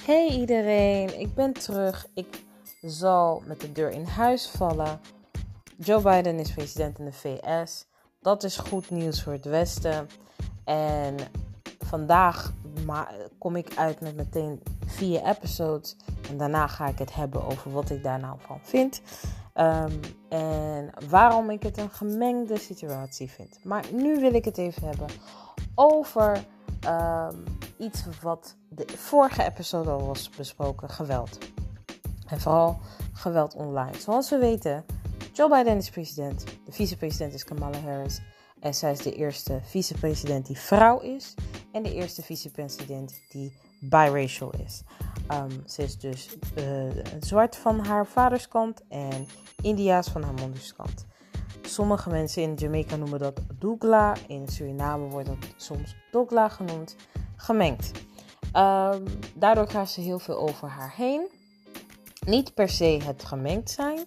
Hey 0.00 0.28
iedereen, 0.28 1.20
ik 1.20 1.34
ben 1.34 1.52
terug. 1.52 2.06
Ik 2.14 2.44
zal 2.82 3.42
met 3.46 3.60
de 3.60 3.72
deur 3.72 3.90
in 3.90 4.04
huis 4.04 4.48
vallen. 4.48 5.00
Joe 5.76 6.02
Biden 6.02 6.38
is 6.38 6.52
president 6.52 6.98
in 6.98 7.04
de 7.04 7.12
VS. 7.12 7.86
Dat 8.20 8.42
is 8.42 8.56
goed 8.56 8.90
nieuws 8.90 9.22
voor 9.22 9.32
het 9.32 9.44
Westen. 9.44 10.08
En 10.64 11.16
vandaag 11.78 12.52
kom 13.38 13.56
ik 13.56 13.76
uit 13.76 14.00
met 14.00 14.16
meteen 14.16 14.62
vier 14.86 15.24
episodes. 15.24 15.96
En 16.30 16.36
daarna 16.36 16.66
ga 16.66 16.86
ik 16.86 16.98
het 16.98 17.14
hebben 17.14 17.44
over 17.44 17.72
wat 17.72 17.90
ik 17.90 18.02
daar 18.02 18.20
nou 18.20 18.36
van 18.38 18.58
vind. 18.62 19.02
Ehm, 19.54 19.92
en 20.28 20.90
waarom 21.08 21.50
ik 21.50 21.62
het 21.62 21.78
een 21.78 21.90
gemengde 21.90 22.58
situatie 22.58 23.30
vind. 23.30 23.64
Maar 23.64 23.84
nu 23.92 24.20
wil 24.20 24.34
ik 24.34 24.44
het 24.44 24.58
even 24.58 24.86
hebben 24.86 25.08
over 25.74 26.44
ehm, 26.80 27.36
iets 27.78 28.04
wat 28.22 28.58
de 28.86 28.98
vorige 28.98 29.44
episode 29.44 29.90
al 29.90 30.06
was 30.06 30.30
besproken: 30.30 30.90
geweld. 30.90 31.38
En 32.26 32.40
vooral 32.40 32.80
geweld 33.12 33.54
online. 33.54 33.98
Zoals 33.98 34.30
we 34.30 34.38
weten, 34.38 34.84
Joe 35.32 35.48
Biden 35.48 35.76
is 35.76 35.90
president. 35.90 36.44
De 36.64 36.72
vicepresident 36.72 37.34
is 37.34 37.44
Kamala 37.44 37.78
Harris. 37.78 38.20
En 38.60 38.74
zij 38.74 38.92
is 38.92 38.98
de 38.98 39.14
eerste 39.14 39.60
vicepresident 39.62 40.46
die 40.46 40.58
vrouw 40.58 41.00
is. 41.00 41.34
En 41.72 41.82
de 41.82 41.94
eerste 41.94 42.22
vicepresident 42.22 43.20
die 43.28 43.52
biracial 43.80 44.52
is. 44.66 44.82
Um, 45.32 45.62
ze 45.66 45.82
is 45.82 45.98
dus 45.98 46.36
uh, 46.58 47.04
zwart 47.20 47.56
van 47.56 47.86
haar 47.86 48.06
vaderskant 48.06 48.82
en 48.88 49.26
Indiaas 49.62 50.08
van 50.08 50.22
haar 50.22 50.34
moederskant. 50.34 51.06
Sommige 51.62 52.10
mensen 52.10 52.42
in 52.42 52.54
Jamaica 52.54 52.96
noemen 52.96 53.18
dat 53.18 53.40
Dougla. 53.58 54.16
In 54.26 54.48
Suriname 54.48 55.08
wordt 55.08 55.26
dat 55.26 55.36
soms 55.56 55.96
Dogla 56.10 56.48
genoemd. 56.48 56.96
Gemengd. 57.36 57.90
Um, 58.56 59.04
daardoor 59.34 59.66
krijgt 59.66 59.90
ze 59.90 60.00
heel 60.00 60.18
veel 60.18 60.38
over 60.38 60.68
haar 60.68 60.92
heen. 60.96 61.28
Niet 62.26 62.54
per 62.54 62.68
se 62.68 62.98
het 63.04 63.24
gemengd 63.24 63.70
zijn, 63.70 63.98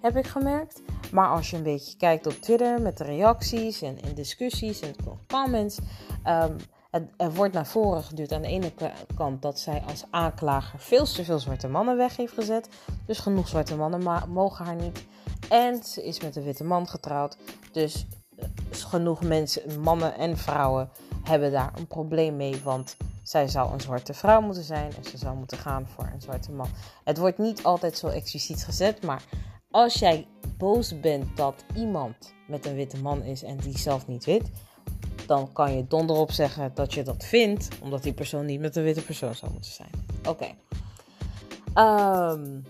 heb 0.00 0.16
ik 0.16 0.26
gemerkt. 0.26 0.82
Maar 1.12 1.28
als 1.28 1.50
je 1.50 1.56
een 1.56 1.62
beetje 1.62 1.96
kijkt 1.96 2.26
op 2.26 2.32
Twitter 2.32 2.82
met 2.82 2.98
de 2.98 3.04
reacties 3.04 3.82
en, 3.82 4.02
en 4.02 4.14
discussies 4.14 4.80
en 4.80 4.94
comments. 5.26 5.78
Um, 6.26 6.56
het, 6.90 7.10
er 7.16 7.34
wordt 7.34 7.54
naar 7.54 7.66
voren 7.66 8.02
geduurd 8.02 8.32
aan 8.32 8.42
de 8.42 8.48
ene 8.48 8.72
kant 9.16 9.42
dat 9.42 9.58
zij 9.58 9.82
als 9.88 10.04
aanklager 10.10 10.78
veel 10.78 11.04
te 11.04 11.24
veel 11.24 11.38
zwarte 11.38 11.68
mannen 11.68 11.96
weg 11.96 12.16
heeft 12.16 12.32
gezet. 12.32 12.68
Dus 13.06 13.18
genoeg 13.18 13.48
zwarte 13.48 13.76
mannen 13.76 14.28
mogen 14.28 14.64
haar 14.64 14.76
niet. 14.76 15.04
En 15.48 15.82
ze 15.82 16.04
is 16.04 16.20
met 16.20 16.36
een 16.36 16.42
witte 16.42 16.64
man 16.64 16.88
getrouwd. 16.88 17.36
Dus 17.72 18.06
eh, 18.36 18.46
genoeg 18.70 19.22
mensen, 19.22 19.80
mannen 19.80 20.14
en 20.14 20.36
vrouwen, 20.36 20.90
hebben 21.22 21.52
daar 21.52 21.72
een 21.76 21.86
probleem 21.86 22.36
mee. 22.36 22.60
Want 22.64 22.96
zij 23.30 23.48
zou 23.48 23.72
een 23.72 23.80
zwarte 23.80 24.14
vrouw 24.14 24.40
moeten 24.40 24.62
zijn 24.64 24.92
en 24.96 25.04
ze 25.04 25.18
zou 25.18 25.36
moeten 25.36 25.58
gaan 25.58 25.86
voor 25.88 26.10
een 26.12 26.20
zwarte 26.20 26.52
man. 26.52 26.68
Het 27.04 27.18
wordt 27.18 27.38
niet 27.38 27.62
altijd 27.62 27.98
zo 27.98 28.06
expliciet 28.06 28.64
gezet, 28.64 29.02
maar 29.02 29.22
als 29.70 29.94
jij 29.94 30.26
boos 30.56 31.00
bent 31.00 31.36
dat 31.36 31.64
iemand 31.74 32.34
met 32.46 32.66
een 32.66 32.74
witte 32.74 33.02
man 33.02 33.22
is 33.22 33.42
en 33.42 33.56
die 33.56 33.78
zelf 33.78 34.06
niet 34.06 34.24
wit, 34.24 34.50
dan 35.26 35.52
kan 35.52 35.76
je 35.76 35.86
donderop 35.86 36.30
zeggen 36.30 36.70
dat 36.74 36.94
je 36.94 37.02
dat 37.02 37.24
vindt, 37.24 37.68
omdat 37.80 38.02
die 38.02 38.12
persoon 38.12 38.46
niet 38.46 38.60
met 38.60 38.76
een 38.76 38.82
witte 38.82 39.04
persoon 39.04 39.34
zou 39.34 39.52
moeten 39.52 39.72
zijn. 39.72 39.90
Oké. 40.28 40.54
Ehm, 41.74 42.60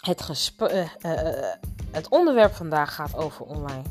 het, 0.00 0.52
uh, 0.58 0.88
uh, 1.00 1.52
het 1.90 2.08
onderwerp 2.08 2.54
vandaag 2.54 2.94
gaat 2.94 3.16
over 3.16 3.44
online 3.44 3.82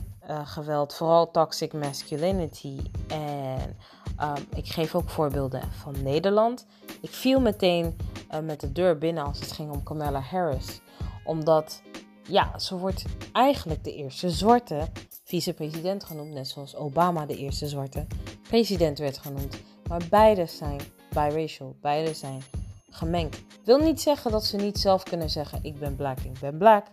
geweld, 0.44 0.94
vooral 0.96 1.32
toxic 1.32 1.74
masculinity. 1.74 2.78
En 3.08 3.78
um, 4.22 4.46
ik 4.56 4.68
geef 4.68 4.96
ook 4.96 5.10
voorbeelden 5.10 5.62
van 5.72 6.04
Nederland. 6.04 6.66
Ik 7.02 7.10
viel 7.10 7.40
meteen 7.40 7.98
met 8.44 8.60
de 8.60 8.72
deur 8.72 8.98
binnen 8.98 9.26
als 9.26 9.40
het 9.40 9.52
ging 9.52 9.72
om 9.72 9.84
Kamala 9.84 10.20
Harris, 10.20 10.82
omdat 11.24 11.82
ja, 12.28 12.60
ze 12.60 12.78
wordt 12.78 13.06
eigenlijk 13.32 13.84
de 13.84 13.96
eerste 13.96 14.30
zwarte 14.30 14.88
vicepresident 15.24 16.04
genoemd, 16.04 16.34
net 16.34 16.48
zoals 16.48 16.76
Obama 16.76 17.26
de 17.26 17.38
eerste 17.38 17.68
zwarte 17.68 18.06
president 18.42 18.98
werd 18.98 19.18
genoemd. 19.18 19.58
Maar 19.88 20.02
beide 20.10 20.46
zijn 20.46 20.80
biracial, 21.10 21.76
beide 21.82 22.14
zijn 22.14 22.42
gemengd. 22.90 23.42
Wil 23.64 23.78
niet 23.78 24.02
zeggen 24.02 24.32
dat 24.32 24.46
ze 24.46 24.58
niet 24.58 24.80
zelf 24.80 25.04
kunnen 25.04 25.30
zeggen: 25.30 25.60
ik 25.62 25.80
ben 25.80 25.96
black, 25.96 26.20
ik 26.20 26.40
ben 26.40 26.58
black. 26.58 26.86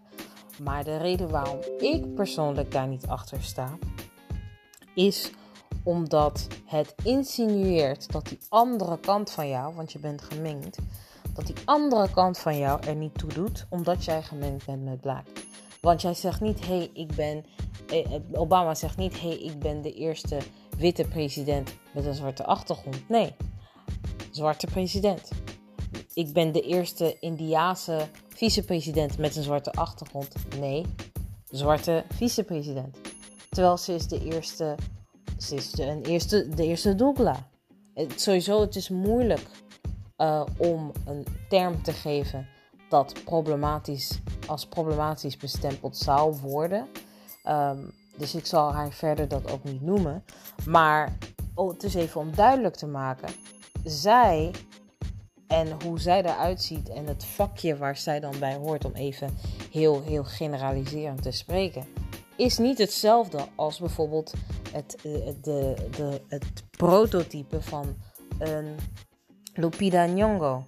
Maar 0.63 0.85
de 0.85 0.97
reden 0.97 1.31
waarom 1.31 1.59
ik 1.79 2.15
persoonlijk 2.15 2.73
daar 2.73 2.89
niet 2.89 3.07
achter 3.07 3.43
sta, 3.43 3.79
is 4.95 5.31
omdat 5.83 6.47
het 6.65 6.95
insinueert 7.05 8.13
dat 8.13 8.27
die 8.27 8.39
andere 8.49 8.99
kant 8.99 9.31
van 9.31 9.49
jou, 9.49 9.75
want 9.75 9.93
je 9.93 9.99
bent 9.99 10.23
gemengd, 10.23 10.79
dat 11.35 11.47
die 11.47 11.57
andere 11.65 12.11
kant 12.11 12.39
van 12.39 12.59
jou 12.59 12.87
er 12.87 12.95
niet 12.95 13.19
toe 13.19 13.33
doet, 13.33 13.67
omdat 13.69 14.05
jij 14.05 14.23
gemengd 14.23 14.67
bent 14.67 14.85
met 14.85 15.01
black. 15.01 15.27
Want 15.81 16.03
jij 16.03 16.15
zegt 16.15 16.41
niet, 16.41 16.67
hé, 16.67 16.77
hey, 16.77 16.91
ik 16.93 17.15
ben. 17.15 17.45
Eh, 17.89 18.21
Obama 18.33 18.75
zegt 18.75 18.97
niet, 18.97 19.21
hé, 19.21 19.29
hey, 19.29 19.39
ik 19.39 19.59
ben 19.59 19.83
de 19.83 19.93
eerste 19.93 20.39
witte 20.79 21.05
president 21.05 21.75
met 21.93 22.05
een 22.05 22.15
zwarte 22.15 22.45
achtergrond. 22.45 23.09
Nee, 23.09 23.35
zwarte 24.31 24.67
president. 24.67 25.31
Ik 26.15 26.33
ben 26.33 26.53
de 26.53 26.61
eerste 26.61 27.17
Indiase 27.21 28.09
vicepresident 28.29 29.19
met 29.19 29.37
een 29.37 29.43
zwarte 29.43 29.73
achtergrond. 29.73 30.35
Nee, 30.59 30.87
zwarte 31.51 32.05
vicepresident. 32.09 32.99
Terwijl 33.51 33.77
ze 33.77 33.95
is 33.95 34.07
de 34.07 34.25
eerste, 34.25 34.75
is 35.51 35.71
de, 35.71 36.01
eerste, 36.03 36.49
de 36.49 36.65
eerste 36.65 36.95
Dougla. 36.95 37.49
Het, 37.95 38.21
sowieso, 38.21 38.61
het 38.61 38.77
is 38.77 38.89
moeilijk 38.89 39.47
uh, 40.19 40.45
om 40.57 40.93
een 41.07 41.27
term 41.49 41.83
te 41.83 41.93
geven 41.93 42.49
dat 42.89 43.25
problematisch, 43.25 44.19
als 44.47 44.67
problematisch 44.67 45.37
bestempeld 45.37 45.97
zou 45.97 46.37
worden. 46.37 46.89
Um, 47.49 47.95
dus 48.17 48.35
ik 48.35 48.47
zal 48.47 48.73
haar 48.73 48.93
verder 48.93 49.29
dat 49.29 49.51
ook 49.51 49.65
niet 49.65 49.83
noemen. 49.83 50.25
Maar 50.67 51.17
oh, 51.55 51.73
het 51.73 51.83
is 51.83 51.95
even 51.95 52.21
om 52.21 52.35
duidelijk 52.35 52.77
te 52.77 52.87
maken. 52.87 53.29
Zij 53.85 54.51
en 55.47 55.83
hoe 55.85 56.01
zij 56.01 56.23
eruit 56.23 56.63
ziet 56.63 56.89
en 56.89 57.07
het 57.07 57.25
vakje 57.25 57.77
waar 57.77 57.97
zij 57.97 58.21
dan 58.21 58.39
bij 58.39 58.55
hoort, 58.55 58.85
om 58.85 58.93
even 58.93 59.37
heel, 59.71 60.03
heel 60.03 60.25
generaliserend 60.25 61.23
te 61.23 61.31
spreken, 61.31 61.85
is 62.37 62.59
niet 62.59 62.79
hetzelfde 62.79 63.47
als 63.55 63.79
bijvoorbeeld 63.79 64.33
het, 64.73 64.97
eh, 64.97 65.13
de, 65.43 65.75
de, 65.97 66.21
het 66.29 66.65
prototype 66.71 67.63
van 67.63 67.97
een 68.39 68.77
Lupita 69.55 70.05
Nyong'o 70.05 70.65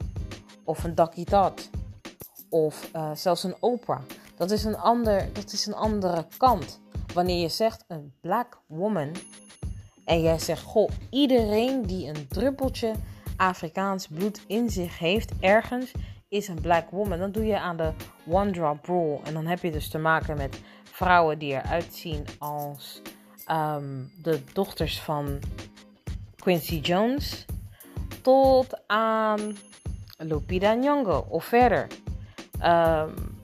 of 0.65 0.85
een 0.85 0.95
Ducky 0.95 1.25
Tat 1.25 1.71
of 2.49 2.91
uh, 2.97 3.11
zelfs 3.15 3.43
een 3.43 3.57
Oprah. 3.61 4.03
Dat 4.37 4.51
is 4.51 4.65
een, 4.65 4.77
ander, 4.77 5.33
dat 5.33 5.53
is 5.53 5.67
een 5.67 5.75
andere 5.75 6.27
kant. 6.37 6.81
Wanneer 7.15 7.41
je 7.41 7.49
zegt 7.49 7.85
een 7.89 8.15
black 8.21 8.61
woman 8.67 9.11
en 10.05 10.21
jij 10.21 10.39
zegt, 10.39 10.63
goh, 10.63 10.89
iedereen 11.11 11.83
die 11.83 12.09
een 12.09 12.29
druppeltje 12.29 12.93
Afrikaans 13.37 14.07
bloed 14.07 14.41
in 14.47 14.71
zich 14.71 14.99
heeft 14.99 15.33
ergens 15.41 15.93
is 16.29 16.49
een 16.49 16.61
black 16.61 16.91
woman. 16.91 17.19
Dan 17.19 17.33
doe 17.33 17.47
je 17.47 17.59
aan 17.59 17.77
de 17.77 17.93
one 18.29 18.51
drop 18.51 18.87
rule. 18.87 19.21
En 19.25 19.33
dan 19.33 19.47
heb 19.47 19.63
je 19.63 19.71
dus 19.71 19.89
te 19.89 19.99
maken 19.99 20.37
met 20.37 20.61
vrouwen 20.83 21.39
die 21.39 21.53
eruit 21.53 21.95
zien 21.95 22.25
als 22.39 23.03
um, 23.51 24.13
de 24.23 24.41
dochters 24.53 25.01
van 25.01 25.39
Quincy 26.37 26.81
Jones 26.81 27.45
tot 28.23 28.83
aan 28.87 29.57
Lupita 30.19 30.75
Nyong'o 30.75 31.27
of 31.29 31.45
verder. 31.45 31.87
Um, 32.65 33.43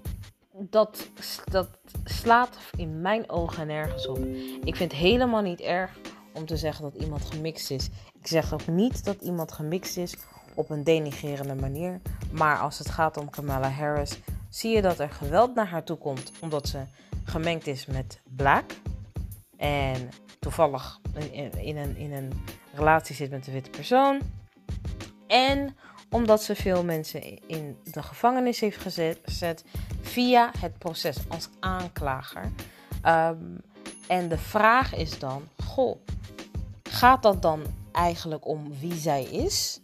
dat, 0.52 1.08
dat 1.44 1.68
slaat 2.04 2.58
in 2.76 3.00
mijn 3.00 3.30
ogen 3.30 3.66
nergens 3.66 4.06
op. 4.06 4.18
Ik 4.64 4.76
vind 4.76 4.92
het 4.92 5.00
helemaal 5.00 5.42
niet 5.42 5.60
erg 5.60 5.98
om 6.32 6.46
te 6.46 6.56
zeggen 6.56 6.82
dat 6.82 7.02
iemand 7.02 7.24
gemixt 7.24 7.70
is. 7.70 7.88
Ik 8.20 8.26
zeg 8.26 8.52
ook 8.52 8.66
niet 8.66 9.04
dat 9.04 9.20
iemand 9.22 9.52
gemixt 9.52 9.96
is 9.96 10.16
op 10.60 10.70
een 10.70 10.84
denigerende 10.84 11.54
manier. 11.54 12.00
Maar 12.30 12.58
als 12.58 12.78
het 12.78 12.90
gaat 12.90 13.16
om 13.16 13.30
Kamala 13.30 13.70
Harris, 13.70 14.18
zie 14.48 14.74
je 14.74 14.82
dat 14.82 14.98
er 14.98 15.10
geweld 15.10 15.54
naar 15.54 15.68
haar 15.68 15.84
toe 15.84 15.96
komt 15.96 16.32
omdat 16.40 16.68
ze 16.68 16.82
gemengd 17.24 17.66
is 17.66 17.86
met 17.86 18.20
black. 18.36 18.64
En 19.56 20.08
toevallig 20.40 21.00
in 21.60 21.76
een, 21.76 21.96
in 21.96 22.12
een 22.12 22.32
relatie 22.74 23.14
zit 23.14 23.30
met 23.30 23.46
een 23.46 23.52
witte 23.52 23.70
persoon. 23.70 24.20
En 25.26 25.76
omdat 26.10 26.42
ze 26.42 26.54
veel 26.54 26.84
mensen 26.84 27.48
in 27.48 27.76
de 27.84 28.02
gevangenis 28.02 28.60
heeft 28.60 28.78
gezet 29.24 29.64
via 30.00 30.50
het 30.58 30.78
proces 30.78 31.16
als 31.28 31.48
aanklager. 31.60 32.52
Ehm, 33.02 33.36
en 34.08 34.28
de 34.28 34.38
vraag 34.38 34.94
is 34.94 35.18
dan: 35.18 35.48
goh, 35.64 35.96
gaat 36.82 37.22
dat 37.22 37.42
dan 37.42 37.62
eigenlijk 37.92 38.46
om 38.46 38.78
wie 38.80 38.94
zij 38.94 39.24
is? 39.24 39.80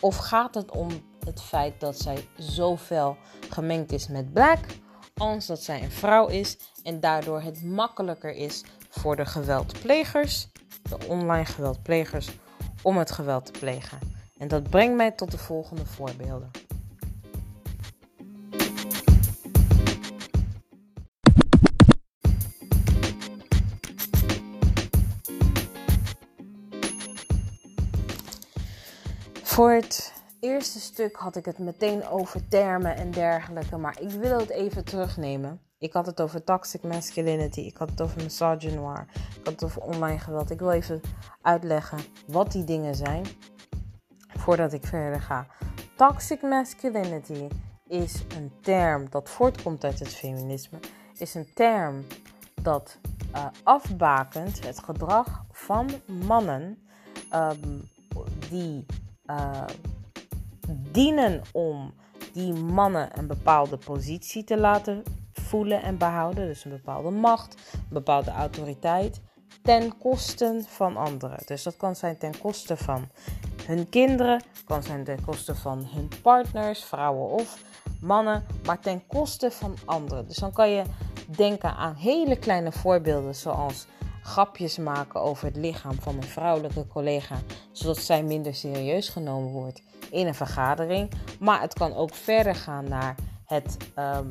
Of 0.00 0.16
gaat 0.16 0.54
het 0.54 0.70
om 0.70 0.88
het 1.24 1.42
feit 1.42 1.80
dat 1.80 1.98
zij 1.98 2.28
zoveel 2.36 3.16
gemengd 3.50 3.92
is 3.92 4.08
met 4.08 4.32
black, 4.32 4.58
als 5.14 5.46
dat 5.46 5.62
zij 5.62 5.82
een 5.82 5.90
vrouw 5.90 6.26
is 6.26 6.56
en 6.82 7.00
daardoor 7.00 7.40
het 7.40 7.64
makkelijker 7.64 8.34
is 8.34 8.64
voor 8.88 9.16
de 9.16 9.26
geweldplegers, 9.26 10.48
de 10.82 11.06
online 11.08 11.44
geweldplegers, 11.44 12.28
om 12.82 12.96
het 12.96 13.10
geweld 13.10 13.46
te 13.46 13.58
plegen? 13.58 13.98
En 14.38 14.48
dat 14.48 14.70
brengt 14.70 14.96
mij 14.96 15.10
tot 15.10 15.30
de 15.30 15.38
volgende 15.38 15.86
voorbeelden. 15.86 16.50
Voor 29.56 29.72
het 29.72 30.12
eerste 30.40 30.80
stuk 30.80 31.16
had 31.16 31.36
ik 31.36 31.44
het 31.44 31.58
meteen 31.58 32.08
over 32.08 32.48
termen 32.48 32.96
en 32.96 33.10
dergelijke, 33.10 33.76
maar 33.76 34.00
ik 34.00 34.10
wil 34.10 34.38
het 34.38 34.50
even 34.50 34.84
terugnemen. 34.84 35.60
Ik 35.78 35.92
had 35.92 36.06
het 36.06 36.20
over 36.20 36.44
toxic 36.44 36.82
masculinity, 36.82 37.60
ik 37.60 37.76
had 37.76 37.90
het 37.90 38.00
over 38.00 38.22
misogynoir, 38.22 39.06
ik 39.12 39.44
had 39.44 39.52
het 39.52 39.64
over 39.64 39.82
online 39.82 40.18
geweld. 40.18 40.50
Ik 40.50 40.58
wil 40.58 40.70
even 40.70 41.00
uitleggen 41.42 41.98
wat 42.26 42.52
die 42.52 42.64
dingen 42.64 42.94
zijn 42.94 43.26
voordat 44.28 44.72
ik 44.72 44.86
verder 44.86 45.20
ga. 45.20 45.46
Toxic 45.96 46.42
masculinity 46.42 47.48
is 47.86 48.22
een 48.36 48.52
term 48.60 49.10
dat 49.10 49.30
voortkomt 49.30 49.84
uit 49.84 49.98
het 49.98 50.14
feminisme, 50.14 50.78
is 51.18 51.34
een 51.34 51.48
term 51.54 52.06
dat 52.62 52.98
uh, 53.34 53.46
afbakent 53.62 54.66
het 54.66 54.78
gedrag 54.78 55.44
van 55.50 55.90
mannen 56.06 56.86
um, 57.34 57.88
die 58.50 58.86
uh, 59.30 59.64
dienen 60.68 61.42
om 61.52 61.94
die 62.32 62.52
mannen 62.52 63.18
een 63.18 63.26
bepaalde 63.26 63.76
positie 63.76 64.44
te 64.44 64.56
laten 64.56 65.02
voelen 65.32 65.82
en 65.82 65.98
behouden. 65.98 66.46
Dus 66.46 66.64
een 66.64 66.70
bepaalde 66.70 67.10
macht, 67.10 67.56
een 67.72 67.86
bepaalde 67.88 68.30
autoriteit. 68.30 69.20
Ten 69.62 69.98
koste 69.98 70.62
van 70.66 70.96
anderen. 70.96 71.38
Dus 71.46 71.62
dat 71.62 71.76
kan 71.76 71.96
zijn 71.96 72.18
ten 72.18 72.38
koste 72.38 72.76
van 72.76 73.08
hun 73.64 73.88
kinderen, 73.88 74.42
kan 74.64 74.82
zijn 74.82 75.04
ten 75.04 75.24
koste 75.24 75.54
van 75.54 75.86
hun 75.94 76.10
partners, 76.22 76.84
vrouwen 76.84 77.28
of 77.30 77.58
mannen, 78.00 78.44
maar 78.64 78.80
ten 78.80 79.06
koste 79.06 79.50
van 79.50 79.76
anderen. 79.84 80.26
Dus 80.26 80.36
dan 80.36 80.52
kan 80.52 80.70
je 80.70 80.82
denken 81.26 81.76
aan 81.76 81.94
hele 81.94 82.38
kleine 82.38 82.72
voorbeelden 82.72 83.34
zoals 83.34 83.86
grapjes 84.26 84.78
maken 84.78 85.20
over 85.20 85.46
het 85.46 85.56
lichaam 85.56 86.00
van 86.00 86.16
een 86.16 86.22
vrouwelijke 86.22 86.86
collega, 86.86 87.36
zodat 87.72 87.98
zij 87.98 88.22
minder 88.22 88.54
serieus 88.54 89.08
genomen 89.08 89.52
wordt 89.52 89.82
in 90.10 90.26
een 90.26 90.34
vergadering. 90.34 91.12
Maar 91.40 91.60
het 91.60 91.74
kan 91.74 91.94
ook 91.94 92.14
verder 92.14 92.54
gaan 92.54 92.88
naar 92.88 93.14
het, 93.44 93.76
um, 93.98 94.28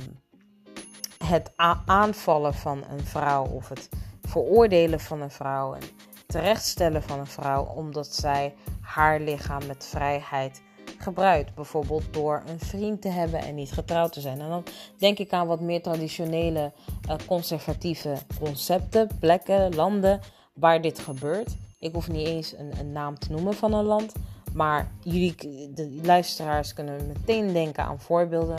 het 1.25 1.51
aanvallen 1.85 2.53
van 2.53 2.83
een 2.89 3.05
vrouw 3.05 3.45
of 3.45 3.69
het 3.69 3.89
veroordelen 4.21 4.99
van 4.99 5.21
een 5.21 5.31
vrouw 5.31 5.73
en 5.73 5.83
terechtstellen 6.27 7.03
van 7.03 7.19
een 7.19 7.27
vrouw 7.27 7.63
omdat 7.63 8.15
zij 8.15 8.53
haar 8.81 9.19
lichaam 9.19 9.65
met 9.67 9.85
vrijheid 9.85 10.61
gebruikt. 11.05 11.55
Bijvoorbeeld 11.55 12.13
door 12.13 12.43
een 12.47 12.59
vriend 12.59 13.01
te 13.01 13.07
hebben 13.07 13.39
en 13.39 13.55
niet 13.55 13.71
getrouwd 13.71 14.13
te 14.13 14.21
zijn. 14.21 14.41
En 14.41 14.49
dan 14.49 14.63
denk 14.97 15.17
ik 15.19 15.31
aan 15.31 15.47
wat 15.47 15.61
meer 15.61 15.81
traditionele 15.81 16.71
uh, 17.09 17.15
conservatieve 17.25 18.17
concepten, 18.39 19.09
plekken, 19.19 19.75
landen 19.75 20.19
waar 20.53 20.81
dit 20.81 20.99
gebeurt. 20.99 21.55
Ik 21.79 21.93
hoef 21.93 22.07
niet 22.07 22.27
eens 22.27 22.57
een, 22.57 22.71
een 22.79 22.91
naam 22.91 23.19
te 23.19 23.31
noemen 23.31 23.53
van 23.53 23.73
een 23.73 23.83
land. 23.83 24.13
Maar 24.53 24.91
jullie, 25.03 25.35
de 25.73 25.99
luisteraars, 26.03 26.73
kunnen 26.73 27.07
meteen 27.07 27.53
denken 27.53 27.83
aan 27.83 27.99
voorbeelden 27.99 28.57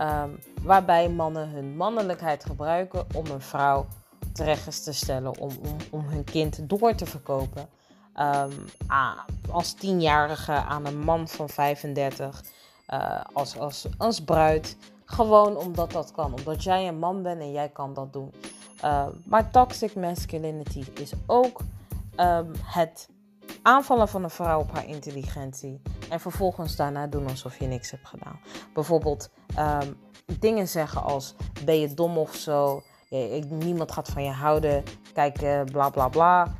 um, 0.00 0.38
waarbij 0.62 1.08
mannen 1.08 1.48
hun 1.48 1.76
mannelijkheid 1.76 2.44
gebruiken 2.44 3.06
om 3.14 3.26
een 3.26 3.40
vrouw 3.40 3.86
terecht 4.32 4.84
te 4.84 4.92
stellen, 4.92 5.38
om, 5.38 5.50
om, 5.62 5.76
om 5.90 6.08
hun 6.08 6.24
kind 6.24 6.68
door 6.68 6.94
te 6.94 7.06
verkopen. 7.06 7.68
Um, 8.20 8.52
als 9.50 9.72
tienjarige 9.72 10.52
aan 10.52 10.86
een 10.86 10.98
man 10.98 11.28
van 11.28 11.48
35, 11.48 12.44
uh, 12.88 13.20
als, 13.32 13.58
als, 13.58 13.86
als 13.98 14.20
bruid. 14.20 14.76
Gewoon 15.04 15.56
omdat 15.56 15.92
dat 15.92 16.12
kan. 16.12 16.34
Omdat 16.34 16.62
jij 16.62 16.88
een 16.88 16.98
man 16.98 17.22
bent 17.22 17.40
en 17.40 17.52
jij 17.52 17.68
kan 17.68 17.94
dat 17.94 18.12
doen. 18.12 18.32
Uh, 18.84 19.06
maar 19.24 19.50
toxic 19.50 19.94
masculinity 19.94 20.84
is 20.94 21.12
ook 21.26 21.60
um, 22.20 22.52
het 22.62 23.08
aanvallen 23.62 24.08
van 24.08 24.24
een 24.24 24.30
vrouw 24.30 24.60
op 24.60 24.72
haar 24.72 24.88
intelligentie. 24.88 25.82
En 26.08 26.20
vervolgens 26.20 26.76
daarna 26.76 27.06
doen 27.06 27.28
alsof 27.28 27.58
je 27.58 27.66
niks 27.66 27.90
hebt 27.90 28.06
gedaan. 28.06 28.40
Bijvoorbeeld 28.74 29.30
dingen 30.38 30.68
zeggen 30.68 31.02
als: 31.02 31.34
ben 31.64 31.80
je 31.80 31.94
dom 31.94 32.18
of 32.18 32.34
zo? 32.34 32.82
niemand 33.48 33.92
gaat 33.92 34.08
van 34.08 34.24
je 34.24 34.30
houden. 34.30 34.82
Kijk, 35.12 35.42
uh, 35.42 35.62
bla 35.64 35.90
bla 35.90 36.08
bla. 36.08 36.54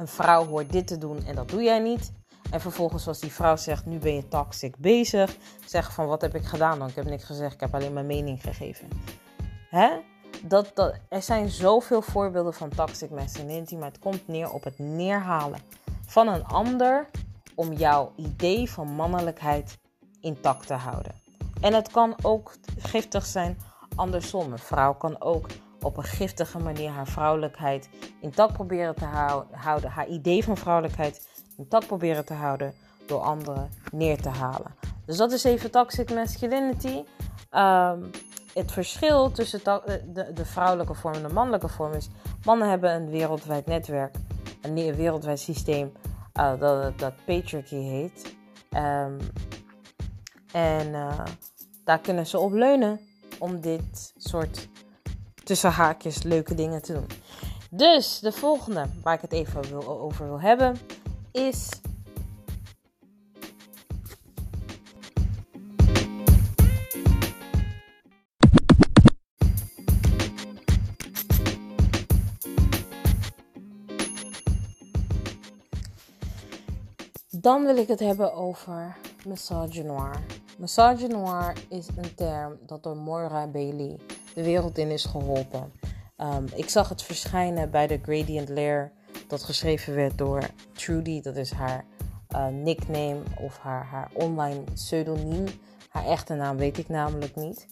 Een 0.00 0.08
vrouw 0.08 0.46
hoort 0.46 0.72
dit 0.72 0.86
te 0.86 0.98
doen 0.98 1.24
en 1.24 1.34
dat 1.34 1.48
doe 1.48 1.62
jij 1.62 1.78
niet. 1.78 2.12
En 2.50 2.60
vervolgens 2.60 3.06
als 3.06 3.20
die 3.20 3.32
vrouw 3.32 3.56
zegt, 3.56 3.86
nu 3.86 3.98
ben 3.98 4.14
je 4.14 4.28
toxic 4.28 4.76
bezig. 4.76 5.36
Zeg 5.66 5.92
van, 5.92 6.06
wat 6.06 6.20
heb 6.20 6.34
ik 6.34 6.44
gedaan 6.44 6.78
dan? 6.78 6.88
Ik 6.88 6.94
heb 6.94 7.04
niks 7.04 7.24
gezegd, 7.24 7.54
ik 7.54 7.60
heb 7.60 7.74
alleen 7.74 7.92
mijn 7.92 8.06
mening 8.06 8.42
gegeven. 8.42 8.88
Hè? 9.70 9.88
Dat, 10.42 10.70
dat, 10.74 10.94
er 11.08 11.22
zijn 11.22 11.48
zoveel 11.48 12.02
voorbeelden 12.02 12.54
van 12.54 12.68
toxic 12.68 13.10
masculinity, 13.10 13.76
maar 13.76 13.88
het 13.88 13.98
komt 13.98 14.28
neer 14.28 14.50
op 14.50 14.64
het 14.64 14.78
neerhalen 14.78 15.60
van 16.06 16.28
een 16.28 16.44
ander 16.44 17.06
om 17.54 17.72
jouw 17.72 18.12
idee 18.16 18.70
van 18.70 18.86
mannelijkheid 18.88 19.78
intact 20.20 20.66
te 20.66 20.74
houden. 20.74 21.14
En 21.60 21.74
het 21.74 21.90
kan 21.90 22.14
ook 22.22 22.54
giftig 22.78 23.26
zijn 23.26 23.58
andersom. 23.96 24.52
Een 24.52 24.58
vrouw 24.58 24.94
kan 24.94 25.20
ook 25.20 25.46
op 25.82 25.96
een 25.96 26.04
giftige 26.04 26.58
manier 26.58 26.90
haar 26.90 27.06
vrouwelijkheid 27.06 27.88
intact 28.20 28.52
proberen 28.52 28.94
te 28.94 29.04
houden, 29.50 29.90
haar 29.90 30.08
idee 30.08 30.44
van 30.44 30.56
vrouwelijkheid 30.56 31.28
intact 31.56 31.86
proberen 31.86 32.24
te 32.24 32.34
houden 32.34 32.74
door 33.06 33.20
anderen 33.20 33.70
neer 33.92 34.20
te 34.20 34.28
halen. 34.28 34.74
Dus 35.06 35.16
dat 35.16 35.32
is 35.32 35.44
even 35.44 35.70
toxic 35.70 36.14
masculinity. 36.14 37.04
Um, 37.50 38.10
het 38.54 38.72
verschil 38.72 39.30
tussen 39.30 39.60
de, 39.64 40.30
de, 40.34 40.44
vrouwelijke 40.44 40.94
vorm 40.94 41.14
en 41.14 41.22
de 41.22 41.32
mannelijke 41.32 41.68
vorm 41.68 41.92
is: 41.92 42.08
mannen 42.44 42.68
hebben 42.68 42.94
een 42.94 43.10
wereldwijd 43.10 43.66
netwerk, 43.66 44.14
een 44.62 44.74
wereldwijd 44.74 45.40
systeem 45.40 45.92
uh, 46.34 46.60
dat, 46.60 46.98
dat 46.98 47.12
patriarchy 47.24 47.76
heet. 47.76 48.36
Um, 48.70 49.18
en 50.52 50.88
uh, 50.88 51.20
daar 51.84 51.98
kunnen 51.98 52.26
ze 52.26 52.38
op 52.38 52.52
leunen 52.52 53.00
om 53.38 53.60
dit 53.60 54.12
soort 54.16 54.68
tussen 55.50 55.70
haakjes 55.70 56.22
leuke 56.22 56.54
dingen 56.54 56.82
te 56.82 56.92
doen. 56.92 57.06
Dus 57.70 58.18
de 58.18 58.32
volgende 58.32 58.86
waar 59.02 59.14
ik 59.14 59.20
het 59.20 59.32
even 59.32 59.62
wil, 59.62 59.88
over 60.00 60.26
wil 60.26 60.40
hebben 60.40 60.78
is. 61.32 61.68
Dan 77.30 77.64
wil 77.64 77.76
ik 77.76 77.88
het 77.88 78.00
hebben 78.00 78.34
over 78.34 78.96
misogynoir. 79.26 80.22
Misogynoir 80.58 81.52
is 81.68 81.86
een 81.96 82.14
term 82.14 82.58
dat 82.66 82.82
door 82.82 82.96
Moira 82.96 83.46
Bailey 83.46 83.98
de 84.34 84.42
wereld 84.42 84.78
in 84.78 84.90
is 84.90 85.04
geholpen. 85.04 85.72
Um, 86.18 86.46
ik 86.54 86.68
zag 86.68 86.88
het 86.88 87.02
verschijnen 87.02 87.70
bij 87.70 87.86
de 87.86 88.00
Gradient 88.02 88.48
Lair, 88.48 88.92
dat 89.28 89.42
geschreven 89.42 89.94
werd 89.94 90.18
door 90.18 90.42
Trudy. 90.72 91.20
Dat 91.20 91.36
is 91.36 91.50
haar 91.50 91.84
uh, 92.30 92.46
nickname 92.46 93.20
of 93.38 93.58
haar, 93.58 93.84
haar 93.84 94.10
online 94.12 94.60
pseudoniem. 94.74 95.44
Haar 95.88 96.06
echte 96.06 96.34
naam 96.34 96.56
weet 96.56 96.78
ik 96.78 96.88
namelijk 96.88 97.36
niet. 97.36 97.66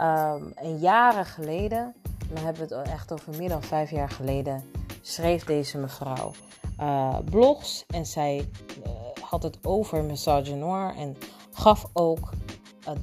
Um, 0.00 0.52
en 0.54 0.78
jaren 0.78 1.26
geleden, 1.26 1.94
dan 2.32 2.44
hebben 2.44 2.68
we 2.68 2.74
het 2.74 2.88
echt 2.88 3.12
over 3.12 3.36
meer 3.36 3.48
dan 3.48 3.62
vijf 3.62 3.90
jaar 3.90 4.10
geleden, 4.10 4.64
schreef 5.00 5.44
deze 5.44 5.78
mevrouw 5.78 6.32
uh, 6.80 7.18
blogs. 7.24 7.84
En 7.86 8.06
zij 8.06 8.48
uh, 8.86 8.92
had 9.20 9.42
het 9.42 9.58
over 9.62 10.04
misogynoir 10.04 10.96
en 10.96 11.16
gaf 11.52 11.86
ook 11.92 12.30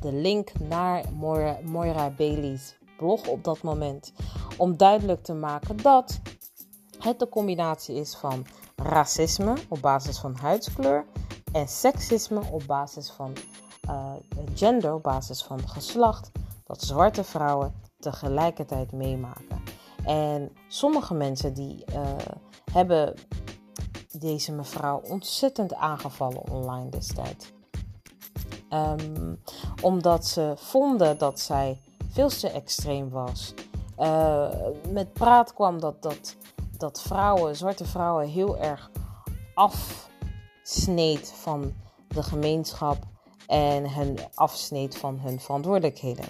de 0.01 0.13
link 0.13 0.51
naar 0.59 1.03
Moira 1.63 2.09
Bailey's 2.09 2.79
blog 3.01 3.27
op 3.27 3.43
dat 3.43 3.61
moment. 3.61 4.13
Om 4.57 4.77
duidelijk 4.77 5.23
te 5.23 5.33
maken 5.33 5.77
dat 5.77 6.19
het 6.99 7.19
de 7.19 7.29
combinatie 7.29 7.95
is 7.95 8.15
van 8.15 8.45
racisme 8.75 9.53
op 9.69 9.81
basis 9.81 10.17
van 10.17 10.35
huidskleur 10.35 11.05
en 11.53 11.67
seksisme 11.67 12.41
op 12.51 12.63
basis 12.67 13.09
van 13.09 13.33
uh, 13.89 14.13
gender, 14.55 14.93
op 14.93 15.03
basis 15.03 15.43
van 15.43 15.67
geslacht, 15.67 16.31
dat 16.63 16.81
zwarte 16.81 17.23
vrouwen 17.23 17.73
tegelijkertijd 17.99 18.91
meemaken. 18.91 19.63
En 20.05 20.51
sommige 20.67 21.13
mensen 21.13 21.53
die 21.53 21.83
uh, 21.93 22.15
hebben 22.71 23.13
deze 24.19 24.51
mevrouw 24.51 25.01
ontzettend 25.09 25.73
aangevallen 25.73 26.49
online 26.51 26.89
destijds. 26.89 27.51
Um, 28.73 29.41
omdat 29.81 30.25
ze 30.25 30.53
vonden 30.55 31.17
dat 31.17 31.39
zij 31.39 31.81
veel 32.11 32.29
te 32.29 32.49
extreem 32.49 33.09
was. 33.09 33.53
Uh, 33.99 34.49
met 34.89 35.13
praat 35.13 35.53
kwam 35.53 35.79
dat, 35.79 36.01
dat, 36.01 36.35
dat 36.77 37.01
vrouwen, 37.01 37.55
zwarte 37.55 37.85
vrouwen, 37.85 38.27
heel 38.27 38.57
erg 38.57 38.91
af 39.53 40.09
sneed 40.63 41.33
van 41.35 41.73
de 42.07 42.23
gemeenschap 42.23 42.97
en 43.47 43.89
hen 43.89 44.15
afsneed 44.33 44.97
van 44.97 45.19
hun 45.19 45.39
verantwoordelijkheden. 45.39 46.25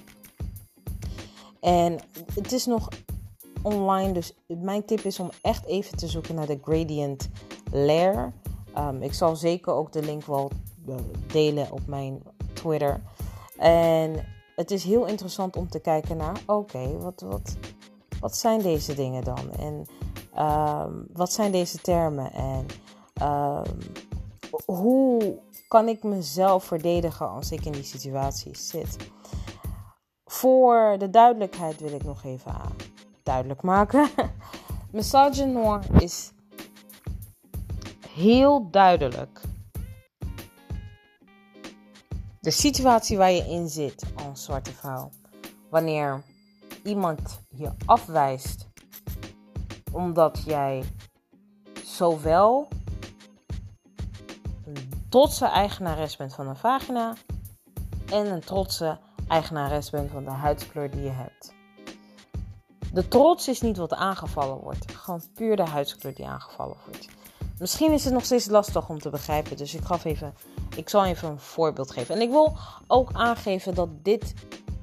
En 1.60 2.00
het 2.34 2.52
is 2.52 2.66
nog 2.66 2.88
online, 3.62 4.12
dus 4.12 4.34
mijn 4.48 4.86
tip 4.86 5.00
is 5.00 5.20
om 5.20 5.30
echt 5.42 5.66
even 5.66 5.98
te 5.98 6.08
zoeken 6.08 6.36
naar 6.36 6.48
de 6.48 6.60
gradient 6.62 7.30
layer. 7.72 8.34
Um, 8.78 9.02
ik 9.02 9.14
zal 9.14 9.36
zeker 9.36 9.74
ook 9.74 9.92
de 9.92 10.02
link 10.02 10.26
wel 10.26 10.52
eh, 10.88 10.96
delen 11.28 11.72
op 11.72 11.88
mijn 11.88 12.24
Twitter. 12.54 13.02
En 13.58 14.26
het 14.62 14.72
is 14.72 14.84
heel 14.84 15.06
interessant 15.06 15.56
om 15.56 15.70
te 15.70 15.80
kijken 15.80 16.18
naar, 16.18 16.42
oké, 16.46 16.98
wat, 16.98 17.22
wat, 17.22 17.56
wat 18.20 18.38
zijn 18.38 18.62
deze 18.62 18.94
dingen 18.94 19.24
dan? 19.24 19.52
En 19.52 19.86
um, 20.40 21.08
wat 21.14 21.34
zijn 21.34 21.52
deze 21.52 21.78
termen? 21.78 22.34
En 22.34 22.66
um, 23.28 23.78
hoe 24.66 25.40
kan 25.68 25.88
ik 25.88 26.04
mezelf 26.04 26.64
verdedigen 26.64 27.30
als 27.30 27.52
ik 27.52 27.66
in 27.66 27.72
die 27.72 27.84
situatie 27.84 28.58
zit? 28.58 28.98
Voor 30.26 30.96
de 30.98 31.10
duidelijkheid 31.10 31.80
wil 31.80 31.94
ik 31.94 32.04
nog 32.04 32.24
even 32.24 32.56
duidelijk 33.24 33.62
maken. 33.62 34.10
Misogynoir 34.92 35.84
is 36.00 36.32
heel 38.08 38.68
duidelijk 38.72 39.42
de 42.42 42.52
situatie 42.52 43.18
waar 43.18 43.32
je 43.32 43.48
in 43.48 43.70
zit 43.70 44.04
als 44.28 44.44
zwarte 44.44 44.72
vrouw. 44.72 45.10
Wanneer 45.70 46.24
iemand 46.84 47.42
je 47.50 47.72
afwijst 47.86 48.68
omdat 49.92 50.44
jij 50.46 50.84
zowel 51.84 52.68
een 54.66 55.06
trotse 55.10 55.46
eigenares 55.46 56.18
bent 56.18 56.34
van 56.34 56.48
een 56.48 56.56
vagina 56.56 57.16
en 58.12 58.32
een 58.32 58.44
trotse 58.44 59.00
eigenares 59.28 59.90
bent 59.90 60.12
van 60.12 60.24
de 60.24 60.30
huidskleur 60.30 60.92
die 60.92 61.02
je 61.02 61.10
hebt. 61.10 61.54
De 62.94 63.08
trots 63.08 63.48
is 63.48 63.62
niet 63.62 63.78
wat 63.78 63.94
aangevallen 63.94 64.58
wordt, 64.58 64.92
gewoon 64.92 65.24
puur 65.34 65.56
de 65.56 65.66
huidskleur 65.66 66.16
die 66.16 66.28
aangevallen 66.28 66.78
wordt. 66.86 67.08
Misschien 67.62 67.92
is 67.92 68.04
het 68.04 68.14
nog 68.14 68.26
steeds 68.26 68.46
lastig 68.46 68.90
om 68.90 69.00
te 69.00 69.10
begrijpen, 69.10 69.58
dus 69.58 69.74
ik, 69.74 69.84
gaf 69.84 70.06
even, 70.06 70.34
ik 70.76 70.90
zal 70.90 71.06
even 71.06 71.30
een 71.30 71.40
voorbeeld 71.40 71.92
geven. 71.92 72.16
En 72.16 72.22
ik 72.22 72.30
wil 72.30 72.58
ook 72.88 73.10
aangeven 73.14 73.76
dat 73.76 73.90
dit 74.04 74.34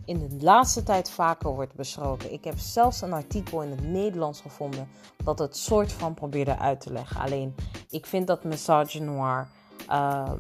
in 0.05 0.19
de 0.19 0.45
laatste 0.45 0.83
tijd 0.83 1.11
vaker 1.11 1.55
wordt 1.55 1.75
besproken. 1.75 2.33
Ik 2.33 2.45
heb 2.45 2.59
zelfs 2.59 3.01
een 3.01 3.13
artikel 3.13 3.63
in 3.63 3.71
het 3.71 3.85
Nederlands 3.85 4.41
gevonden 4.41 4.89
dat 5.25 5.39
het 5.39 5.57
soort 5.57 5.93
van 5.93 6.15
probeerde 6.15 6.59
uit 6.59 6.81
te 6.81 6.93
leggen. 6.93 7.21
Alleen 7.21 7.55
ik 7.91 8.07
vind 8.07 8.27
dat 8.27 8.45
Message 8.45 9.03
Noir 9.03 9.49
uh, 9.91 10.33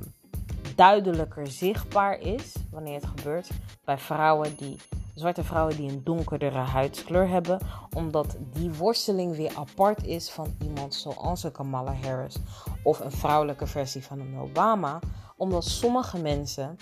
duidelijker 0.75 1.47
zichtbaar 1.47 2.18
is 2.18 2.52
wanneer 2.71 2.95
het 2.95 3.11
gebeurt 3.16 3.49
bij 3.85 3.99
vrouwen 3.99 4.57
die 4.57 4.76
zwarte 5.19 5.45
vrouwen 5.45 5.77
die 5.77 5.91
een 5.91 6.05
donkerdere 6.05 6.59
huidskleur 6.59 7.29
hebben, 7.29 7.59
omdat 7.95 8.37
die 8.53 8.73
worsteling 8.73 9.37
weer 9.37 9.53
apart 9.57 10.07
is 10.07 10.31
van 10.31 10.57
iemand 10.63 10.95
zoals 10.95 11.43
een 11.43 11.53
Kamala 11.53 11.95
Harris 11.95 12.37
of 12.83 13.01
een 13.01 13.13
vrouwelijke 13.13 13.67
versie 13.67 14.05
van 14.05 14.21
een 14.21 14.39
Obama, 14.39 14.99
omdat 15.37 15.65
sommige 15.65 16.19
mensen 16.19 16.77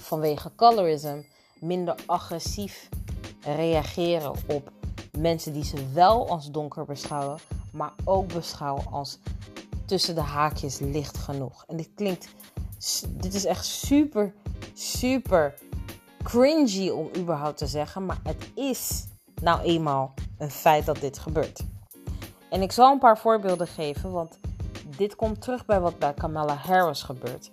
vanwege 0.00 0.50
colorism 0.56 1.22
minder 1.58 1.94
agressief 2.06 2.88
reageren 3.40 4.32
op 4.46 4.72
mensen 5.18 5.52
die 5.52 5.64
ze 5.64 5.92
wel 5.92 6.28
als 6.28 6.50
donker 6.50 6.84
beschouwen, 6.84 7.38
maar 7.72 7.92
ook 8.04 8.32
beschouwen 8.32 8.86
als 8.90 9.18
tussen 9.86 10.14
de 10.14 10.20
haakjes 10.20 10.78
licht 10.78 11.18
genoeg. 11.18 11.64
En 11.66 11.76
dit 11.76 11.90
klinkt, 11.94 12.28
dit 13.10 13.34
is 13.34 13.44
echt 13.44 13.64
super, 13.64 14.34
super 14.74 15.54
cringy 16.24 16.88
om 16.90 17.10
überhaupt 17.16 17.56
te 17.56 17.66
zeggen, 17.66 18.06
maar 18.06 18.18
het 18.22 18.50
is 18.54 19.04
nou 19.42 19.60
eenmaal 19.60 20.14
een 20.38 20.50
feit 20.50 20.86
dat 20.86 21.00
dit 21.00 21.18
gebeurt. 21.18 21.60
En 22.50 22.62
ik 22.62 22.72
zal 22.72 22.92
een 22.92 22.98
paar 22.98 23.18
voorbeelden 23.18 23.66
geven, 23.66 24.12
want 24.12 24.38
dit 24.96 25.16
komt 25.16 25.40
terug 25.40 25.64
bij 25.64 25.80
wat 25.80 25.98
bij 25.98 26.14
Kamala 26.14 26.54
Harris 26.54 27.02
gebeurt. 27.02 27.50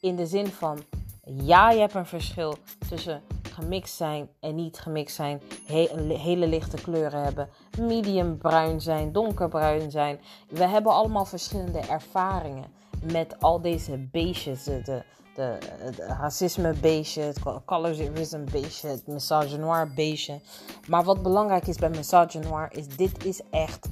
In 0.00 0.16
de 0.16 0.26
zin 0.26 0.46
van, 0.46 0.78
ja, 1.24 1.70
je 1.70 1.80
hebt 1.80 1.94
een 1.94 2.06
verschil 2.06 2.56
tussen 2.88 3.22
gemixt 3.42 3.94
zijn 3.94 4.28
en 4.40 4.54
niet 4.54 4.78
gemixt 4.78 5.16
zijn, 5.16 5.42
hele 5.66 6.46
lichte 6.46 6.76
kleuren 6.76 7.22
hebben, 7.22 7.48
medium 7.80 8.38
bruin 8.38 8.80
zijn, 8.80 9.12
donkerbruin 9.12 9.90
zijn. 9.90 10.20
We 10.48 10.64
hebben 10.64 10.92
allemaal 10.92 11.24
verschillende 11.24 11.78
ervaringen 11.80 12.64
met 13.12 13.40
al 13.40 13.60
deze 13.60 13.98
beestjes, 13.98 14.64
de, 14.64 14.82
de, 14.82 15.02
het 15.36 15.98
racisme 15.98 16.72
beestje, 16.72 17.22
het 17.22 17.38
colorism 17.64 18.44
beestje, 18.50 18.88
het 18.88 19.06
misogynoir 19.06 19.92
beestje. 19.94 20.40
Maar 20.88 21.04
wat 21.04 21.22
belangrijk 21.22 21.66
is 21.66 21.76
bij 21.76 21.90
misogynoir 21.90 22.68
is 22.70 22.88
dit 22.88 23.24
is 23.24 23.40
echt 23.50 23.88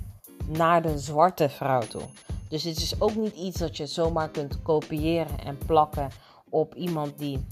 naar 0.46 0.82
de 0.82 0.98
zwarte 0.98 1.48
vrouw 1.48 1.80
toe. 1.80 2.02
Dus 2.48 2.62
dit 2.62 2.76
is 2.76 3.00
ook 3.00 3.14
niet 3.14 3.34
iets 3.34 3.58
dat 3.58 3.76
je 3.76 3.86
zomaar 3.86 4.28
kunt 4.28 4.62
kopiëren 4.62 5.38
en 5.44 5.58
plakken 5.66 6.08
op 6.50 6.74
iemand 6.74 7.18
die 7.18 7.46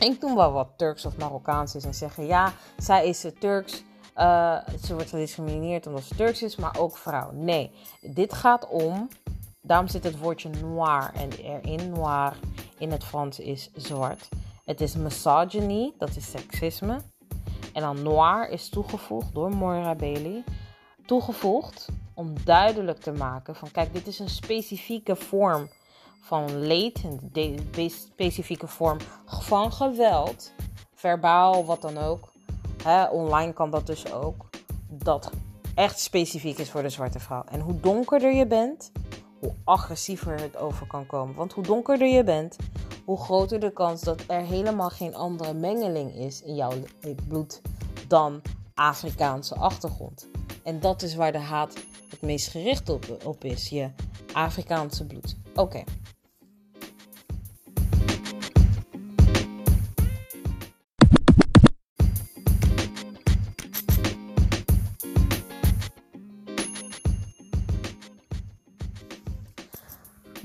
ik 0.00 0.20
noem 0.20 0.34
wel 0.34 0.52
wat 0.52 0.68
Turks 0.76 1.04
of 1.04 1.16
Marokkaans 1.16 1.74
is 1.74 1.84
en 1.84 1.94
zeggen 1.94 2.26
ja, 2.26 2.52
zij 2.76 3.08
is 3.08 3.26
Turks. 3.38 3.84
Uh, 4.16 4.58
ze 4.84 4.94
wordt 4.94 5.10
gediscrimineerd 5.10 5.86
omdat 5.86 6.02
ze 6.02 6.14
Turks 6.14 6.42
is, 6.42 6.56
maar 6.56 6.76
ook 6.78 6.96
vrouw. 6.96 7.30
Nee, 7.32 7.70
dit 8.00 8.32
gaat 8.32 8.68
om. 8.68 9.08
Daarom 9.62 9.88
zit 9.88 10.04
het 10.04 10.18
woordje 10.18 10.48
noir 10.48 11.10
en 11.14 11.30
erin 11.30 11.90
noir 11.90 12.36
in 12.78 12.90
het 12.90 13.04
Frans 13.04 13.38
is 13.38 13.70
zwart. 13.74 14.28
Het 14.64 14.80
is 14.80 14.94
misogyny, 14.94 15.92
dat 15.98 16.16
is 16.16 16.30
seksisme. 16.30 17.00
En 17.72 17.82
dan 17.82 18.02
noir 18.02 18.48
is 18.48 18.68
toegevoegd 18.68 19.34
door 19.34 19.50
Moira 19.50 19.94
Bailey. 19.94 20.44
Toegevoegd 21.06 21.88
om 22.14 22.34
duidelijk 22.44 22.98
te 22.98 23.12
maken 23.12 23.54
van 23.54 23.70
kijk, 23.70 23.92
dit 23.92 24.06
is 24.06 24.18
een 24.18 24.28
specifieke 24.28 25.16
vorm 25.16 25.68
van 26.20 26.66
leed, 26.66 27.04
een 27.04 27.90
specifieke 27.90 28.66
vorm 28.66 28.98
van 29.26 29.72
geweld, 29.72 30.52
verbaal, 30.94 31.64
wat 31.64 31.82
dan 31.82 31.98
ook. 31.98 32.32
online 33.10 33.52
kan 33.52 33.70
dat 33.70 33.86
dus 33.86 34.12
ook. 34.12 34.48
Dat 34.88 35.30
echt 35.74 35.98
specifiek 35.98 36.58
is 36.58 36.70
voor 36.70 36.82
de 36.82 36.88
zwarte 36.88 37.18
vrouw. 37.18 37.44
En 37.50 37.60
hoe 37.60 37.80
donkerder 37.80 38.34
je 38.34 38.46
bent, 38.46 38.92
hoe 39.44 39.54
agressiever 39.64 40.40
het 40.40 40.56
over 40.56 40.86
kan 40.86 41.06
komen. 41.06 41.34
Want 41.34 41.52
hoe 41.52 41.64
donkerder 41.64 42.08
je 42.08 42.24
bent, 42.24 42.56
hoe 43.04 43.18
groter 43.18 43.60
de 43.60 43.72
kans 43.72 44.00
dat 44.00 44.22
er 44.26 44.40
helemaal 44.40 44.90
geen 44.90 45.14
andere 45.14 45.54
mengeling 45.54 46.14
is 46.14 46.42
in 46.42 46.54
jouw 46.54 46.72
bloed 47.28 47.60
dan 48.08 48.42
Afrikaanse 48.74 49.54
achtergrond. 49.54 50.28
En 50.62 50.80
dat 50.80 51.02
is 51.02 51.14
waar 51.14 51.32
de 51.32 51.38
haat 51.38 51.74
het 52.08 52.22
meest 52.22 52.48
gericht 52.48 52.88
op, 53.24 53.44
is, 53.44 53.68
je 53.68 53.90
Afrikaanse 54.32 55.06
bloed. 55.06 55.36
Oké. 55.54 55.84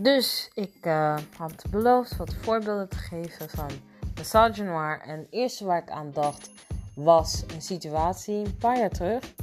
Dus 0.01 0.49
ik 0.53 0.85
uh, 0.85 1.17
had 1.37 1.63
beloofd 1.69 2.15
wat 2.15 2.33
voorbeelden 2.33 2.89
te 2.89 2.97
geven 2.97 3.49
van 3.49 3.69
Massage 4.15 4.63
Noir. 4.63 5.01
En 5.01 5.19
het 5.19 5.27
eerste 5.29 5.65
waar 5.65 5.81
ik 5.81 5.89
aan 5.89 6.11
dacht 6.11 6.49
was 6.95 7.43
een 7.53 7.61
situatie 7.61 8.35
een 8.35 8.57
paar 8.57 8.77
jaar 8.77 8.89
terug. 8.89 9.33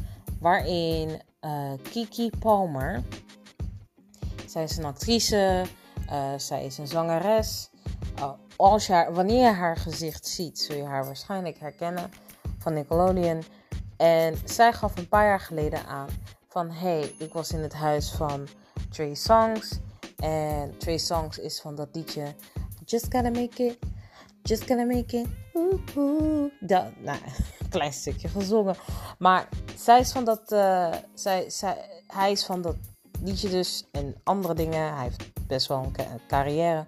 Waarin 0.40 1.20
uh, 1.40 1.72
Kiki 1.90 2.30
Palmer, 2.38 3.02
zij 4.46 4.62
is 4.62 4.76
een 4.76 4.84
actrice, 4.84 5.64
uh, 6.10 6.32
zij 6.36 6.64
is 6.64 6.78
een 6.78 6.88
zangeres. 6.88 7.70
als 8.56 8.86
je 8.86 9.08
wanneer 9.12 9.44
je 9.44 9.52
haar 9.52 9.76
gezicht 9.76 10.26
ziet, 10.26 10.58
zul 10.58 10.76
je 10.76 10.84
haar 10.84 11.04
waarschijnlijk 11.04 11.58
herkennen 11.58 12.10
van 12.58 12.74
Nickelodeon. 12.74 13.42
En 13.96 14.38
zij 14.44 14.72
gaf 14.72 14.96
een 14.96 15.08
paar 15.08 15.26
jaar 15.26 15.40
geleden 15.40 15.86
aan 15.86 16.08
van... 16.48 16.70
Hey, 16.70 17.14
ik 17.18 17.32
was 17.32 17.52
in 17.52 17.60
het 17.60 17.74
huis 17.74 18.10
van 18.12 18.48
Trey 18.90 19.14
Songs... 19.14 19.78
En 20.16 20.78
Trey 20.78 20.98
Songs 20.98 21.38
is 21.38 21.60
van 21.60 21.74
dat 21.74 21.88
liedje 21.92 22.34
Just 22.84 23.04
Gotta 23.04 23.30
Make 23.30 23.64
It, 23.64 23.78
Just 24.42 24.62
Gotta 24.62 24.84
Make 24.84 25.16
It. 25.16 25.26
Dat, 26.60 26.84
nou, 26.98 27.18
een 27.58 27.68
klein 27.68 27.92
stukje 27.92 28.28
gezongen. 28.28 28.76
Maar 29.18 29.48
zij 29.76 30.00
is 30.00 30.12
van 30.12 30.24
dat, 30.24 30.52
uh, 30.52 30.94
zij, 31.14 31.50
zij, 31.50 31.76
hij 32.06 32.32
is 32.32 32.44
van 32.44 32.62
dat 32.62 32.76
liedje 33.22 33.48
dus 33.48 33.86
en 33.92 34.14
andere 34.24 34.54
dingen. 34.54 34.94
Hij 34.94 35.02
heeft 35.02 35.46
best 35.46 35.66
wel 35.66 35.82
een 35.82 36.20
carrière. 36.28 36.84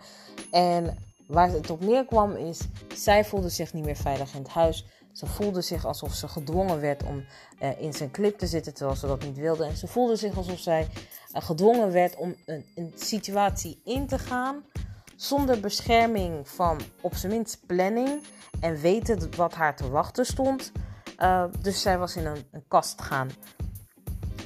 En 0.50 0.96
waar 1.26 1.50
het 1.50 1.70
op 1.70 1.80
neerkwam 1.80 2.36
is, 2.36 2.60
zij 2.94 3.24
voelde 3.24 3.48
zich 3.48 3.72
niet 3.72 3.84
meer 3.84 3.96
veilig 3.96 4.34
in 4.34 4.42
het 4.42 4.50
huis. 4.50 4.86
Ze 5.18 5.26
voelde 5.26 5.60
zich 5.60 5.86
alsof 5.86 6.14
ze 6.14 6.28
gedwongen 6.28 6.80
werd 6.80 7.02
om 7.02 7.24
uh, 7.62 7.80
in 7.80 7.92
zijn 7.92 8.10
clip 8.10 8.38
te 8.38 8.46
zitten 8.46 8.74
terwijl 8.74 8.96
ze 8.96 9.06
dat 9.06 9.22
niet 9.22 9.36
wilde. 9.36 9.64
En 9.64 9.76
ze 9.76 9.86
voelde 9.86 10.16
zich 10.16 10.36
alsof 10.36 10.58
zij 10.58 10.88
uh, 11.34 11.42
gedwongen 11.42 11.92
werd 11.92 12.16
om 12.16 12.34
een, 12.46 12.64
een, 12.74 12.92
situatie 12.94 13.80
in 13.84 14.06
te 14.06 14.18
gaan 14.18 14.64
zonder 15.16 15.60
bescherming 15.60 16.48
van 16.48 16.80
op 17.00 17.14
zijn 17.14 17.32
minst 17.32 17.66
planning 17.66 18.22
en 18.60 18.80
weten 18.80 19.36
wat 19.36 19.54
haar 19.54 19.76
te 19.76 19.90
wachten 19.90 20.26
stond. 20.26 20.72
Uh, 21.18 21.44
dus 21.60 21.82
zij 21.82 21.98
was 21.98 22.16
in 22.16 22.26
een, 22.26 22.44
een 22.50 22.64
kast 22.68 23.02
gaan. 23.02 23.30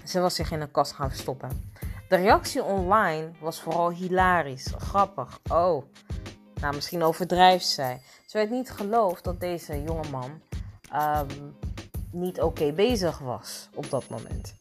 Ze 0.04 0.20
was 0.20 0.34
zich 0.34 0.50
in 0.50 0.60
een 0.60 0.70
kast 0.70 0.92
gaan 0.92 1.10
verstoppen. 1.10 1.72
De 2.08 2.16
reactie 2.16 2.64
online 2.64 3.30
was 3.40 3.60
vooral 3.60 3.90
hilarisch, 3.90 4.72
grappig. 4.78 5.38
Oh, 5.50 5.84
nou 6.60 6.74
misschien 6.74 7.02
overdrijft 7.02 7.66
zij. 7.66 8.00
Ze 8.26 8.38
werd 8.38 8.50
niet 8.50 8.70
geloofd 8.70 9.24
dat 9.24 9.40
deze 9.40 9.82
jongeman 9.82 10.40
um, 10.94 11.56
niet 12.10 12.40
oké 12.40 12.72
bezig 12.72 13.18
was 13.18 13.68
op 13.74 13.90
dat 13.90 14.08
moment. 14.08 14.54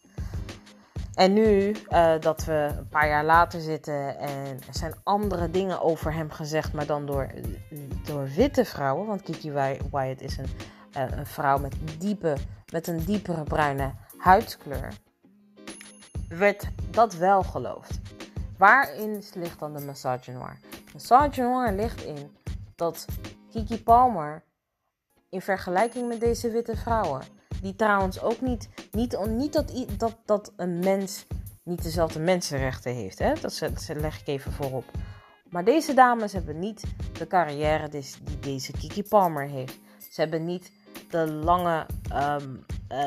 En 1.16 1.34
nu 1.34 1.76
uh, 1.90 2.14
dat 2.20 2.46
we 2.46 2.74
een 2.78 2.88
paar 2.88 3.08
jaar 3.08 3.26
later 3.26 3.62
zitten 3.62 4.18
en 4.18 4.60
er 4.68 4.74
zijn 4.74 4.94
andere 5.04 5.52
dingen 5.52 5.82
over 5.82 6.14
hem 6.14 6.32
gezegd, 6.32 6.74
maar 6.74 6.86
dan 6.86 7.06
door, 7.06 7.32
door 8.06 8.28
witte 8.36 8.66
vrouwen. 8.66 9.08
Want 9.08 9.22
Kiki 9.22 9.52
Wyatt 9.92 10.22
is 10.22 10.38
een, 10.38 10.50
uh, 10.98 11.18
een 11.18 11.26
vrouw 11.26 11.58
met, 11.58 11.76
diepe, 11.98 12.38
met 12.72 12.88
een 12.88 13.04
diepere 13.04 13.44
bruine 13.44 13.92
huidskleur. 14.18 14.94
Werd 16.28 16.68
dat 16.92 17.14
wel 17.14 17.44
geloofd. 17.44 18.00
Waarin 18.58 19.24
ligt 19.34 19.60
dan 19.60 19.74
de 19.74 19.86
misogynoir? 19.86 20.58
Misogynoir 20.94 21.74
ligt 21.74 22.04
in 22.04 22.38
dat 22.76 23.06
Kiki 23.50 23.84
Palmer 23.84 24.44
in 25.32 25.42
vergelijking 25.42 26.08
met 26.08 26.20
deze 26.20 26.50
witte 26.50 26.76
vrouwen. 26.76 27.22
Die 27.62 27.76
trouwens 27.76 28.22
ook 28.22 28.42
niet, 28.42 28.70
niet, 28.92 29.18
niet 29.30 29.54
dat, 29.54 29.72
dat, 29.98 30.18
dat 30.26 30.54
een 30.56 30.80
mens 30.80 31.26
niet 31.64 31.84
dezelfde 31.84 32.20
mensenrechten 32.20 32.94
heeft. 32.94 33.20
Hè? 33.20 33.34
Dat, 33.42 33.60
dat 33.60 33.90
leg 33.96 34.20
ik 34.20 34.28
even 34.28 34.52
voorop. 34.52 34.86
Maar 35.50 35.64
deze 35.64 35.94
dames 35.94 36.34
hebben 36.34 36.60
niet 36.60 36.84
de 37.18 37.28
carrière 37.28 37.90
die, 37.90 38.06
deze 38.40 38.72
Kiki 38.72 39.04
Palmer 39.04 39.48
heeft. 39.48 39.80
Ze 40.12 40.22
hebben 40.22 40.46
niet 40.46 40.72
de 41.10 41.32
lange, 41.32 41.86
um, 42.14 42.66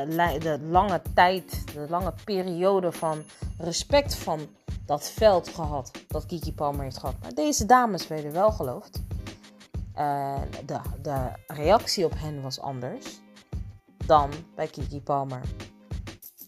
uh, 0.09 0.39
de 0.39 0.59
lange 0.69 1.01
tijd, 1.13 1.73
de 1.73 1.85
lange 1.89 2.13
periode 2.23 2.91
van 2.91 3.23
respect 3.57 4.15
van 4.15 4.39
dat 4.85 5.09
veld 5.09 5.49
gehad. 5.49 5.91
Dat 6.07 6.25
Kiki 6.25 6.53
Palmer 6.53 6.83
heeft 6.83 6.97
gehad. 6.97 7.15
Maar 7.21 7.33
deze 7.33 7.65
dames 7.65 8.07
werden 8.07 8.31
wel 8.31 8.51
geloofd. 8.51 9.01
En 9.95 10.49
de, 10.65 10.79
de 11.01 11.29
reactie 11.47 12.05
op 12.05 12.13
hen 12.15 12.41
was 12.41 12.59
anders 12.59 13.19
dan 14.05 14.31
bij 14.55 14.67
Kiki 14.67 15.01
Palmer. 15.01 15.41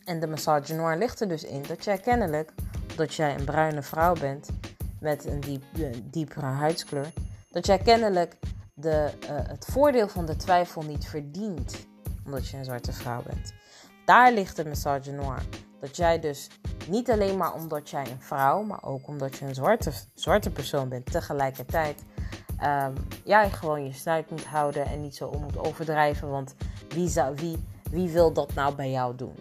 En 0.06 0.20
de 0.20 0.28
massage 0.28 0.74
noir 0.74 0.98
ligt 0.98 1.22
er 1.22 1.28
dus 1.28 1.44
in 1.44 1.64
dat 1.68 1.84
jij 1.84 1.98
kennelijk, 1.98 2.54
dat 2.96 3.14
jij 3.14 3.36
een 3.36 3.46
bruine 3.46 3.82
vrouw 3.82 4.14
bent 4.14 4.50
met 5.00 5.26
een 5.26 5.40
diep, 5.40 5.64
diepere 6.04 6.46
huidskleur, 6.46 7.14
dat 7.52 7.66
jij 7.66 7.78
kennelijk 7.78 8.38
de, 8.74 9.12
uh, 9.24 9.30
het 9.30 9.66
voordeel 9.66 10.08
van 10.08 10.26
de 10.26 10.36
twijfel 10.36 10.82
niet 10.82 11.06
verdient 11.06 11.88
omdat 12.26 12.48
je 12.48 12.58
een 12.58 12.66
zwarte 12.66 12.94
vrouw 12.94 13.22
bent. 13.24 13.54
Daar 14.06 14.34
ligt 14.34 14.56
de 14.56 14.66
massage 14.66 15.12
noir. 15.12 15.42
Dat 15.80 15.96
jij 15.96 16.20
dus 16.20 16.50
niet 16.88 17.12
alleen 17.12 17.38
maar 17.38 17.54
omdat 17.54 17.90
jij 17.90 18.12
een 18.12 18.22
vrouw, 18.22 18.62
maar 18.62 18.84
ook 18.84 19.08
omdat 19.08 19.38
je 19.38 19.46
een 19.46 19.56
zwarte, 19.56 19.92
zwarte 20.14 20.50
persoon 20.50 20.90
bent 20.90 21.12
tegelijkertijd 21.12 22.04
um, 22.64 22.94
ja, 23.24 23.50
gewoon 23.50 23.86
je 23.86 23.94
snuit 23.94 24.30
moet 24.30 24.46
houden 24.46 24.86
en 24.86 25.02
niet 25.02 25.16
zo 25.16 25.32
moet 25.32 25.58
overdrijven. 25.58 26.30
Want 26.30 26.56
wie, 26.90 27.10
zou, 27.10 27.36
wie, 27.36 27.66
wie 27.92 28.10
wil 28.10 28.34
dat 28.34 28.54
nou 28.54 28.76
bij 28.76 28.92
jou 28.92 29.16
doen? 29.16 29.36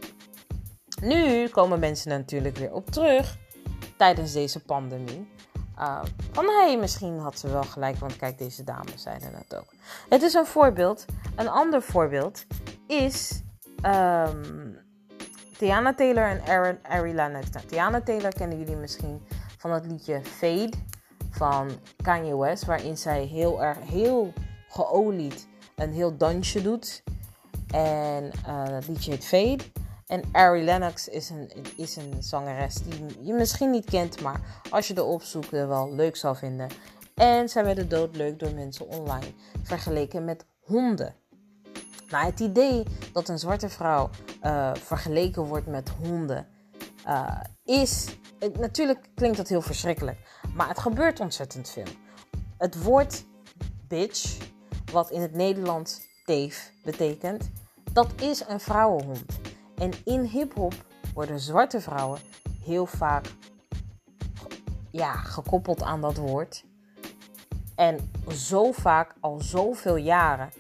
Nu 1.01 1.49
komen 1.49 1.79
mensen 1.79 2.11
natuurlijk 2.11 2.57
weer 2.57 2.73
op 2.73 2.91
terug 2.91 3.37
tijdens 3.97 4.33
deze 4.33 4.61
pandemie. 4.61 5.35
Uh, 5.79 6.03
van 6.33 6.45
hey, 6.45 6.79
misschien 6.79 7.19
had 7.19 7.39
ze 7.39 7.49
wel 7.49 7.63
gelijk, 7.63 7.97
want 7.97 8.17
kijk, 8.17 8.39
deze 8.39 8.65
dames 8.65 9.03
zeiden 9.03 9.35
het 9.35 9.57
ook. 9.57 9.73
Het 10.09 10.23
is 10.23 10.35
een 10.35 10.47
voorbeeld. 10.47 11.05
Een 11.37 11.49
ander 11.49 11.83
voorbeeld 11.83 12.47
is 12.87 13.43
um, 13.83 14.79
Tiana 15.59 15.95
Taylor 15.95 16.25
en 16.25 16.43
Aaron, 16.47 16.79
Ari. 16.83 17.13
Nou, 17.13 17.45
Tiana 17.67 18.01
Taylor 18.01 18.33
kennen 18.33 18.59
jullie 18.59 18.77
misschien 18.77 19.27
van 19.59 19.71
het 19.71 19.87
liedje 19.87 20.21
Fade 20.25 20.73
van 21.37 21.71
Kanye 22.03 22.37
West, 22.37 22.65
waarin 22.65 22.97
zij 22.97 23.25
heel 23.25 23.63
erg, 23.63 23.79
heel 23.81 24.33
geolied 24.69 25.49
een 25.77 25.93
heel 25.93 26.17
dansje 26.17 26.63
doet. 26.63 27.03
En 27.71 28.31
uh, 28.47 28.69
dat 28.69 28.89
liedje 28.89 29.11
heet 29.11 29.25
Fade. 29.25 29.65
En 30.07 30.23
Ari 30.33 30.65
Lennox 30.65 31.09
is 31.09 31.31
een, 31.31 31.51
is 31.77 31.97
een 31.97 32.15
zangeres 32.19 32.75
die 32.75 33.25
je 33.27 33.33
misschien 33.33 33.71
niet 33.71 33.85
kent, 33.85 34.21
maar 34.21 34.41
als 34.71 34.89
je 34.89 34.95
erop 34.97 35.23
zoekt 35.23 35.51
wel 35.51 35.95
leuk 35.95 36.17
zal 36.17 36.35
vinden. 36.35 36.69
En 37.15 37.49
zij 37.49 37.65
werden 37.65 37.89
doodleuk 37.89 38.39
door 38.39 38.55
mensen 38.55 38.89
online 38.89 39.33
vergeleken 39.63 40.25
met 40.25 40.47
honden. 40.61 41.15
Nou, 42.11 42.27
het 42.27 42.41
idee 42.41 42.83
dat 43.13 43.29
een 43.29 43.39
zwarte 43.39 43.69
vrouw 43.69 44.11
uh, 44.43 44.75
vergeleken 44.75 45.43
wordt 45.43 45.67
met 45.67 45.89
honden 45.89 46.47
uh, 47.07 47.41
is. 47.65 48.07
natuurlijk 48.59 49.09
klinkt 49.15 49.37
dat 49.37 49.49
heel 49.49 49.63
verschrikkelijk. 49.63 50.19
Maar 50.55 50.69
het 50.69 50.79
gebeurt 50.79 51.21
ontzettend 51.21 51.69
veel. 51.69 51.87
Het 52.59 52.83
woord 52.83 53.25
bitch, 53.89 54.37
wat 54.93 55.11
in 55.11 55.21
het 55.21 55.33
Nederlands 55.33 56.01
teef 56.25 56.73
betekent, 56.85 57.51
dat 57.93 58.21
is 58.21 58.45
een 58.49 58.61
vrouwenhond. 58.61 59.25
En 59.75 59.91
in 60.05 60.23
hip-hop 60.23 60.75
worden 61.15 61.41
zwarte 61.41 61.81
vrouwen 61.81 62.21
heel 62.65 62.87
vaak 62.87 63.27
ja, 64.91 65.13
gekoppeld 65.13 65.83
aan 65.83 66.01
dat 66.01 66.17
woord. 66.17 66.65
En 67.75 68.11
zo 68.35 68.73
vaak, 68.73 69.15
al 69.21 69.41
zoveel 69.41 69.97
jaren, 69.97 70.51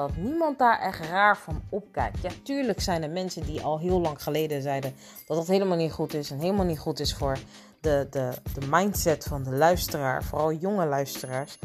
dat 0.00 0.16
niemand 0.16 0.58
daar 0.58 0.80
echt 0.80 1.06
raar 1.06 1.36
van 1.36 1.62
opkijkt. 1.68 2.22
Ja, 2.22 2.30
tuurlijk 2.42 2.80
zijn 2.80 3.02
er 3.02 3.10
mensen 3.10 3.42
die 3.42 3.62
al 3.62 3.78
heel 3.78 4.00
lang 4.00 4.22
geleden 4.22 4.62
zeiden 4.62 4.94
dat 5.26 5.36
dat 5.36 5.46
helemaal 5.46 5.76
niet 5.76 5.92
goed 5.92 6.14
is 6.14 6.30
en 6.30 6.38
helemaal 6.38 6.64
niet 6.64 6.78
goed 6.78 7.00
is 7.00 7.14
voor 7.14 7.38
de, 7.80 8.06
de, 8.10 8.32
de 8.54 8.66
mindset 8.70 9.24
van 9.24 9.42
de 9.42 9.50
luisteraar, 9.50 10.24
vooral 10.24 10.52
jonge 10.52 10.86
luisteraars. 10.86 11.58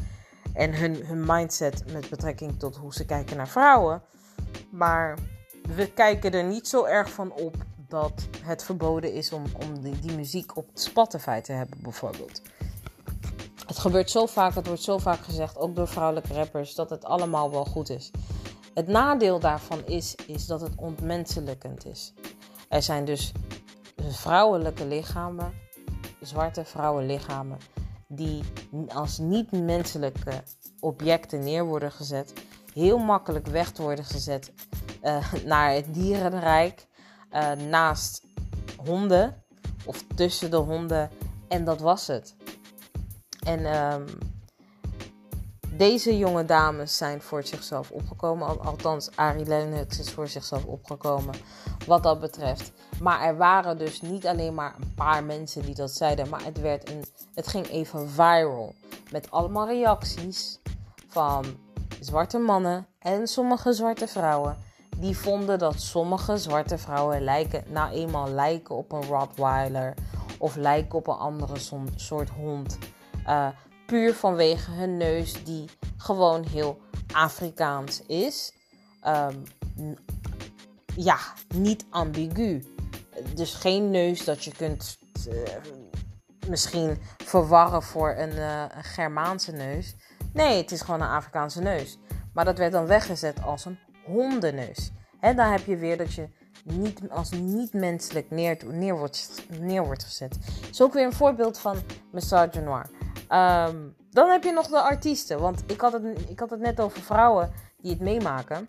En 0.54 0.74
hun, 0.74 1.06
hun 1.06 1.24
mindset 1.26 1.92
met 1.94 2.10
betrekking 2.10 2.60
tot 2.60 2.76
hoe 2.76 2.94
ze 2.94 3.06
kijken 3.06 3.38
naar 3.38 3.48
vrouwen. 3.48 4.02
Maar 4.72 5.18
we 5.76 5.92
kijken 5.94 6.32
er 6.32 6.44
niet 6.44 6.68
zo 6.68 6.84
erg 6.84 7.10
van 7.10 7.32
op 7.32 7.56
dat 7.88 8.28
het 8.42 8.64
verboden 8.64 9.14
is 9.14 9.32
om, 9.32 9.44
om 9.62 9.82
die, 9.82 10.00
die 10.00 10.16
muziek 10.16 10.58
op 10.58 10.70
Spotify 10.74 11.40
te 11.42 11.52
hebben, 11.52 11.78
bijvoorbeeld. 11.82 12.42
Het 13.76 13.84
gebeurt 13.84 14.12
zo 14.12 14.26
vaak, 14.26 14.56
het 14.56 14.68
wordt 14.68 14.82
zo 14.82 14.98
vaak 14.98 15.20
gezegd, 15.20 15.58
ook 15.58 15.76
door 15.76 15.88
vrouwelijke 15.88 16.34
rappers, 16.34 16.76
dat 16.76 16.90
het 16.90 17.06
allemaal 17.06 17.52
wel 17.52 17.66
goed 17.66 17.90
is. 17.90 18.12
Het 18.74 18.88
nadeel 18.88 19.40
daarvan 19.40 19.86
is, 19.86 20.16
is 20.28 20.46
dat 20.46 20.62
het 20.62 20.76
ontmenselijkend 20.76 21.86
is. 21.86 22.14
Er 22.70 22.82
zijn 22.84 23.06
dus 23.06 23.32
vrouwelijke 23.96 24.86
lichamen 24.86 25.54
zwarte 26.22 26.66
vrouwenlichamen 26.66 27.58
die 28.08 28.44
als 28.88 29.18
niet-menselijke 29.18 30.44
objecten 30.80 31.40
neer 31.40 31.66
worden 31.66 31.92
gezet, 31.92 32.34
heel 32.74 32.98
makkelijk 32.98 33.48
weg 33.48 33.78
worden 33.78 34.06
gezet 34.06 34.54
uh, 35.04 35.34
naar 35.46 35.74
het 35.74 35.94
dierenrijk, 35.94 36.88
uh, 37.32 37.52
naast 37.52 38.24
honden 38.86 39.44
of 39.86 40.04
tussen 40.16 40.52
de 40.52 40.58
honden. 40.58 41.10
En 41.48 41.66
dat 41.66 41.80
was 41.80 42.08
het. 42.08 42.36
En 43.46 43.66
um, 43.94 44.06
deze 45.78 46.18
jonge 46.18 46.46
dames 46.46 46.98
zijn 46.98 47.22
voor 47.22 47.44
zichzelf 47.44 47.92
opgekomen. 47.92 48.60
Althans, 48.60 49.10
Arie 49.16 49.46
Lennox 49.46 50.00
is 50.00 50.12
voor 50.12 50.28
zichzelf 50.28 50.66
opgekomen 50.66 51.36
wat 51.88 52.04
dat 52.04 52.20
betreft. 52.20 52.72
Maar 53.02 53.22
er 53.22 53.38
waren 53.38 53.78
dus 53.78 54.02
niet 54.02 54.28
alleen 54.28 54.54
maar 54.54 54.76
een 54.80 54.94
paar 54.94 55.24
mensen 55.24 55.62
die 55.62 55.76
dat 55.76 55.92
zeiden. 55.92 56.30
Maar 56.30 56.44
het, 56.44 56.60
werd 56.62 56.90
een, 56.90 57.06
het 57.34 57.48
ging 57.48 57.68
even 57.68 58.10
viral. 58.10 58.74
Met 59.12 59.32
allemaal 59.32 59.68
reacties 59.68 60.60
van 61.08 61.46
zwarte 62.00 62.38
mannen 62.38 62.88
en 63.00 63.28
sommige 63.28 63.74
zwarte 63.74 64.08
vrouwen. 64.08 64.58
Die 64.98 65.18
vonden 65.18 65.60
dat 65.60 65.82
sommige 65.82 66.38
zwarte 66.38 66.78
vrouwen 66.78 67.24
lijken, 67.24 67.64
nou 67.68 67.92
eenmaal 67.92 68.30
lijken 68.30 68.76
op 68.76 68.92
een 68.92 69.04
Rottweiler. 69.04 69.94
Of 70.38 70.56
lijken 70.56 70.98
op 70.98 71.08
een 71.08 71.18
andere 71.18 71.56
soort 71.96 72.30
hond. 72.30 72.78
Uh, 73.28 73.48
Puur 73.86 74.14
vanwege 74.14 74.72
hun 74.72 74.98
neus, 74.98 75.44
die 75.44 75.70
gewoon 75.98 76.44
heel 76.44 76.82
Afrikaans 77.14 78.02
is. 78.06 78.54
Um, 79.08 79.44
ja, 80.96 81.18
niet 81.56 81.86
ambigu. 81.90 82.64
Dus 83.36 83.54
geen 83.54 83.92
neus 83.92 84.24
dat 84.24 84.44
je 84.44 84.52
kunt 84.52 84.98
uh, 85.28 85.34
misschien 86.48 86.98
verwarren 87.18 87.84
voor 87.84 88.10
een, 88.10 88.34
uh, 88.36 88.64
een 88.76 88.84
Germaanse 88.84 89.52
neus. 89.52 89.96
Nee, 90.34 90.58
het 90.58 90.72
is 90.72 90.82
gewoon 90.82 91.02
een 91.02 91.08
Afrikaanse 91.08 91.62
neus. 91.62 92.00
Maar 92.34 92.46
dat 92.46 92.58
werd 92.58 92.72
dan 92.72 92.86
weggezet 92.86 93.44
als 93.44 93.66
een 93.66 93.80
hondenneus. 94.06 94.92
En 95.20 95.36
dan 95.36 95.52
heb 95.52 95.66
je 95.66 95.78
weer 95.78 95.98
dat 95.98 96.14
je 96.14 96.28
niet, 96.64 97.10
als 97.10 97.32
niet 97.32 97.74
menselijk 97.74 98.30
neer, 98.32 98.58
neer, 98.66 98.98
wordt, 98.98 99.46
neer 99.60 99.86
wordt 99.86 100.04
gezet. 100.04 100.38
Is 100.70 100.82
ook 100.82 100.94
weer 100.94 101.06
een 101.06 101.14
voorbeeld 101.14 101.58
van 101.58 101.78
misogynoir. 102.12 102.90
Um, 103.32 103.96
dan 104.10 104.30
heb 104.30 104.44
je 104.44 104.52
nog 104.52 104.68
de 104.68 104.82
artiesten. 104.82 105.40
Want 105.40 105.64
ik 105.68 105.82
had, 105.82 105.94
het, 105.94 106.30
ik 106.30 106.40
had 106.40 106.50
het 106.50 106.60
net 106.60 106.80
over 106.80 107.02
vrouwen 107.02 107.52
die 107.78 107.92
het 107.92 108.02
meemaken. 108.02 108.66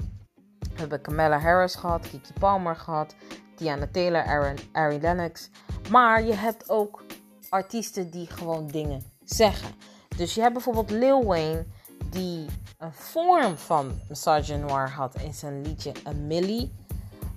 We 0.59 0.81
hebben 0.83 1.03
Camilla 1.03 1.39
Harris 1.39 1.75
gehad, 1.75 2.09
Kiki 2.09 2.33
Palmer 2.41 2.77
gehad, 2.77 3.15
Tiana 3.55 3.89
Taylor, 3.93 4.25
Aaron, 4.25 4.57
Ari 4.73 5.01
Lennox. 5.01 5.51
Maar 5.91 6.25
je 6.25 6.35
hebt 6.35 6.71
ook 6.71 7.05
artiesten 7.49 8.11
die 8.11 8.27
gewoon 8.27 8.67
dingen 8.67 9.03
zeggen. 9.25 9.75
Dus 10.17 10.35
je 10.35 10.41
hebt 10.41 10.53
bijvoorbeeld 10.53 10.91
Lil 10.91 11.25
Wayne, 11.25 11.65
die 12.11 12.47
een 12.79 12.93
vorm 12.93 13.57
van 13.57 14.01
misogynoir 14.09 14.91
had 14.91 15.15
in 15.15 15.35
zijn 15.35 15.63
liedje 15.63 15.93
A 16.07 16.13
Millie. 16.13 16.73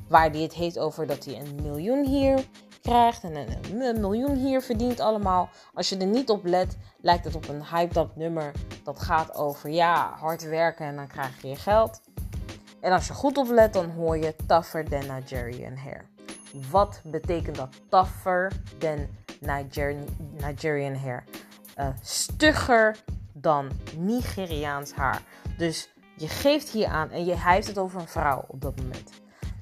Waar 0.08 0.30
hij 0.30 0.42
het 0.42 0.54
heeft 0.54 0.80
over 0.80 1.08
dat 1.08 1.26
hij 1.26 1.40
een 1.40 1.60
miljoen 1.62 2.06
hier 2.06 2.46
krijgt 2.82 3.24
en 3.24 3.36
een, 3.36 4.00
miljoen 4.00 4.36
hier 4.36 4.62
verdient 4.62 5.00
allemaal. 5.00 5.50
Als 5.74 5.90
je 5.90 5.98
er 5.98 6.06
niet 6.06 6.30
op 6.30 6.46
let, 6.46 6.78
lijkt 7.02 7.26
het 7.26 7.36
op 7.36 7.48
een 7.48 7.66
hyped 7.66 8.16
nummer. 8.16 8.52
Dat 8.84 9.00
gaat 9.00 9.36
over 9.36 9.70
ja, 9.70 10.14
hard 10.20 10.44
werken 10.44 10.86
en 10.86 10.96
dan 10.96 11.08
krijg 11.08 11.42
je 11.42 11.48
je 11.48 11.56
geld. 11.56 12.02
En 12.82 12.92
als 12.92 13.08
je 13.08 13.14
goed 13.14 13.38
op 13.38 13.50
let, 13.50 13.74
dan 13.74 13.90
hoor 13.90 14.18
je 14.18 14.36
tougher 14.48 14.90
than 14.90 15.16
Nigerian 15.16 15.76
hair. 15.76 16.06
Wat 16.72 17.02
betekent 17.04 17.56
dat? 17.56 17.70
Tougher 17.90 18.52
than 18.78 19.08
Nigerian, 19.40 20.06
Nigerian 20.32 20.96
hair. 20.96 21.24
Uh, 21.78 21.88
stugger 22.02 22.96
dan 23.34 23.70
Nigeriaans 23.98 24.94
haar. 24.94 25.22
Dus 25.58 25.90
je 26.16 26.28
geeft 26.28 26.70
hier 26.70 26.88
aan 26.88 27.10
en 27.10 27.26
je, 27.26 27.36
hij 27.36 27.54
heeft 27.54 27.68
het 27.68 27.78
over 27.78 28.00
een 28.00 28.08
vrouw 28.08 28.46
op 28.48 28.62
dat 28.62 28.76
moment. 28.76 29.12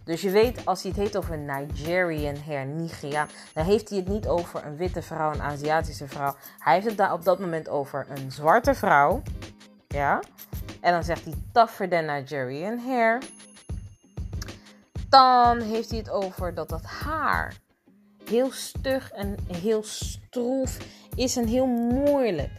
Dus 0.07 0.21
je 0.21 0.29
weet, 0.29 0.65
als 0.65 0.81
hij 0.81 0.91
het 0.91 0.99
heeft 0.99 1.17
over 1.17 1.37
Nigerian 1.37 2.35
hair, 2.45 2.65
Nigeriaan, 2.65 3.27
dan 3.53 3.65
heeft 3.65 3.89
hij 3.89 3.97
het 3.97 4.07
niet 4.07 4.27
over 4.27 4.65
een 4.65 4.77
witte 4.77 5.01
vrouw, 5.01 5.31
een 5.33 5.41
Aziatische 5.41 6.07
vrouw. 6.07 6.35
Hij 6.59 6.73
heeft 6.73 6.85
het 6.85 6.97
daar 6.97 7.13
op 7.13 7.23
dat 7.23 7.39
moment 7.39 7.69
over 7.69 8.05
een 8.09 8.31
zwarte 8.31 8.73
vrouw. 8.73 9.21
Ja. 9.87 10.19
En 10.81 10.91
dan 10.91 11.03
zegt 11.03 11.23
hij 11.23 11.33
tougher 11.51 11.89
than 11.89 12.05
Nigerian 12.05 12.77
hair. 12.77 13.21
Dan 15.09 15.59
heeft 15.59 15.89
hij 15.89 15.99
het 15.99 16.09
over 16.09 16.53
dat 16.53 16.69
dat 16.69 16.83
haar 16.83 17.53
heel 18.25 18.51
stug 18.51 19.11
en 19.11 19.35
heel 19.47 19.83
stroef 19.83 20.77
is 21.15 21.37
en 21.37 21.47
heel 21.47 21.65
moeilijk. 21.67 22.51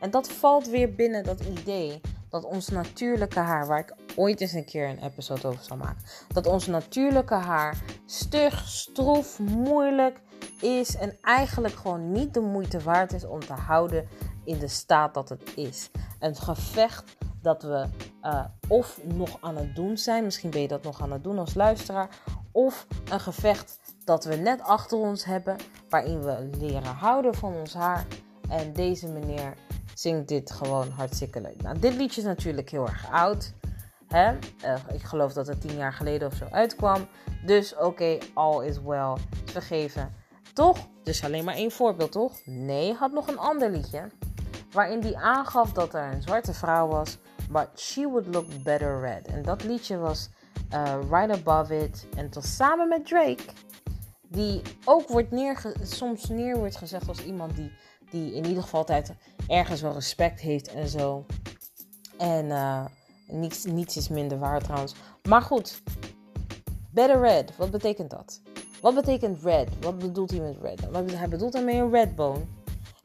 En 0.00 0.10
dat 0.10 0.28
valt 0.28 0.68
weer 0.68 0.94
binnen 0.94 1.24
dat 1.24 1.40
idee 1.40 2.00
dat 2.34 2.44
ons 2.44 2.68
natuurlijke 2.68 3.38
haar, 3.38 3.66
waar 3.66 3.78
ik 3.78 3.94
ooit 4.16 4.40
eens 4.40 4.52
een 4.52 4.64
keer 4.64 4.88
een 4.88 5.02
episode 5.02 5.46
over 5.46 5.64
zal 5.64 5.76
maken, 5.76 6.04
dat 6.28 6.46
ons 6.46 6.66
natuurlijke 6.66 7.34
haar 7.34 7.76
stug, 8.06 8.68
stroef, 8.68 9.38
moeilijk 9.38 10.20
is 10.60 10.96
en 10.96 11.18
eigenlijk 11.22 11.74
gewoon 11.74 12.12
niet 12.12 12.34
de 12.34 12.40
moeite 12.40 12.80
waard 12.80 13.12
is 13.12 13.24
om 13.24 13.40
te 13.40 13.52
houden 13.52 14.08
in 14.44 14.58
de 14.58 14.68
staat 14.68 15.14
dat 15.14 15.28
het 15.28 15.52
is. 15.56 15.90
Een 16.18 16.36
gevecht 16.36 17.16
dat 17.42 17.62
we 17.62 17.86
uh, 18.22 18.44
of 18.68 19.00
nog 19.04 19.38
aan 19.40 19.56
het 19.56 19.76
doen 19.76 19.98
zijn, 19.98 20.24
misschien 20.24 20.50
ben 20.50 20.60
je 20.60 20.68
dat 20.68 20.82
nog 20.82 21.02
aan 21.02 21.12
het 21.12 21.24
doen 21.24 21.38
als 21.38 21.54
luisteraar, 21.54 22.08
of 22.52 22.86
een 23.10 23.20
gevecht 23.20 23.80
dat 24.04 24.24
we 24.24 24.36
net 24.36 24.60
achter 24.60 24.98
ons 24.98 25.24
hebben, 25.24 25.56
waarin 25.88 26.22
we 26.22 26.48
leren 26.58 26.94
houden 26.94 27.34
van 27.34 27.54
ons 27.54 27.74
haar. 27.74 28.06
En 28.48 28.72
deze 28.72 29.08
meneer 29.08 29.54
zingt 29.94 30.28
dit 30.28 30.50
gewoon 30.50 30.90
hartstikke 30.90 31.40
leuk. 31.40 31.62
Nou, 31.62 31.78
dit 31.78 31.94
liedje 31.94 32.20
is 32.20 32.26
natuurlijk 32.26 32.70
heel 32.70 32.86
erg 32.86 33.10
oud. 33.10 33.52
Hè? 34.08 34.32
Uh, 34.32 34.74
ik 34.92 35.02
geloof 35.02 35.32
dat 35.32 35.46
het 35.46 35.60
tien 35.60 35.76
jaar 35.76 35.92
geleden 35.92 36.28
of 36.28 36.34
zo 36.34 36.46
uitkwam. 36.50 37.06
Dus 37.44 37.76
oké, 37.76 38.18
all 38.34 38.64
is 38.66 38.82
well. 38.82 39.14
Vergeven. 39.44 40.12
Toch? 40.52 40.78
Dus 41.02 41.24
alleen 41.24 41.44
maar 41.44 41.54
één 41.54 41.70
voorbeeld, 41.70 42.12
toch? 42.12 42.40
Nee, 42.44 42.92
had 42.92 43.12
nog 43.12 43.28
een 43.28 43.38
ander 43.38 43.70
liedje. 43.70 44.10
Waarin 44.72 45.00
die 45.00 45.18
aangaf 45.18 45.72
dat 45.72 45.94
er 45.94 46.12
een 46.12 46.22
zwarte 46.22 46.54
vrouw 46.54 46.88
was. 46.88 47.18
But 47.50 47.68
she 47.74 48.08
would 48.08 48.26
look 48.26 48.62
better 48.62 49.00
red. 49.00 49.26
En 49.26 49.42
dat 49.42 49.64
liedje 49.64 49.98
was 49.98 50.28
uh, 50.72 50.94
Right 51.10 51.30
Above 51.30 51.78
It. 51.78 52.06
En 52.16 52.30
tot 52.30 52.44
samen 52.44 52.88
met 52.88 53.06
Drake. 53.06 53.42
Die 54.28 54.62
ook 54.84 55.08
wordt 55.08 55.30
neerge 55.30 55.74
soms 55.82 56.28
neer 56.28 56.56
wordt 56.56 56.76
gezegd 56.76 57.08
als 57.08 57.24
iemand 57.24 57.56
die 57.56 57.72
die 58.14 58.34
in 58.34 58.46
ieder 58.46 58.62
geval 58.62 58.80
altijd 58.80 59.12
ergens 59.48 59.80
wel 59.80 59.92
respect 59.92 60.40
heeft 60.40 60.68
en 60.74 60.88
zo. 60.88 61.26
En 62.18 62.44
uh, 62.44 62.84
niets, 63.28 63.64
niets 63.64 63.96
is 63.96 64.08
minder 64.08 64.38
waar 64.38 64.62
trouwens. 64.62 64.94
Maar 65.28 65.42
goed, 65.42 65.82
better 66.90 67.20
red, 67.20 67.56
wat 67.56 67.70
betekent 67.70 68.10
dat? 68.10 68.40
Wat 68.80 68.94
betekent 68.94 69.42
red? 69.42 69.68
Wat 69.80 69.98
bedoelt 69.98 70.30
hij 70.30 70.40
met 70.40 70.56
red? 70.62 70.80
Hij 71.12 71.28
bedoelt 71.28 71.52
daarmee 71.52 71.80
een 71.80 71.90
redbone. 71.90 72.40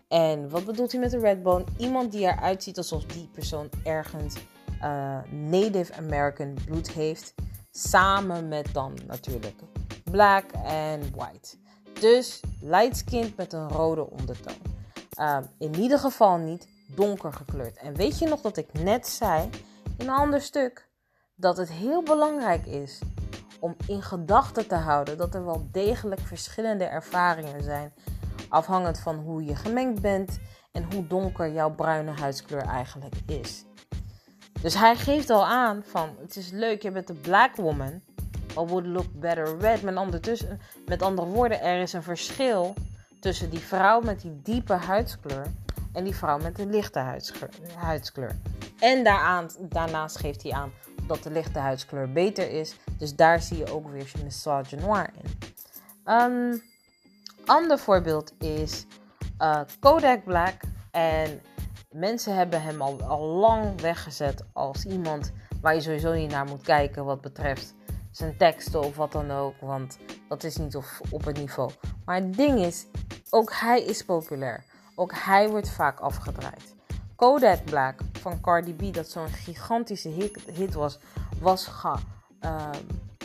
En 0.08 0.50
wat 0.50 0.66
bedoelt 0.66 0.92
hij 0.92 1.02
met 1.02 1.14
een 1.14 1.20
redbone? 1.20 1.64
Iemand 1.78 2.12
die 2.12 2.22
eruit 2.22 2.64
ziet 2.64 2.78
alsof 2.78 3.06
die 3.06 3.30
persoon 3.34 3.70
ergens 3.84 4.36
uh, 4.84 5.18
Native 5.32 5.94
American 5.94 6.58
bloed 6.66 6.92
heeft. 6.92 7.34
Samen 7.72 8.48
met 8.48 8.74
dan 8.74 8.98
natuurlijk 9.08 9.56
black 10.04 10.52
en 10.64 11.02
white. 11.16 11.58
Dus 12.00 12.40
light 12.62 12.98
skin 12.98 13.34
met 13.36 13.54
een 13.54 13.70
rode 13.70 14.10
ondertoon. 14.10 14.79
Ehm, 15.20 15.44
in 15.58 15.76
ieder 15.76 16.00
geval 16.00 16.38
niet 16.38 16.68
donker 16.88 17.34
gekleurd. 17.34 17.78
En 17.78 17.96
weet 17.96 18.20
je 18.20 18.28
nog 18.28 18.42
dat 18.42 18.58
ik 18.58 18.74
net 18.74 19.08
zei 19.08 19.50
in 19.98 20.08
een 20.08 20.14
ander 20.14 20.42
stuk 20.42 20.90
dat 21.36 21.58
het 21.58 21.72
heel 21.72 22.04
belangrijk 22.04 22.66
is 22.66 23.02
om 23.60 23.76
in 23.88 24.02
gedachten 24.02 24.68
te 24.68 24.76
houden 24.76 25.18
dat 25.18 25.36
er 25.36 25.46
wel 25.46 25.68
degelijk 25.72 26.22
verschillende 26.22 26.84
ervaringen 26.84 27.64
zijn, 27.64 27.94
afhangend 28.50 29.00
van 29.00 29.16
hoe 29.16 29.46
je 29.46 29.56
gemengd 29.56 30.02
bent 30.02 30.40
en 30.72 30.94
hoe 30.94 31.08
donker 31.08 31.52
jouw 31.52 31.76
bruine 31.76 32.12
huidskleur 32.12 32.66
eigenlijk 32.66 33.16
is. 33.26 33.66
Dus 34.62 34.76
hij 34.76 34.96
geeft 34.96 35.30
al 35.30 35.46
aan 35.46 35.84
van 35.84 36.10
het 36.22 36.36
is 36.36 36.50
leuk, 36.52 36.82
je 36.82 36.92
bent 36.92 37.10
een 37.10 37.22
black 37.22 37.56
woman, 37.56 38.02
but 38.48 38.70
would 38.70 38.86
look 38.86 39.20
better 39.20 39.58
red. 39.58 39.82
Met, 39.82 40.48
met 40.86 41.02
andere 41.02 41.28
woorden, 41.28 41.62
er 41.62 41.82
is 41.82 41.94
een 41.94 42.04
verschil 42.04 42.74
tussen 43.20 43.50
die 43.50 43.60
vrouw 43.60 44.02
met 44.02 44.22
die 44.22 44.42
diepe 44.44 44.74
huidskleur 44.74 45.46
en 45.94 46.04
die 46.04 46.16
vrouw 46.16 46.38
met 46.38 46.56
de 46.56 46.66
lichte 46.66 47.00
huidskleur. 47.76 48.36
En 48.80 49.04
daaraan, 49.04 49.50
daarnaast 49.60 50.18
geeft 50.18 50.44
hij 50.44 50.52
aan 50.52 50.72
dat 51.08 51.24
de 51.24 51.32
lichte 51.32 51.60
huidskleur 51.60 52.12
beter 52.12 52.52
is. 52.52 52.76
Dus 52.98 53.16
daar 53.16 53.42
zie 53.42 53.58
je 53.58 53.74
ook 53.74 53.90
weer 53.90 54.12
misogynoir 54.24 55.10
in. 55.22 55.38
Een 56.04 56.32
um, 56.32 56.62
ander 57.46 57.80
voorbeeld 57.80 58.34
is 58.44 58.86
uh, 59.40 59.62
Kodak 59.80 60.24
Black. 60.24 60.62
En 60.92 61.42
mensen 61.92 62.36
hebben 62.36 62.62
hem 62.62 62.82
al 62.82 63.20
lang 63.20 63.82
weggezet 63.82 64.44
als 64.54 64.86
iemand 64.86 65.32
waar 65.62 65.76
je 65.76 65.82
sowieso 65.82 66.14
niet 66.14 66.32
naar 66.32 66.46
moet 66.46 66.62
kijken 66.62 67.06
wat 67.06 67.22
betreft 67.22 67.74
zijn 68.20 68.38
teksten 68.38 68.84
of 68.84 68.96
wat 68.96 69.12
dan 69.12 69.32
ook. 69.32 69.54
Want 69.62 69.98
dat 70.28 70.44
is 70.44 70.58
niet 70.58 70.76
op, 70.76 70.86
op 71.10 71.26
het 71.26 71.38
niveau. 71.38 71.72
Maar 72.06 72.16
het 72.16 72.36
ding 72.36 72.60
is, 72.60 72.86
ook 73.30 73.54
hij 73.54 73.84
is 73.84 74.04
populair. 74.04 74.64
Ook 74.96 75.12
hij 75.16 75.50
wordt 75.50 75.70
vaak 75.70 76.00
afgedraaid. 76.00 76.76
Kodak 77.16 77.64
Black 77.64 78.00
van 78.20 78.42
Cardi 78.42 78.74
B, 78.74 78.94
dat 78.94 79.10
zo'n 79.10 79.28
gigantische 79.28 80.32
hit, 80.54 80.74
was, 80.74 81.00
was, 81.40 81.72
uh, 82.42 82.70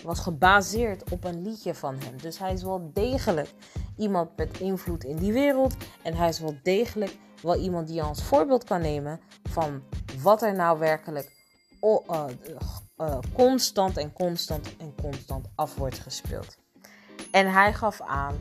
was 0.02 0.20
gebaseerd 0.20 1.11
op 1.11 1.24
een 1.24 1.42
liedje 1.42 1.74
van 1.74 1.98
hem. 1.98 2.20
Dus 2.20 2.38
hij 2.38 2.52
is 2.52 2.62
wel 2.62 2.90
degelijk 2.92 3.50
iemand 3.96 4.37
met 4.37 4.59
invloed 4.59 5.04
in 5.04 5.16
die 5.16 5.33
wereld. 5.33 5.74
En 6.02 6.14
hij 6.14 6.28
is 6.28 6.40
wel 6.40 6.57
degelijk 6.62 7.16
wel 7.42 7.57
iemand 7.57 7.87
die 7.87 7.96
je 7.96 8.02
als 8.02 8.22
voorbeeld 8.22 8.64
kan 8.64 8.80
nemen 8.80 9.20
van 9.42 9.83
wat 10.22 10.42
er 10.42 10.54
nou 10.54 10.78
werkelijk 10.78 11.33
uh, 12.96 13.18
constant 13.33 13.96
en 13.96 14.12
constant 14.12 14.76
en 14.76 14.94
constant 15.02 15.46
af 15.54 15.74
wordt 15.74 15.98
gespeeld. 15.98 16.57
En 17.30 17.52
hij 17.52 17.72
gaf 17.72 18.00
aan 18.00 18.40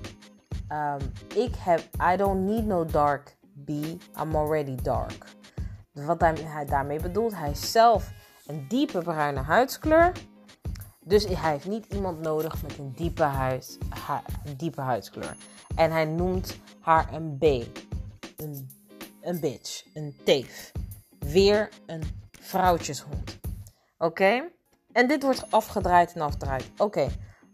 Um, 0.74 1.12
ik 1.36 1.56
heb, 1.56 1.80
I 2.14 2.18
don't 2.18 2.46
need 2.46 2.66
no 2.66 2.86
dark 2.86 3.38
B, 3.66 3.70
I'm 4.20 4.36
already 4.36 4.76
dark. 4.76 5.26
Wat 5.92 6.22
hij 6.22 6.66
daarmee 6.66 7.00
bedoelt, 7.00 7.36
hij 7.36 7.50
is 7.50 7.72
zelf 7.72 8.12
een 8.46 8.66
diepe 8.68 9.02
bruine 9.02 9.40
huidskleur. 9.40 10.12
Dus 11.00 11.26
hij 11.26 11.52
heeft 11.52 11.68
niet 11.68 11.86
iemand 11.86 12.20
nodig 12.20 12.62
met 12.62 12.78
een 12.78 12.94
diepe, 12.96 13.24
huid, 13.24 13.78
diepe 14.58 14.82
huidskleur. 14.82 15.36
En 15.76 15.92
hij 15.92 16.06
noemt 16.06 16.58
haar 16.80 17.14
een 17.14 17.38
B. 17.38 17.44
Een, 18.38 18.70
een 19.22 19.40
bitch. 19.40 19.86
Een 19.94 20.16
teef. 20.24 20.72
Weer 21.20 21.70
een 21.86 22.04
vrouwtjeshond. 22.32 23.40
Oké? 24.04 24.50
En 24.92 25.08
dit 25.08 25.24
wordt 25.24 25.52
afgedraaid 25.52 26.14
en 26.14 26.22
afgedraaid. 26.22 26.72
Oké, 26.78 27.08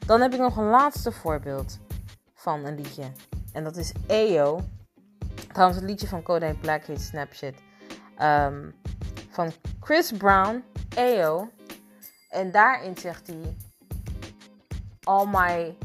dan 0.05 0.21
heb 0.21 0.33
ik 0.33 0.39
nog 0.39 0.57
een 0.57 0.69
laatste 0.69 1.12
voorbeeld 1.12 1.79
van 2.33 2.65
een 2.65 2.75
liedje. 2.75 3.12
En 3.53 3.63
dat 3.63 3.75
is 3.75 3.93
EO. 4.07 4.59
Trouwens, 5.51 5.79
het 5.79 5.89
liedje 5.89 6.07
van 6.07 6.23
Kodak 6.23 6.59
Black 6.59 6.85
heet 6.85 7.01
Snapchat. 7.01 7.53
Um, 8.21 8.75
van 9.29 9.51
Chris 9.79 10.12
Brown, 10.12 10.63
EO. 10.95 11.49
En 12.29 12.51
daarin 12.51 12.97
zegt 12.97 13.27
hij: 13.27 13.55
All 15.03 15.27
my 15.27 15.77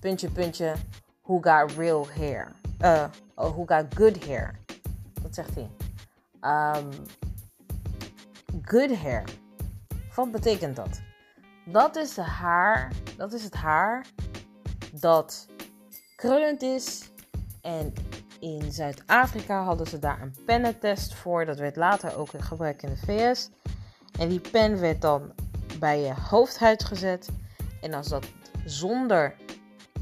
puntje 0.00 0.30
puntje 0.30 0.74
who 1.22 1.38
got 1.40 1.72
real 1.72 2.06
hair. 2.08 2.52
Uh, 2.80 3.04
who 3.34 3.64
got 3.66 3.84
good 3.94 4.26
hair. 4.26 4.58
Dat 5.22 5.34
zegt 5.34 5.54
hij. 5.54 5.70
Um, 6.76 6.88
good 8.62 8.96
hair. 8.96 9.24
Wat 10.16 10.30
betekent 10.30 10.76
dat? 10.76 11.00
Dat 11.64 11.96
is, 11.96 12.14
de 12.14 12.22
haar, 12.22 12.92
dat 13.16 13.32
is 13.32 13.44
het 13.44 13.54
haar 13.54 14.06
dat 14.92 15.46
krullend 16.16 16.62
is. 16.62 17.10
En 17.62 17.92
in 18.40 18.72
Zuid-Afrika 18.72 19.62
hadden 19.62 19.86
ze 19.86 19.98
daar 19.98 20.22
een 20.22 20.34
pennentest 20.44 21.14
voor. 21.14 21.44
Dat 21.44 21.58
werd 21.58 21.76
later 21.76 22.16
ook 22.16 22.28
gebruikt 22.38 22.82
in 22.82 22.88
de 22.88 22.96
VS. 22.96 23.50
En 24.18 24.28
die 24.28 24.40
pen 24.40 24.80
werd 24.80 25.00
dan 25.00 25.32
bij 25.78 26.00
je 26.00 26.14
hoofdhuid 26.14 26.84
gezet. 26.84 27.28
En 27.80 27.94
als 27.94 28.08
dat 28.08 28.26
zonder 28.64 29.34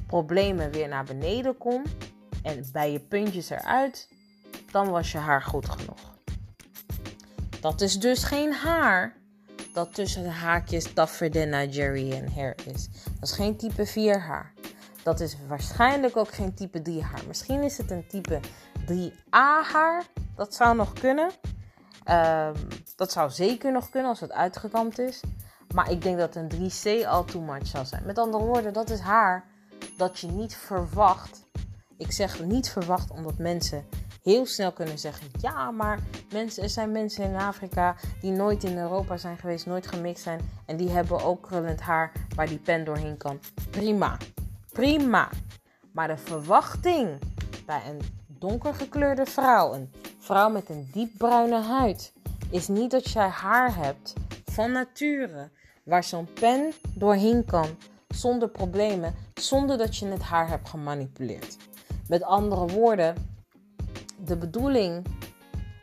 problemen 0.06 0.70
weer 0.70 0.88
naar 0.88 1.04
beneden 1.04 1.58
kon 1.58 1.82
en 2.42 2.64
bij 2.72 2.92
je 2.92 3.00
puntjes 3.00 3.50
eruit, 3.50 4.08
dan 4.70 4.88
was 4.88 5.12
je 5.12 5.18
haar 5.18 5.42
goed 5.42 5.68
genoeg. 5.68 6.14
Dat 7.60 7.80
is 7.80 7.98
dus 7.98 8.24
geen 8.24 8.52
haar 8.52 9.22
dat 9.74 9.94
tussen 9.94 10.22
de 10.22 10.30
haakjes 10.30 10.92
tougher 10.92 11.30
than 11.30 11.48
Nigerian 11.48 12.28
hair 12.28 12.54
is. 12.64 12.88
Dat 13.20 13.28
is 13.28 13.32
geen 13.32 13.56
type 13.56 13.86
4 13.86 14.20
haar. 14.20 14.52
Dat 15.02 15.20
is 15.20 15.36
waarschijnlijk 15.48 16.16
ook 16.16 16.32
geen 16.32 16.54
type 16.54 16.82
3 16.82 17.02
haar. 17.02 17.22
Misschien 17.26 17.62
is 17.62 17.78
het 17.78 17.90
een 17.90 18.06
type 18.06 18.40
3A 18.86 19.68
haar. 19.72 20.04
Dat 20.36 20.54
zou 20.54 20.76
nog 20.76 20.92
kunnen. 20.92 21.30
Um, 22.10 22.54
dat 22.96 23.12
zou 23.12 23.30
zeker 23.30 23.72
nog 23.72 23.90
kunnen 23.90 24.10
als 24.10 24.20
het 24.20 24.32
uitgekamd 24.32 24.98
is. 24.98 25.20
Maar 25.74 25.90
ik 25.90 26.02
denk 26.02 26.18
dat 26.18 26.36
een 26.36 26.50
3C 26.54 27.06
al 27.06 27.24
too 27.24 27.42
much 27.42 27.66
zal 27.66 27.84
zijn. 27.84 28.06
Met 28.06 28.18
andere 28.18 28.44
woorden, 28.44 28.72
dat 28.72 28.90
is 28.90 29.00
haar 29.00 29.44
dat 29.96 30.18
je 30.18 30.26
niet 30.26 30.56
verwacht. 30.56 31.42
Ik 31.96 32.12
zeg 32.12 32.44
niet 32.44 32.70
verwacht 32.70 33.10
omdat 33.10 33.38
mensen 33.38 33.84
heel 34.24 34.46
snel 34.46 34.72
kunnen 34.72 34.98
zeggen: 34.98 35.26
ja, 35.40 35.70
maar 35.70 35.98
mensen, 36.32 36.62
er 36.62 36.68
zijn 36.68 36.92
mensen 36.92 37.24
in 37.24 37.36
Afrika 37.36 37.96
die 38.20 38.30
nooit 38.30 38.64
in 38.64 38.78
Europa 38.78 39.16
zijn 39.16 39.38
geweest, 39.38 39.66
nooit 39.66 39.86
gemixt 39.86 40.22
zijn. 40.22 40.40
En 40.66 40.76
die 40.76 40.90
hebben 40.90 41.22
ook 41.22 41.42
krullend 41.42 41.80
haar 41.80 42.12
waar 42.34 42.46
die 42.46 42.58
pen 42.58 42.84
doorheen 42.84 43.16
kan. 43.16 43.40
Prima. 43.70 44.16
Prima. 44.72 45.28
Maar 45.92 46.08
de 46.08 46.16
verwachting 46.16 47.18
bij 47.66 47.82
een 47.88 48.00
donkergekleurde 48.26 49.26
vrouw, 49.26 49.74
een 49.74 49.92
vrouw 50.18 50.50
met 50.50 50.68
een 50.68 50.88
diepbruine 50.92 51.60
huid, 51.60 52.12
is 52.50 52.68
niet 52.68 52.90
dat 52.90 53.10
jij 53.10 53.28
haar 53.28 53.76
hebt 53.76 54.12
van 54.44 54.72
nature 54.72 55.50
waar 55.82 56.04
zo'n 56.04 56.28
pen 56.40 56.72
doorheen 56.94 57.44
kan 57.44 57.66
zonder 58.08 58.48
problemen, 58.48 59.14
zonder 59.34 59.78
dat 59.78 59.96
je 59.96 60.06
het 60.06 60.22
haar 60.22 60.48
hebt 60.48 60.68
gemanipuleerd. 60.68 61.56
Met 62.08 62.22
andere 62.22 62.66
woorden, 62.66 63.33
de 64.24 64.36
bedoeling 64.36 65.06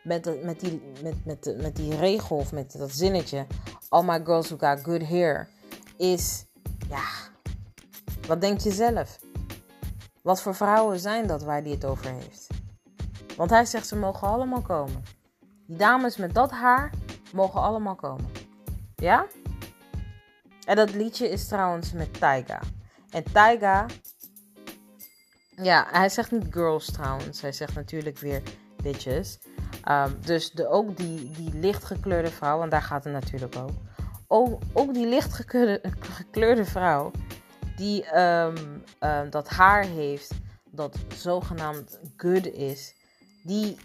met, 0.04 0.44
met, 0.44 0.60
die, 0.60 0.82
met, 1.04 1.26
met, 1.26 1.56
met 1.62 1.76
die 1.76 1.96
regel 1.96 2.38
of 2.38 2.52
met 2.52 2.78
dat 2.78 2.92
zinnetje, 2.92 3.46
all 3.90 4.04
my 4.04 4.22
girls 4.24 4.50
who 4.50 4.68
got 4.68 4.84
good 4.84 5.08
hair, 5.08 5.50
is, 5.98 6.46
ja, 6.90 7.04
wat 8.28 8.42
denk 8.42 8.60
je 8.60 8.72
zelf? 8.72 9.20
Wat 10.22 10.42
voor 10.42 10.56
vrouwen 10.56 11.00
zijn 11.00 11.28
dat 11.28 11.44
waar 11.44 11.62
hij 11.62 11.72
het 11.72 11.86
over 11.86 12.12
heeft? 12.12 12.48
Want 13.38 13.50
hij 13.50 13.66
zegt 13.66 13.88
ze 13.88 13.96
mogen 13.96 14.28
allemaal 14.28 14.62
komen. 14.62 15.04
Die 15.68 15.78
dames 15.78 16.18
met 16.18 16.34
dat 16.34 16.52
haar 16.52 16.90
mogen 17.34 17.62
allemaal 17.62 17.96
komen. 17.96 18.30
Ja? 18.96 19.26
En 20.66 20.76
dat 20.76 20.94
liedje 20.94 21.30
is 21.30 21.48
trouwens 21.48 21.92
met 21.92 22.20
Taiga. 22.20 22.60
En 23.10 23.24
Taiga, 23.32 23.86
ja, 25.56 25.88
hij 25.92 26.10
zegt 26.10 26.32
niet 26.32 26.48
girls 26.50 26.92
trouwens. 26.92 27.42
Hij 27.42 27.52
zegt 27.52 27.76
natuurlijk 27.76 28.18
weer 28.18 28.42
bitches. 28.84 29.40
Um, 29.90 30.18
dus 30.26 30.52
de, 30.52 30.68
ook 30.68 30.98
die, 30.98 31.32
die 31.32 31.54
lichtgekleurde 31.54 32.32
vrouw, 32.32 32.62
en 32.62 32.70
daar 32.70 32.82
gaat 32.82 33.04
het 33.04 33.14
natuurlijk 33.14 33.56
ook. 33.56 33.72
Ook, 34.28 34.62
ook 34.74 34.94
die 34.94 35.08
lichtgekleurde 35.08 36.66
vrouw, 36.76 37.12
die 37.76 38.20
um, 38.20 38.84
um, 39.00 39.30
dat 39.30 39.50
haar 39.50 39.84
heeft, 39.84 40.32
dat 40.72 40.98
zogenaamd 41.16 42.00
good 42.18 42.46
is, 42.46 42.96
die 43.44 43.78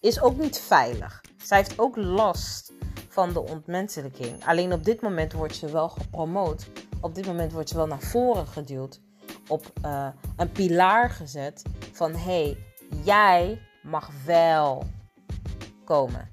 is 0.00 0.20
ook 0.20 0.36
niet 0.36 0.58
veilig. 0.58 1.20
Zij 1.42 1.58
heeft 1.58 1.78
ook 1.78 1.96
last 1.96 2.72
van 3.08 3.32
de 3.32 3.40
ontmenselijking. 3.40 4.44
Alleen 4.44 4.72
op 4.72 4.84
dit 4.84 5.00
moment 5.00 5.32
wordt 5.32 5.54
ze 5.54 5.70
wel 5.70 5.88
gepromoot. 5.88 6.66
Op 7.00 7.14
dit 7.14 7.26
moment 7.26 7.52
wordt 7.52 7.68
ze 7.68 7.76
wel 7.76 7.86
naar 7.86 8.00
voren 8.00 8.46
geduwd. 8.46 9.00
Op 9.48 9.72
uh, 9.84 10.08
een 10.36 10.52
pilaar 10.52 11.10
gezet 11.10 11.62
van 11.92 12.14
hey, 12.14 12.56
jij 13.04 13.62
mag 13.82 14.10
wel 14.24 14.86
komen. 15.84 16.28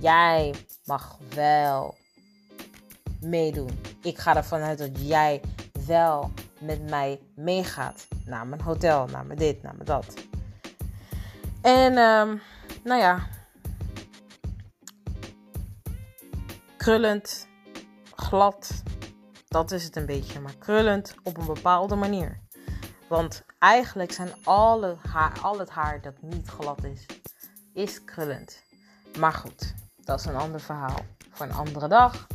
Jij 0.00 0.54
mag 0.84 1.18
wel 1.34 1.94
meedoen. 3.20 3.80
Ik 4.02 4.18
ga 4.18 4.36
ervan 4.36 4.60
uit 4.60 4.78
dat 4.78 5.08
jij 5.08 5.40
wel 5.86 6.32
met 6.60 6.90
mij 6.90 7.20
meegaat. 7.34 8.06
Naar 8.24 8.46
mijn 8.46 8.60
hotel, 8.60 9.06
naar 9.06 9.26
mijn 9.26 9.38
dit, 9.38 9.62
naar 9.62 9.74
mijn 9.74 9.86
dat. 9.86 10.14
En 11.62 11.98
um, 11.98 12.40
nou 12.84 13.00
ja, 13.00 13.26
krullend, 16.76 17.48
glad. 18.14 18.82
Dat 19.48 19.70
is 19.70 19.84
het 19.84 19.96
een 19.96 20.06
beetje, 20.06 20.40
maar 20.40 20.54
krullend 20.58 21.14
op 21.22 21.36
een 21.36 21.46
bepaalde 21.46 21.94
manier. 21.94 22.43
Want 23.08 23.44
eigenlijk 23.58 24.12
zijn 24.12 24.32
alle 24.44 24.96
haar, 25.08 25.40
al 25.42 25.58
het 25.58 25.70
haar 25.70 26.00
dat 26.00 26.14
niet 26.20 26.48
glad 26.48 26.84
is, 26.84 27.06
is 27.72 28.04
krullend. 28.04 28.62
Maar 29.18 29.32
goed, 29.32 29.74
dat 29.96 30.18
is 30.18 30.24
een 30.24 30.36
ander 30.36 30.60
verhaal 30.60 31.00
voor 31.30 31.46
een 31.46 31.52
andere 31.52 31.88
dag. 31.88 32.26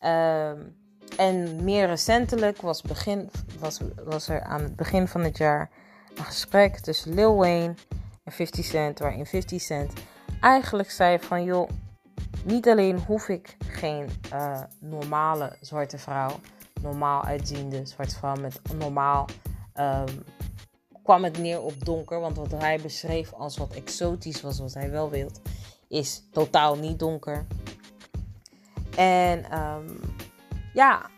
Um, 0.00 0.76
en 1.16 1.64
meer 1.64 1.86
recentelijk 1.86 2.60
was, 2.60 2.82
begin, 2.82 3.30
was, 3.58 3.80
was 4.04 4.28
er 4.28 4.42
aan 4.42 4.62
het 4.62 4.76
begin 4.76 5.08
van 5.08 5.20
het 5.20 5.36
jaar 5.36 5.70
een 6.14 6.24
gesprek 6.24 6.78
tussen 6.78 7.14
Lil 7.14 7.36
Wayne 7.36 7.74
en 8.24 8.32
50 8.32 8.64
Cent, 8.64 8.98
waarin 8.98 9.26
50 9.26 9.60
Cent 9.60 9.92
eigenlijk 10.40 10.90
zei 10.90 11.18
van 11.18 11.44
joh, 11.44 11.68
niet 12.44 12.68
alleen 12.68 12.98
hoef 12.98 13.28
ik 13.28 13.56
geen 13.66 14.08
uh, 14.32 14.62
normale 14.80 15.56
zwarte 15.60 15.98
vrouw, 15.98 16.30
normaal 16.80 17.24
uitziende 17.24 17.86
zwarte 17.86 18.16
vrouw 18.16 18.34
met 18.34 18.60
normaal. 18.78 19.26
Um, 19.80 20.24
kwam 21.02 21.24
het 21.24 21.38
neer 21.38 21.62
op 21.62 21.84
donker, 21.84 22.20
want 22.20 22.36
wat 22.36 22.50
hij 22.50 22.80
beschreef 22.80 23.32
als 23.32 23.56
wat 23.56 23.74
exotisch 23.74 24.40
was, 24.40 24.58
wat 24.58 24.74
hij 24.74 24.90
wel 24.90 25.10
wilt, 25.10 25.40
is 25.88 26.22
totaal 26.30 26.76
niet 26.76 26.98
donker. 26.98 27.46
En 28.96 29.58
um, 29.58 30.00
ja, 30.72 31.10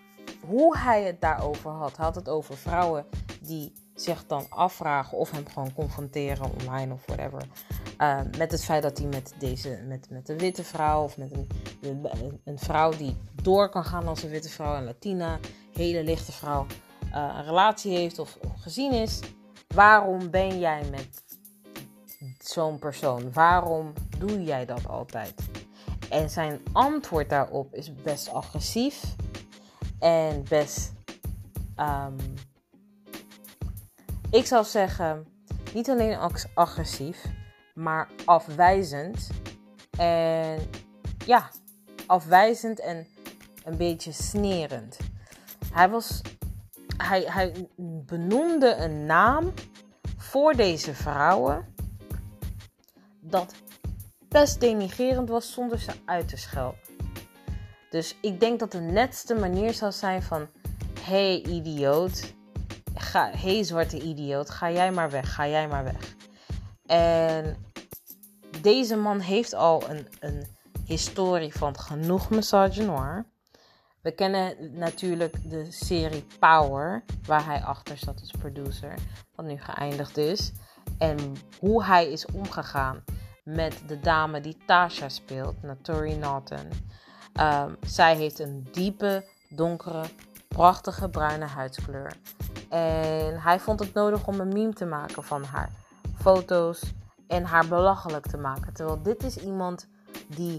hoe 0.47 0.79
hij 0.79 1.03
het 1.03 1.21
daarover 1.21 1.71
had, 1.71 1.97
had 1.97 2.15
het 2.15 2.29
over 2.29 2.57
vrouwen 2.57 3.07
die 3.41 3.73
zich 3.95 4.27
dan 4.27 4.47
afvragen 4.49 5.19
of 5.19 5.31
hem 5.31 5.49
gewoon 5.49 5.75
confronteren 5.75 6.51
online 6.61 6.93
of 6.93 7.07
whatever. 7.07 7.43
Uh, 7.99 8.21
met 8.39 8.53
het 8.53 8.65
feit 8.65 8.83
dat 8.83 8.99
hij 8.99 9.07
met 9.07 9.35
deze, 9.39 9.83
met, 9.87 10.11
met 10.11 10.29
een 10.29 10.39
witte 10.39 10.65
vrouw 10.65 11.03
of 11.03 11.17
met 11.17 11.33
een, 11.33 12.09
een, 12.45 12.59
vrouw 12.59 12.91
die 12.91 13.17
door 13.43 13.69
kan 13.69 13.85
gaan 13.85 14.09
als 14.09 14.23
een 14.23 14.31
witte 14.31 14.49
vrouw, 14.49 14.77
een 14.77 14.85
Latina, 14.85 15.39
hele 15.73 16.05
lichte 16.05 16.33
vrouw, 16.33 16.67
een 17.13 17.45
relatie 17.45 17.97
heeft 17.97 18.19
of, 18.19 18.39
gezien 18.57 18.93
is. 18.93 19.21
Waarom 19.75 20.31
ben 20.31 20.59
jij 20.59 20.83
met 20.91 21.25
zo'n 22.39 22.79
persoon? 22.79 23.33
Waarom 23.33 23.93
doe 24.19 24.45
jij 24.45 24.67
dat 24.67 24.89
altijd? 24.89 25.35
En 26.11 26.31
zijn 26.31 26.61
antwoord 26.73 27.29
daarop 27.29 27.75
is 27.75 27.95
best 27.95 28.33
agressief 28.33 29.03
en 29.99 30.45
best 30.49 30.93
um, 31.77 32.17
ik 34.31 34.47
zou 34.47 34.65
zeggen, 34.65 35.27
niet 35.75 35.91
alleen 35.91 36.19
agressief, 36.55 37.25
maar 37.75 38.09
afwijzend. 38.25 39.29
En 39.99 40.71
ja, 41.27 41.51
afwijzend 42.07 42.81
en 42.81 43.07
een 43.65 43.77
beetje 43.77 44.13
snerend. 44.13 44.97
Hij, 45.73 45.89
was, 45.89 46.21
hij, 47.03 47.23
hij 47.23 47.69
benoemde 48.07 48.75
een 48.75 49.07
naam 49.07 49.53
voor 50.17 50.53
deze 50.53 50.95
vrouwen 50.95 51.75
dat 53.21 53.55
best 54.29 54.61
denigerend 54.61 55.29
was 55.29 55.53
zonder 55.53 55.79
ze 55.79 55.93
uit 56.05 56.29
te 56.29 56.37
schelden. 56.37 56.81
Dus 57.91 58.17
ik 58.21 58.41
denk 58.41 58.59
dat 58.59 58.73
de 58.73 58.81
netste 58.81 59.35
manier 59.35 59.75
zou 59.75 59.93
zijn 59.93 60.23
van: 60.23 60.49
hey 61.01 61.43
idioot, 61.43 62.35
ga, 62.95 63.31
hey 63.31 63.63
zwarte 63.65 64.01
idioot, 64.01 64.51
ga 64.51 64.71
jij 64.71 64.93
maar 64.93 65.11
weg, 65.11 65.35
ga 65.35 65.49
jij 65.49 65.69
maar 65.69 65.85
weg. 65.85 66.17
En 66.87 67.57
deze 68.61 68.97
man 68.97 69.21
heeft 69.21 69.55
al 69.55 69.91
een, 69.91 70.07
een 70.21 70.47
historie 70.85 71.53
van 71.53 71.79
genoeg 71.79 72.31
massage 72.31 72.83
noir. 72.83 73.27
We 74.03 74.11
kennen 74.11 74.79
natuurlijk 74.79 75.51
de 75.51 75.67
serie 75.71 76.27
Power, 76.39 77.05
waar 77.27 77.45
hij 77.45 77.63
achter 77.63 77.97
zat 77.99 78.21
als 78.21 78.31
producer, 78.39 78.95
wat 79.35 79.47
nu 79.47 79.57
geëindigd 79.57 80.17
is. 80.17 80.53
En 80.99 81.19
hoe 81.59 81.85
hij 81.85 82.13
is 82.13 82.27
omgegaan 82.27 83.05
met 83.45 83.83
de 83.87 84.01
dame 84.01 84.41
die 84.41 84.57
Tasha 84.67 85.09
speelt, 85.09 85.63
Natori 85.63 86.17
Norton. 86.17 86.69
Um, 87.41 87.77
zij 87.81 88.17
heeft 88.17 88.39
een 88.39 88.69
diepe, 88.73 89.25
donkere, 89.49 90.05
prachtige 90.49 91.09
bruine 91.09 91.47
huidskleur. 91.47 92.13
En 92.69 93.41
hij 93.41 93.61
vond 93.61 93.81
het 93.81 93.95
nodig 93.95 94.27
om 94.27 94.41
een 94.41 94.53
meme 94.53 94.73
te 94.73 94.85
maken 94.85 95.25
van 95.25 95.45
haar. 95.45 95.71
Foto's 96.15 96.93
en 97.27 97.45
haar 97.45 97.69
belachelijk 97.69 98.27
te 98.27 98.37
maken. 98.37 98.73
Terwijl 98.73 99.03
dit 99.03 99.23
is 99.23 99.37
iemand 99.37 99.89
die 100.29 100.59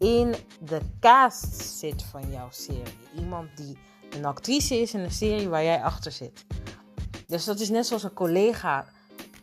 in 0.00 0.34
de 0.60 0.80
cast 1.00 1.60
zit 1.60 2.02
van 2.02 2.30
jouw 2.30 2.48
serie. 2.50 2.98
Iemand 3.16 3.56
die 3.56 3.78
een 4.10 4.24
actrice 4.24 4.80
is 4.80 4.94
in 4.94 5.00
een 5.00 5.10
serie 5.10 5.48
waar 5.48 5.64
jij 5.64 5.82
achter 5.82 6.12
zit. 6.12 6.44
Dus 7.26 7.44
dat 7.44 7.60
is 7.60 7.68
net 7.68 7.86
zoals 7.86 8.02
een 8.02 8.12
collega 8.12 8.86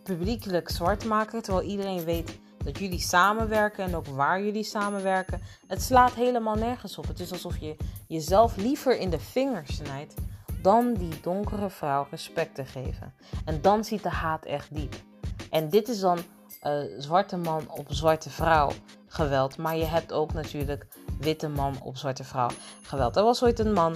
publiekelijk 0.03 0.69
zwart 0.69 1.05
maken, 1.05 1.41
terwijl 1.41 1.67
iedereen 1.67 2.03
weet 2.03 2.39
dat 2.63 2.77
jullie 2.79 2.99
samenwerken 2.99 3.83
en 3.83 3.95
ook 3.95 4.07
waar 4.07 4.43
jullie 4.43 4.63
samenwerken. 4.63 5.41
Het 5.67 5.81
slaat 5.81 6.13
helemaal 6.13 6.55
nergens 6.55 6.97
op. 6.97 7.07
Het 7.07 7.19
is 7.19 7.31
alsof 7.31 7.57
je 7.57 7.75
jezelf 8.07 8.55
liever 8.55 8.99
in 8.99 9.09
de 9.09 9.19
vingers 9.19 9.75
snijdt 9.75 10.13
dan 10.61 10.93
die 10.93 11.19
donkere 11.21 11.69
vrouw 11.69 12.07
respect 12.09 12.55
te 12.55 12.65
geven. 12.65 13.13
En 13.45 13.61
dan 13.61 13.83
ziet 13.83 14.03
de 14.03 14.09
haat 14.09 14.45
echt 14.45 14.75
diep. 14.75 14.95
En 15.49 15.69
dit 15.69 15.87
is 15.87 15.99
dan 15.99 16.19
uh, 16.63 16.83
zwarte 16.97 17.37
man 17.37 17.71
op 17.71 17.85
zwarte 17.89 18.29
vrouw 18.29 18.71
geweld. 19.17 19.57
Maar 19.57 19.77
je 19.77 19.85
hebt 19.85 20.13
ook 20.13 20.33
natuurlijk 20.33 20.87
witte 21.19 21.49
man 21.49 21.75
op 21.83 21.97
zwarte 21.97 22.23
vrouw 22.23 22.49
geweld. 22.81 23.15
Er 23.15 23.23
was 23.23 23.43
ooit 23.43 23.59
een 23.59 23.73
man, 23.73 23.95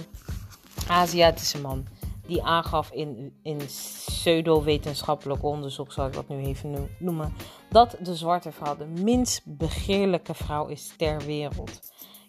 Aziatische 0.88 1.60
man, 1.60 1.86
die 2.26 2.42
aangaf 2.42 2.90
in, 2.90 3.38
in 3.42 3.56
pseudo-wetenschappelijk 3.56 5.42
onderzoek, 5.42 5.92
zal 5.92 6.06
ik 6.06 6.12
dat 6.12 6.28
nu 6.28 6.44
even 6.44 6.88
noemen, 6.98 7.32
dat 7.70 7.96
de 8.00 8.14
zwarte 8.14 8.52
vrouw 8.52 8.76
de 8.76 8.86
minst 8.86 9.40
begeerlijke 9.44 10.34
vrouw 10.34 10.66
is 10.66 10.94
ter 10.96 11.18
wereld. 11.24 11.80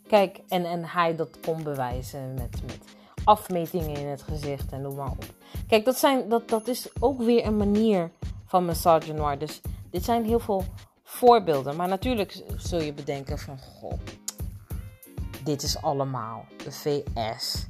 Kijk, 0.07 0.39
en, 0.47 0.65
en 0.65 0.85
hij 0.85 1.15
dat 1.15 1.39
kon 1.39 1.63
bewijzen 1.63 2.33
met, 2.33 2.61
met 2.65 2.79
afmetingen 3.23 3.95
in 3.95 4.07
het 4.07 4.21
gezicht 4.21 4.71
en 4.71 4.81
noem 4.81 4.95
maar 4.95 5.11
op. 5.11 5.25
Kijk, 5.67 5.85
dat, 5.85 5.97
zijn, 5.97 6.29
dat, 6.29 6.49
dat 6.49 6.67
is 6.67 6.89
ook 6.99 7.21
weer 7.21 7.45
een 7.45 7.57
manier 7.57 8.11
van 8.45 8.65
misogynoir. 8.65 9.37
Dus 9.37 9.61
dit 9.89 10.03
zijn 10.03 10.25
heel 10.25 10.39
veel 10.39 10.63
voorbeelden. 11.13 11.75
Maar 11.75 11.87
natuurlijk 11.87 12.43
zul 12.57 12.81
je 12.81 12.93
bedenken 12.93 13.39
van, 13.39 13.59
goh, 13.59 13.99
dit 15.43 15.63
is 15.63 15.81
allemaal 15.81 16.45
de 16.63 16.71
VS. 16.71 17.65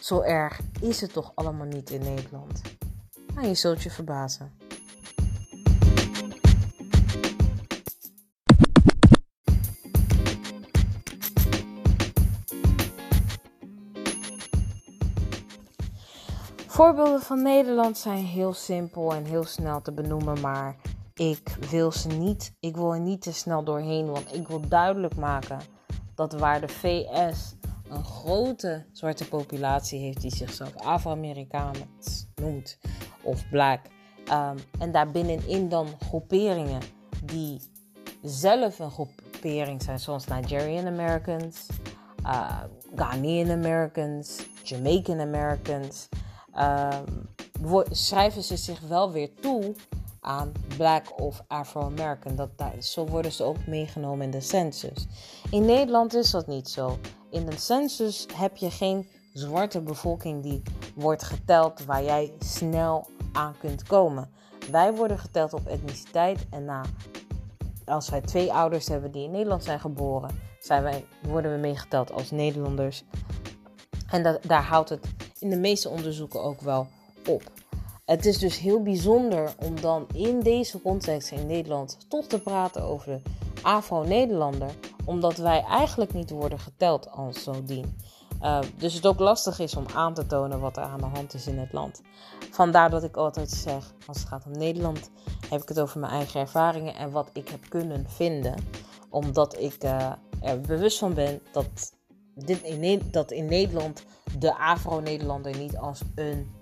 Zo 0.00 0.20
erg 0.20 0.60
is 0.80 1.00
het 1.00 1.12
toch 1.12 1.32
allemaal 1.34 1.66
niet 1.66 1.90
in 1.90 2.00
Nederland? 2.00 2.60
Nou, 3.34 3.46
je 3.46 3.54
zult 3.54 3.82
je 3.82 3.90
verbazen. 3.90 4.52
Voorbeelden 16.66 17.20
van 17.20 17.42
Nederland 17.42 17.98
zijn 17.98 18.24
heel 18.24 18.52
simpel 18.52 19.14
en 19.14 19.24
heel 19.24 19.44
snel 19.44 19.82
te 19.82 19.92
benoemen, 19.92 20.40
maar 20.40 20.76
ik 21.20 21.56
wil 21.70 21.92
ze 21.92 22.08
niet, 22.08 22.54
ik 22.60 22.76
wil 22.76 22.92
er 22.92 23.00
niet 23.00 23.22
te 23.22 23.32
snel 23.32 23.64
doorheen, 23.64 24.06
want 24.06 24.34
ik 24.34 24.48
wil 24.48 24.68
duidelijk 24.68 25.16
maken 25.16 25.58
dat 26.14 26.32
waar 26.32 26.60
de 26.60 26.68
VS 26.68 27.54
een 27.88 28.04
grote 28.04 28.86
zwarte 28.92 29.28
populatie 29.28 30.00
heeft 30.00 30.20
die 30.20 30.36
zichzelf 30.36 30.76
Afro-Amerikaans 30.76 32.26
noemt 32.34 32.78
of 33.22 33.48
black, 33.48 33.80
um, 34.32 34.56
en 34.78 34.92
daarbinnenin 34.92 35.68
dan 35.68 35.86
groeperingen 35.98 36.80
die 37.24 37.60
zelf 38.22 38.78
een 38.78 38.90
groepering 38.90 39.82
zijn, 39.82 39.98
zoals 39.98 40.26
Nigerian 40.26 40.86
Americans, 40.86 41.66
uh, 42.22 42.62
Ghanaian 42.94 43.50
Americans, 43.50 44.46
Jamaican 44.62 45.20
Americans, 45.20 46.08
um, 46.58 47.28
schrijven 47.90 48.42
ze 48.42 48.56
zich 48.56 48.80
wel 48.80 49.12
weer 49.12 49.34
toe 49.40 49.74
aan 50.20 50.52
Black 50.76 51.20
of 51.20 51.44
Afro-American. 51.46 52.36
Dat, 52.36 52.50
zo 52.78 53.06
worden 53.06 53.32
ze 53.32 53.44
ook 53.44 53.66
meegenomen 53.66 54.24
in 54.24 54.30
de 54.30 54.40
census. 54.40 55.06
In 55.50 55.64
Nederland 55.64 56.14
is 56.14 56.30
dat 56.30 56.46
niet 56.46 56.68
zo. 56.68 56.98
In 57.30 57.46
de 57.46 57.58
census 57.58 58.26
heb 58.34 58.56
je 58.56 58.70
geen 58.70 59.08
zwarte 59.32 59.80
bevolking 59.80 60.42
die 60.42 60.62
wordt 60.94 61.22
geteld 61.22 61.84
waar 61.84 62.02
jij 62.04 62.32
snel 62.38 63.06
aan 63.32 63.54
kunt 63.58 63.82
komen. 63.82 64.30
Wij 64.70 64.94
worden 64.94 65.18
geteld 65.18 65.52
op 65.52 65.66
etniciteit 65.66 66.46
en 66.50 66.64
na, 66.64 66.84
als 67.84 68.08
wij 68.08 68.20
twee 68.20 68.52
ouders 68.52 68.88
hebben 68.88 69.10
die 69.10 69.24
in 69.24 69.30
Nederland 69.30 69.64
zijn 69.64 69.80
geboren, 69.80 70.30
zijn 70.60 70.82
wij, 70.82 71.04
worden 71.22 71.52
we 71.52 71.58
meegeteld 71.58 72.12
als 72.12 72.30
Nederlanders. 72.30 73.04
En 74.10 74.22
dat, 74.22 74.42
daar 74.42 74.64
houdt 74.64 74.88
het 74.88 75.06
in 75.38 75.50
de 75.50 75.56
meeste 75.56 75.88
onderzoeken 75.88 76.42
ook 76.42 76.60
wel 76.60 76.86
op. 77.26 77.42
Het 78.10 78.26
is 78.26 78.38
dus 78.38 78.58
heel 78.58 78.82
bijzonder 78.82 79.54
om 79.56 79.80
dan 79.80 80.06
in 80.12 80.40
deze 80.40 80.82
context 80.82 81.30
in 81.30 81.46
Nederland 81.46 81.96
toch 82.08 82.26
te 82.26 82.40
praten 82.40 82.82
over 82.82 83.06
de 83.06 83.30
Afro-Nederlander, 83.62 84.70
omdat 85.04 85.36
wij 85.36 85.64
eigenlijk 85.64 86.12
niet 86.12 86.30
worden 86.30 86.58
geteld 86.58 87.10
als 87.10 87.42
zo 87.42 87.64
dien. 87.64 87.98
Uh, 88.42 88.58
dus 88.78 88.94
het 88.94 89.06
ook 89.06 89.18
lastig 89.18 89.58
is 89.58 89.76
om 89.76 89.84
aan 89.94 90.14
te 90.14 90.26
tonen 90.26 90.60
wat 90.60 90.76
er 90.76 90.82
aan 90.82 90.98
de 90.98 91.06
hand 91.06 91.34
is 91.34 91.46
in 91.46 91.58
het 91.58 91.72
land. 91.72 92.00
Vandaar 92.50 92.90
dat 92.90 93.02
ik 93.02 93.16
altijd 93.16 93.50
zeg, 93.50 93.94
als 94.06 94.18
het 94.18 94.28
gaat 94.28 94.46
om 94.46 94.58
Nederland, 94.58 95.10
heb 95.48 95.62
ik 95.62 95.68
het 95.68 95.80
over 95.80 96.00
mijn 96.00 96.12
eigen 96.12 96.40
ervaringen 96.40 96.94
en 96.94 97.10
wat 97.10 97.30
ik 97.32 97.48
heb 97.48 97.68
kunnen 97.68 98.06
vinden. 98.08 98.54
Omdat 99.08 99.58
ik 99.58 99.84
uh, 99.84 100.12
er 100.40 100.60
bewust 100.60 100.98
van 100.98 101.14
ben 101.14 101.40
dat, 101.52 101.92
dit 102.34 102.62
in, 102.62 103.02
dat 103.10 103.30
in 103.30 103.46
Nederland 103.46 104.04
de 104.38 104.56
Afro-Nederlander 104.56 105.56
niet 105.56 105.76
als 105.76 106.00
een 106.14 106.58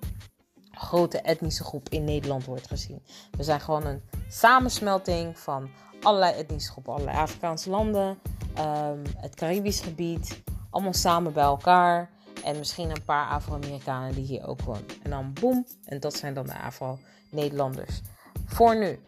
grote 0.79 1.21
etnische 1.21 1.64
groep 1.64 1.88
in 1.88 2.05
Nederland 2.05 2.45
wordt 2.45 2.67
gezien. 2.67 3.03
We 3.31 3.43
zijn 3.43 3.61
gewoon 3.61 3.87
een 3.87 4.03
samensmelting 4.29 5.38
van 5.38 5.71
allerlei 6.03 6.35
etnische 6.35 6.71
groepen, 6.71 6.93
allerlei 6.93 7.17
Afrikaanse 7.17 7.71
landen, 7.71 8.19
um, 8.59 9.03
het 9.17 9.35
Caribisch 9.35 9.81
gebied, 9.81 10.43
allemaal 10.71 10.95
samen 10.95 11.33
bij 11.33 11.45
elkaar. 11.45 12.11
En 12.45 12.59
misschien 12.59 12.91
een 12.91 13.05
paar 13.05 13.29
Afro-Amerikanen 13.29 14.14
die 14.14 14.25
hier 14.25 14.47
ook 14.47 14.61
wonen. 14.61 14.87
En 15.03 15.11
dan 15.11 15.33
boem, 15.33 15.67
en 15.85 16.01
dat 16.01 16.14
zijn 16.14 16.35
dan 16.35 16.47
de 16.47 16.59
Afro-Nederlanders. 16.59 18.01
Voor 18.47 18.77
nu. 18.77 19.01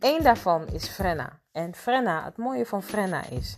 Eén 0.00 0.22
daarvan 0.22 0.66
is 0.66 0.88
Frenna. 0.88 1.40
En 1.52 1.74
Frenna, 1.74 2.24
het 2.24 2.36
mooie 2.36 2.66
van 2.66 2.82
Frenna 2.82 3.26
is... 3.26 3.56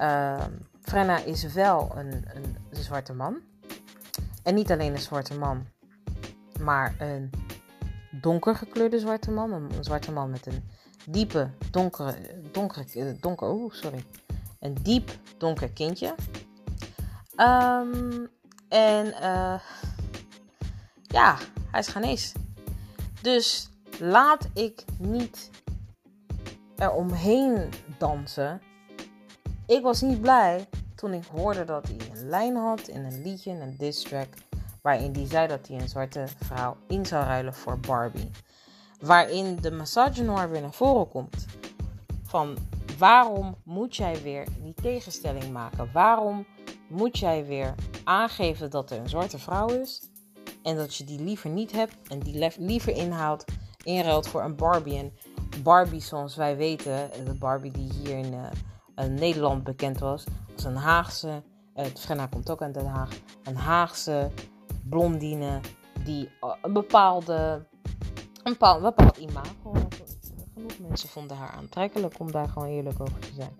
Uh, 0.00 0.44
Frenna 0.82 1.18
is 1.18 1.52
wel 1.52 1.92
een, 1.96 2.24
een 2.34 2.56
zwarte 2.70 3.12
man. 3.12 3.40
En 4.42 4.54
niet 4.54 4.72
alleen 4.72 4.92
een 4.92 4.98
zwarte 4.98 5.38
man, 5.38 5.66
maar 6.60 6.94
een 6.98 7.30
donker 8.10 8.56
gekleurde 8.56 8.98
zwarte 8.98 9.30
man. 9.30 9.52
Een, 9.52 9.70
zwarte 9.80 10.12
man 10.12 10.30
met 10.30 10.46
een 10.46 10.64
diepe, 11.08 11.50
donkere, 11.70 12.14
donkere, 12.52 13.16
donker, 13.20 13.48
oh 13.48 13.72
sorry. 13.72 14.04
Een 14.60 14.74
diep 14.82 15.10
donker 15.38 15.70
kindje. 15.70 16.14
Um, 17.36 18.28
en 18.68 19.06
uh, 19.06 19.60
ja, 21.02 21.38
hij 21.70 21.80
is 21.80 21.88
Ghanese. 21.88 22.34
Dus 23.22 23.70
laat 24.00 24.48
ik 24.54 24.84
niet 24.98 25.50
er 26.76 26.90
omheen 26.90 27.72
dansen. 27.98 28.60
Ik 29.66 29.82
was 29.82 30.00
niet 30.00 30.20
blij 30.20 30.68
toen 30.94 31.12
ik 31.12 31.24
hoorde 31.24 31.64
dat 31.64 31.88
hij 31.88 32.10
een 32.10 32.28
lijn 32.28 32.56
had 32.56 32.88
in 32.88 33.04
een 33.04 33.22
liedje, 33.22 33.50
een 33.50 33.76
diss 33.76 34.02
track 34.02 34.28
waarin 34.86 35.12
die 35.12 35.26
zei 35.26 35.46
dat 35.46 35.68
hij 35.68 35.80
een 35.80 35.88
zwarte 35.88 36.24
vrouw 36.44 36.76
in 36.88 37.06
zou 37.06 37.24
ruilen 37.24 37.54
voor 37.54 37.78
Barbie. 37.78 38.30
Waarin 39.00 39.56
de 39.56 39.70
massage 39.70 40.22
noir 40.22 40.50
weer 40.50 40.60
naar 40.60 40.72
voren 40.72 41.08
komt. 41.08 41.46
Van 42.22 42.56
waarom 42.98 43.56
moet 43.64 43.96
jij 43.96 44.22
weer 44.22 44.46
die 44.62 44.74
tegenstelling 44.74 45.52
maken? 45.52 45.90
Waarom 45.92 46.46
moet 46.88 47.18
jij 47.18 47.46
weer 47.46 47.74
aangeven 48.04 48.70
dat 48.70 48.90
er 48.90 48.98
een 48.98 49.08
zwarte 49.08 49.38
vrouw 49.38 49.68
is 49.68 50.02
en 50.62 50.76
dat 50.76 50.94
je 50.94 51.04
die 51.04 51.20
liever 51.20 51.50
niet 51.50 51.72
hebt 51.72 52.08
en 52.08 52.18
die 52.18 52.52
liever 52.58 52.92
inhaalt, 52.92 53.44
inruilt 53.82 54.28
voor 54.28 54.42
een 54.42 54.56
Barbie? 54.56 54.98
En 54.98 55.12
Barbie, 55.62 56.00
zoals 56.00 56.36
wij 56.36 56.56
weten, 56.56 57.10
de 57.24 57.34
Barbie 57.34 57.70
die 57.70 57.92
hier 57.92 58.18
in 58.18 58.32
uh, 58.32 59.04
Nederland 59.06 59.64
bekend 59.64 59.98
was, 59.98 60.24
was 60.54 60.64
een 60.64 60.76
Haagse, 60.76 61.42
uh, 61.76 61.84
Frenna 61.84 62.26
komt 62.26 62.50
ook 62.50 62.62
uit 62.62 62.74
Den 62.74 62.86
Haag, 62.86 63.10
een 63.44 63.56
Haagse 63.56 64.30
blondine 64.88 65.60
die 66.04 66.28
eh, 66.40 66.50
een 66.62 66.72
bepaalde 66.72 67.66
een 68.46 68.52
bepaald, 68.52 68.82
bepaald 68.82 69.16
imago. 69.16 69.72
Genoeg 70.54 70.78
mensen 70.88 71.08
vonden 71.08 71.36
haar 71.36 71.50
aantrekkelijk 71.50 72.18
om 72.18 72.30
daar 72.32 72.48
gewoon 72.48 72.68
eerlijk 72.68 73.00
over 73.00 73.18
te 73.18 73.32
zijn. 73.34 73.58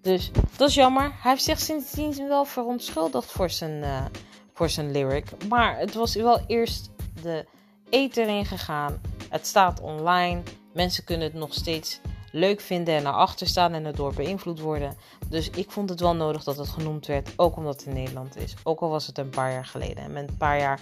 Dus 0.00 0.30
dat 0.56 0.68
is 0.68 0.74
jammer. 0.74 1.02
Hij 1.02 1.30
heeft 1.30 1.44
zich 1.44 1.58
sindsdien 1.58 2.28
wel 2.28 2.44
verontschuldigd 2.44 3.30
voor 3.30 3.50
zijn, 3.50 3.82
uh, 3.82 4.04
voor 4.52 4.68
zijn 4.68 4.90
lyric. 4.90 5.46
Maar 5.48 5.78
het 5.78 5.94
was 5.94 6.14
wel 6.14 6.40
eerst 6.46 6.90
de 7.22 7.46
ether 7.90 8.28
in 8.28 8.46
gegaan. 8.46 9.00
Het 9.28 9.46
staat 9.46 9.80
online. 9.80 10.42
Mensen 10.72 11.04
kunnen 11.04 11.26
het 11.26 11.36
nog 11.36 11.54
steeds 11.54 12.00
leuk 12.32 12.60
vinden 12.60 12.94
en 12.94 13.02
naar 13.02 13.12
achter 13.12 13.46
staan 13.46 13.72
en 13.72 13.84
erdoor 13.84 14.14
beïnvloed 14.14 14.60
worden. 14.60 14.96
Dus 15.28 15.50
ik 15.50 15.70
vond 15.70 15.88
het 15.88 16.00
wel 16.00 16.14
nodig 16.14 16.44
dat 16.44 16.56
het 16.56 16.68
genoemd 16.68 17.06
werd, 17.06 17.32
ook 17.36 17.56
omdat 17.56 17.74
het 17.76 17.86
in 17.86 17.94
Nederland 17.94 18.36
is. 18.36 18.54
Ook 18.62 18.80
al 18.80 18.88
was 18.88 19.06
het 19.06 19.18
een 19.18 19.30
paar 19.30 19.52
jaar 19.52 19.66
geleden. 19.66 20.04
En 20.04 20.16
een 20.16 20.36
paar 20.36 20.58
jaar, 20.58 20.80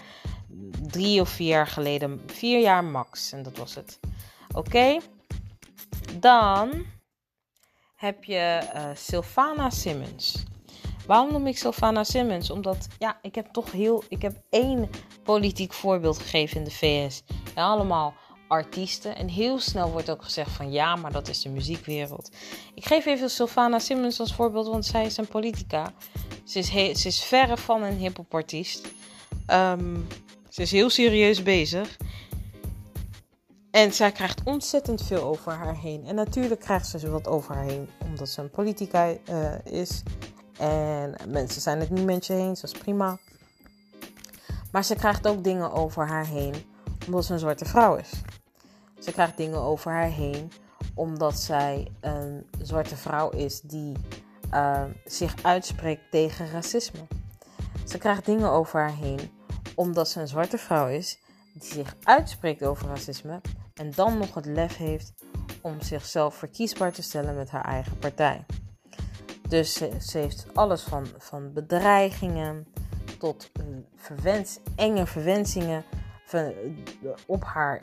drie 0.82 1.20
of 1.20 1.28
vier 1.28 1.48
jaar 1.48 1.66
geleden, 1.66 2.20
vier 2.26 2.61
jaar 2.61 2.84
max. 2.84 3.32
En 3.32 3.42
dat 3.42 3.57
was 3.57 3.74
het. 3.74 3.98
Oké, 4.55 4.98
dan 6.18 6.84
heb 7.96 8.24
je 8.24 8.61
uh, 8.74 8.82
Sylvana 8.94 9.70
Simmons. 9.70 10.44
Waarom 11.07 11.32
noem 11.32 11.46
ik 11.46 11.59
Sylvana 11.59 12.05
Simmons? 12.05 12.51
Omdat, 12.51 12.86
ja, 12.98 13.18
ik 13.22 13.34
heb 13.34 13.46
toch 13.53 13.72
heel, 13.72 14.03
ik 14.09 14.22
heb 14.22 14.36
één 14.51 14.90
politiek 15.22 15.72
voorbeeld 15.72 16.18
gegeven 16.18 16.57
in 16.57 16.64
de 16.64 16.70
VS. 16.70 17.22
En 17.55 17.62
allemaal 17.62 18.14
artiesten. 18.51 19.16
En 19.16 19.28
heel 19.28 19.59
snel 19.59 19.90
wordt 19.90 20.11
ook 20.11 20.22
gezegd 20.22 20.51
van 20.51 20.72
ja, 20.72 20.96
maar 20.96 21.12
dat 21.12 21.28
is 21.28 21.42
de 21.42 21.48
muziekwereld. 21.48 22.30
Ik 22.74 22.86
geef 22.86 23.07
even 23.07 23.30
Sylvana 23.30 23.78
Simmons 23.78 24.20
als 24.20 24.34
voorbeeld, 24.34 24.66
want 24.66 24.86
zij 24.86 25.05
is 25.05 25.16
een 25.16 25.28
politica. 25.28 25.92
Ze 26.44 26.59
is, 26.59 27.01
ze 27.01 27.09
is 27.09 27.22
verre 27.22 27.57
van 27.57 27.82
een 27.82 27.96
hip-hop 27.96 28.34
artiest. 28.34 28.88
Ehm, 29.46 29.96
ze 30.48 30.62
is 30.62 30.70
heel 30.70 30.90
serieus 30.90 31.42
bezig. 31.42 31.96
En 33.70 33.92
zij 33.92 34.12
krijgt 34.12 34.40
ontzettend 34.44 35.03
veel 35.03 35.22
over 35.22 35.53
haar 35.53 35.76
heen. 35.76 36.05
En 36.07 36.14
natuurlijk 36.14 36.61
krijgt 36.61 36.86
ze 36.86 37.11
wat 37.11 37.26
over 37.26 37.55
haar 37.55 37.64
heen, 37.64 37.88
omdat 38.05 38.28
ze 38.28 38.40
een 38.40 38.51
politica 38.51 39.14
uh, 39.30 39.53
is. 39.64 40.03
En 40.59 41.16
mensen 41.28 41.61
zijn 41.61 41.80
het 41.80 41.90
niet 41.90 42.05
met 42.05 42.26
je 42.26 42.34
eens, 42.34 42.61
dat 42.61 42.72
is 42.74 42.78
prima. 42.78 43.18
Maar 44.72 44.84
ze 44.84 44.94
krijgt 44.94 45.28
ook 45.28 45.44
dingen 45.44 45.72
over 45.72 46.07
haar 46.07 46.26
heen, 46.26 46.55
omdat 47.07 47.24
ze 47.24 47.32
een 47.32 47.38
zwarte 47.38 47.64
vrouw 47.64 47.96
is. 47.96 48.11
Ze 49.01 49.12
krijgt 49.12 49.36
dingen 49.36 49.59
over 49.61 49.92
haar 49.92 50.11
heen 50.11 50.53
omdat 50.94 51.38
zij 51.38 51.88
een 52.01 52.46
zwarte 52.62 52.96
vrouw 52.96 53.30
is 53.30 53.61
die 53.61 53.96
uh, 54.55 54.84
zich 55.05 55.42
uitspreekt 55.42 56.11
tegen 56.11 56.51
racisme. 56.51 57.07
Ze 57.86 57.98
krijgt 57.98 58.24
dingen 58.24 58.51
over 58.51 58.80
haar 58.80 58.96
heen 58.96 59.20
omdat 59.74 60.09
ze 60.09 60.20
een 60.20 60.28
zwarte 60.28 60.59
vrouw 60.59 60.88
is 60.88 61.18
die 61.53 61.72
zich 61.72 61.96
uitspreekt 62.03 62.62
over 62.62 62.88
racisme 62.88 63.40
en 63.74 63.90
dan 63.94 64.18
nog 64.18 64.34
het 64.34 64.46
lef 64.46 64.76
heeft 64.76 65.12
om 65.61 65.80
zichzelf 65.80 66.34
verkiesbaar 66.34 66.92
te 66.92 67.03
stellen 67.03 67.34
met 67.34 67.51
haar 67.51 67.64
eigen 67.64 67.98
partij. 67.98 68.44
Dus 69.48 69.72
ze, 69.72 69.90
ze 70.01 70.18
heeft 70.18 70.46
alles 70.55 70.82
van, 70.82 71.07
van 71.18 71.53
bedreigingen 71.53 72.66
tot 73.18 73.51
verwens, 73.96 74.59
enge 74.76 75.07
verwensingen 75.07 75.84
van, 76.24 76.53
op 77.26 77.44
haar 77.44 77.80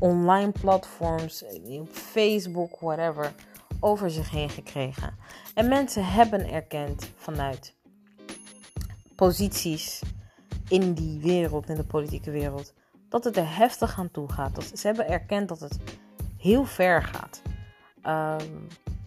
online 0.00 0.52
platforms, 0.60 1.44
op 1.80 1.88
Facebook, 1.92 2.80
whatever, 2.80 3.34
over 3.80 4.10
zich 4.10 4.30
heen 4.30 4.50
gekregen. 4.50 5.14
En 5.54 5.68
mensen 5.68 6.06
hebben 6.06 6.50
erkend 6.50 7.10
vanuit 7.16 7.74
posities 9.16 10.02
in 10.68 10.92
die 10.92 11.20
wereld, 11.20 11.68
in 11.68 11.74
de 11.74 11.84
politieke 11.84 12.30
wereld, 12.30 12.74
dat 13.08 13.24
het 13.24 13.36
er 13.36 13.56
heftig 13.56 13.98
aan 13.98 14.10
toe 14.10 14.32
gaat. 14.32 14.64
Ze 14.74 14.86
hebben 14.86 15.08
erkend 15.08 15.48
dat 15.48 15.60
het 15.60 15.78
heel 16.38 16.64
ver 16.64 17.02
gaat. 17.02 17.42
Ehm, 18.02 18.46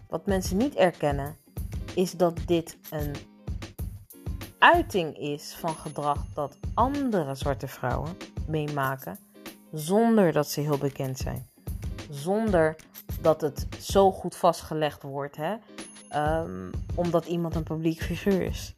wat 0.08 0.26
mensen 0.26 0.56
niet 0.56 0.74
erkennen, 0.74 1.36
is 1.94 2.12
dat 2.12 2.38
dit 2.46 2.76
een 2.90 3.14
uiting 4.58 5.18
is 5.18 5.54
van 5.54 5.74
gedrag 5.74 6.18
dat 6.34 6.58
andere 6.74 7.34
zwarte 7.34 7.68
vrouwen 7.68 8.16
meemaken 8.46 9.18
zonder 9.74 10.32
dat 10.32 10.50
ze 10.50 10.60
heel 10.60 10.78
bekend 10.78 11.18
zijn. 11.18 11.46
Zonder 12.10 12.76
dat 13.20 13.40
het 13.40 13.66
zo 13.78 14.12
goed 14.12 14.36
vastgelegd 14.36 15.02
wordt, 15.02 15.36
hè? 15.36 15.54
Um, 16.40 16.70
omdat 16.94 17.26
iemand 17.26 17.54
een 17.54 17.62
publiek 17.62 18.02
figuur 18.02 18.42
is. 18.42 18.74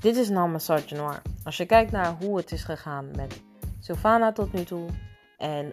Dit 0.00 0.16
is 0.16 0.28
nou 0.28 0.50
Massage 0.50 0.94
Noir. 0.94 1.22
Als 1.44 1.56
je 1.56 1.66
kijkt 1.66 1.90
naar 1.90 2.16
hoe 2.20 2.36
het 2.36 2.52
is 2.52 2.64
gegaan 2.64 3.10
met 3.16 3.40
Sylvana 3.80 4.32
tot 4.32 4.52
nu 4.52 4.64
toe 4.64 4.86
en 5.38 5.72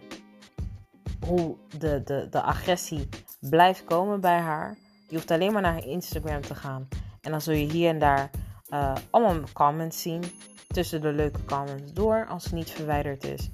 hoe 1.26 1.56
de, 1.78 2.02
de, 2.04 2.26
de 2.30 2.42
agressie 2.42 3.08
blijft 3.40 3.84
komen 3.84 4.20
bij 4.20 4.38
haar. 4.38 4.76
Je 5.08 5.14
hoeft 5.14 5.30
alleen 5.30 5.52
maar 5.52 5.62
naar 5.62 5.72
haar 5.72 5.86
Instagram 5.86 6.40
te 6.40 6.54
gaan. 6.54 6.88
En 7.20 7.30
dan 7.30 7.40
zul 7.40 7.54
je 7.54 7.70
hier 7.70 7.88
en 7.88 7.98
daar 7.98 8.30
uh, 8.70 8.94
allemaal 9.10 9.40
comments 9.52 10.02
zien. 10.02 10.22
Tussen 10.66 11.00
de 11.00 11.12
leuke 11.12 11.44
comments 11.44 11.92
door, 11.92 12.26
als 12.26 12.44
het 12.44 12.52
niet 12.52 12.70
verwijderd 12.70 13.24
is. 13.24 13.50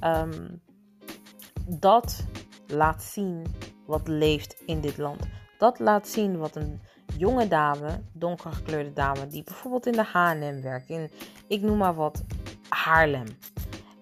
Um, 0.00 0.62
dat 1.66 2.24
laat 2.66 3.02
zien 3.02 3.46
wat 3.86 4.08
leeft 4.08 4.62
in 4.66 4.80
dit 4.80 4.98
land. 4.98 5.26
Dat 5.58 5.78
laat 5.78 6.08
zien 6.08 6.38
wat 6.38 6.56
een 6.56 6.80
jonge 7.16 7.48
dame, 7.48 8.02
donkergekleurde 8.12 8.92
dame, 8.92 9.26
die 9.26 9.44
bijvoorbeeld 9.44 9.86
in 9.86 9.92
de 9.92 10.02
H&M 10.02 10.60
werkt, 10.62 10.88
in, 10.88 11.10
ik 11.48 11.60
noem 11.60 11.78
maar 11.78 11.94
wat, 11.94 12.24
Haarlem. 12.68 13.26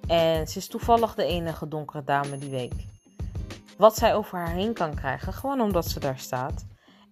En 0.07 0.47
ze 0.47 0.59
is 0.59 0.69
toevallig 0.69 1.15
de 1.15 1.25
enige 1.25 1.69
donkere 1.69 2.05
dame 2.05 2.39
die 2.39 2.51
weet. 2.51 2.87
Wat 3.79 3.97
zij 3.97 4.15
over 4.15 4.39
haar 4.39 4.55
heen 4.55 4.73
kan 4.73 4.95
krijgen, 4.95 5.33
gewoon 5.33 5.61
omdat 5.61 5.87
ze 5.87 6.01
daar 6.01 6.19
staat. 6.19 6.65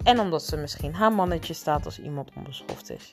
En 0.05 0.21
omdat 0.21 0.43
ze 0.43 0.57
misschien 0.57 0.95
haar 0.95 1.13
mannetje 1.13 1.55
staat 1.55 1.85
als 1.85 2.01
iemand 2.01 2.31
onbeschoft 2.37 2.91
is. 2.91 3.13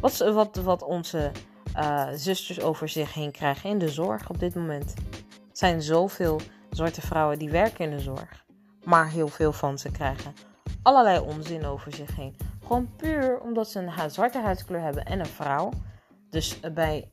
Wat, 0.00 0.18
wat, 0.18 0.56
wat 0.56 0.82
onze 0.82 1.30
uh, 1.76 2.08
zusters 2.14 2.60
over 2.60 2.88
zich 2.88 3.14
heen 3.14 3.30
krijgen 3.30 3.70
in 3.70 3.78
de 3.78 3.88
zorg 3.88 4.30
op 4.30 4.38
dit 4.38 4.54
moment. 4.54 4.94
Er 5.30 5.60
zijn 5.60 5.82
zoveel 5.82 6.40
zwarte 6.70 7.00
vrouwen 7.00 7.38
die 7.38 7.50
werken 7.50 7.84
in 7.84 7.90
de 7.96 8.02
zorg. 8.02 8.44
Maar 8.84 9.08
heel 9.08 9.28
veel 9.28 9.52
van 9.52 9.78
ze 9.78 9.90
krijgen 9.90 10.34
allerlei 10.82 11.18
onzin 11.18 11.64
over 11.64 11.94
zich 11.94 12.16
heen. 12.16 12.36
Gewoon 12.62 12.90
puur 12.96 13.40
omdat 13.40 13.70
ze 13.70 13.78
een 13.78 14.10
zwarte 14.10 14.40
huidskleur 14.40 14.80
hebben 14.80 15.04
en 15.04 15.20
een 15.20 15.26
vrouw. 15.26 15.70
Dus 16.30 16.60
bij 16.74 17.10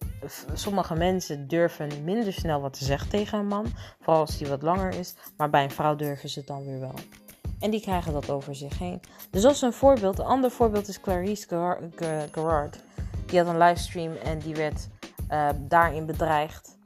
sommige 0.53 0.95
mensen 0.95 1.47
durven 1.47 2.03
minder 2.03 2.33
snel 2.33 2.61
wat 2.61 2.73
te 2.73 2.83
zeggen 2.83 3.09
tegen 3.09 3.39
een 3.39 3.47
man. 3.47 3.65
Vooral 3.99 4.21
als 4.21 4.37
die 4.37 4.47
wat 4.47 4.61
langer 4.61 4.93
is. 4.93 5.15
Maar 5.37 5.49
bij 5.49 5.63
een 5.63 5.71
vrouw 5.71 5.95
durven 5.95 6.29
ze 6.29 6.39
het 6.39 6.47
dan 6.47 6.65
weer 6.65 6.79
wel. 6.79 6.93
En 7.59 7.71
die 7.71 7.81
krijgen 7.81 8.13
dat 8.13 8.29
over 8.29 8.55
zich 8.55 8.79
heen. 8.79 9.01
Dus 9.29 9.43
is 9.43 9.61
een 9.61 9.73
voorbeeld. 9.73 10.19
Een 10.19 10.25
ander 10.25 10.51
voorbeeld 10.51 10.87
is 10.87 11.01
Clarice 11.01 11.47
Gerard. 12.31 12.83
Die 13.25 13.39
had 13.39 13.47
een 13.47 13.57
livestream 13.57 14.15
en 14.15 14.39
die 14.39 14.55
werd 14.55 14.87
uh, 15.31 15.49
daarin 15.59 16.05
bedreigd. 16.05 16.77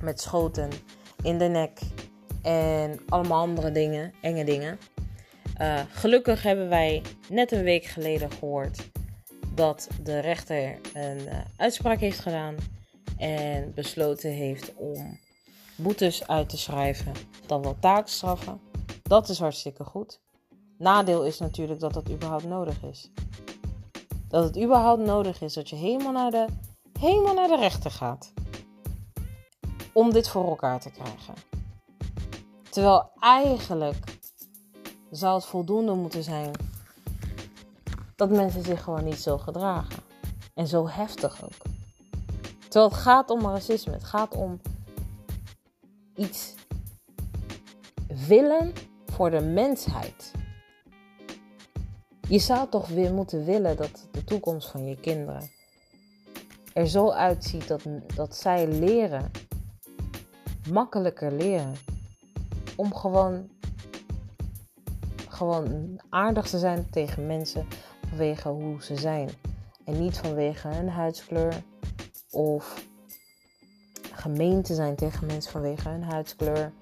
Met 0.00 0.20
schoten 0.20 0.70
in 1.22 1.38
de 1.38 1.48
nek. 1.48 1.80
En 2.42 3.00
allemaal 3.08 3.40
andere 3.40 3.72
dingen, 3.72 4.12
enge 4.20 4.44
dingen. 4.44 4.78
Uh, 5.60 5.80
gelukkig 5.90 6.42
hebben 6.42 6.68
wij 6.68 7.02
net 7.28 7.52
een 7.52 7.62
week 7.62 7.84
geleden 7.84 8.30
gehoord 8.30 8.90
dat 9.54 9.88
de 10.02 10.18
rechter 10.18 10.78
een 10.94 11.18
uh, 11.18 11.34
uitspraak 11.56 12.00
heeft 12.00 12.18
gedaan 12.18 12.54
en 13.16 13.72
besloten 13.74 14.30
heeft 14.30 14.74
om 14.74 15.18
boetes 15.76 16.26
uit 16.26 16.48
te 16.48 16.58
schrijven 16.58 17.12
dan 17.46 17.62
wel 17.62 17.76
taakstraffen. 17.80 18.60
Dat 19.02 19.28
is 19.28 19.38
hartstikke 19.38 19.84
goed. 19.84 20.20
Nadeel 20.78 21.24
is 21.24 21.38
natuurlijk 21.38 21.80
dat 21.80 21.92
dat 21.92 22.10
überhaupt 22.10 22.44
nodig 22.44 22.82
is. 22.82 23.10
Dat 24.28 24.44
het 24.44 24.62
überhaupt 24.62 25.02
nodig 25.02 25.40
is 25.40 25.52
dat 25.52 25.68
je 25.68 25.76
helemaal 25.76 26.12
naar 26.12 26.30
de, 26.30 26.46
helemaal 26.98 27.34
naar 27.34 27.48
de 27.48 27.56
rechter 27.56 27.90
gaat. 27.90 28.32
Om 29.92 30.12
dit 30.12 30.28
voor 30.28 30.48
elkaar 30.48 30.80
te 30.80 30.90
krijgen. 30.90 31.34
Terwijl 32.70 33.10
eigenlijk 33.20 34.18
zou 35.10 35.34
het 35.34 35.44
voldoende 35.44 35.94
moeten 35.94 36.22
zijn 36.22 36.50
dat 38.16 38.30
mensen 38.30 38.64
zich 38.64 38.82
gewoon 38.82 39.04
niet 39.04 39.20
zo 39.20 39.38
gedragen. 39.38 40.02
En 40.54 40.66
zo 40.66 40.88
heftig 40.88 41.44
ook. 41.44 41.62
Terwijl 42.68 42.90
het 42.90 43.00
gaat 43.00 43.30
om 43.30 43.46
racisme. 43.46 43.92
Het 43.92 44.04
gaat 44.04 44.34
om 44.34 44.60
iets 46.14 46.54
willen 48.28 48.72
voor 49.06 49.30
de 49.30 49.40
mensheid. 49.40 50.32
Je 52.28 52.38
zou 52.38 52.68
toch 52.68 52.88
weer 52.88 53.12
moeten 53.12 53.44
willen 53.44 53.76
dat 53.76 54.06
de 54.10 54.24
toekomst 54.24 54.68
van 54.68 54.86
je 54.86 54.96
kinderen 54.96 55.50
er 56.72 56.88
zo 56.88 57.10
uitziet 57.10 57.68
dat, 57.68 57.82
dat 58.14 58.36
zij 58.36 58.66
leren, 58.66 59.30
makkelijker 60.70 61.32
leren, 61.32 61.74
om 62.76 62.94
gewoon, 62.94 63.48
gewoon 65.28 66.00
aardig 66.08 66.48
te 66.48 66.58
zijn 66.58 66.90
tegen 66.90 67.26
mensen 67.26 67.66
vanwege 68.08 68.48
hoe 68.48 68.82
ze 68.82 68.96
zijn. 68.96 69.30
En 69.84 70.00
niet 70.00 70.18
vanwege 70.18 70.68
hun 70.68 70.88
huidskleur 70.88 71.62
of 72.30 72.84
gemeen 74.12 74.62
te 74.62 74.74
zijn 74.74 74.96
tegen 74.96 75.26
mensen 75.26 75.52
vanwege 75.52 75.88
hun 75.88 76.02
huidskleur. 76.02 76.72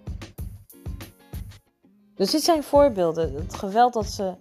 Dus 2.15 2.31
dit 2.31 2.43
zijn 2.43 2.63
voorbeelden. 2.63 3.35
Het 3.35 3.55
geweld 3.55 3.93
dat 3.93 4.07
ze 4.07 4.35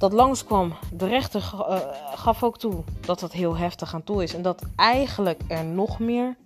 dat 0.00 0.12
langskwam, 0.12 0.74
de 0.92 1.06
rechter 1.06 1.52
uh, 1.54 1.78
gaf 2.14 2.42
ook 2.42 2.58
toe 2.58 2.84
dat 3.00 3.20
het 3.20 3.32
heel 3.32 3.56
heftig 3.56 3.94
aan 3.94 4.04
toe 4.04 4.22
is. 4.22 4.34
En 4.34 4.42
dat 4.42 4.62
eigenlijk 4.76 5.42
er 5.48 5.64
nog 5.64 5.98
meer 5.98 6.36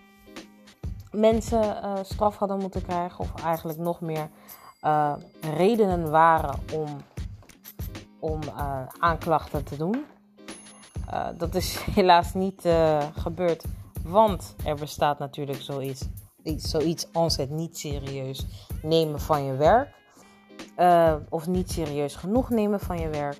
mensen 1.10 1.62
uh, 1.62 1.92
straf 2.02 2.36
hadden 2.36 2.58
moeten 2.58 2.82
krijgen. 2.82 3.18
Of 3.18 3.44
eigenlijk 3.44 3.78
nog 3.78 4.00
meer 4.00 4.28
uh, 4.82 5.12
redenen 5.56 6.10
waren 6.10 6.58
om, 6.72 6.96
om 8.18 8.40
aanklachten 8.98 9.64
te 9.64 9.76
doen. 9.76 10.04
dat 11.36 11.54
is 11.54 11.78
helaas 11.94 12.34
niet 12.34 12.68
gebeurd. 13.16 13.64
Want 14.02 14.54
er 14.64 14.74
bestaat 14.74 15.18
natuurlijk 15.18 15.60
zoiets, 15.60 16.08
zoiets 16.56 17.06
als 17.12 17.36
het 17.36 17.50
niet 17.50 17.78
serieus 17.78 18.46
nemen 18.82 19.20
van 19.20 19.44
je 19.44 19.56
werk. 19.56 20.02
Of 21.28 21.46
niet 21.46 21.70
serieus 21.70 22.14
genoeg 22.14 22.50
nemen 22.50 22.80
van 22.80 22.98
je 22.98 23.08
werk. 23.08 23.38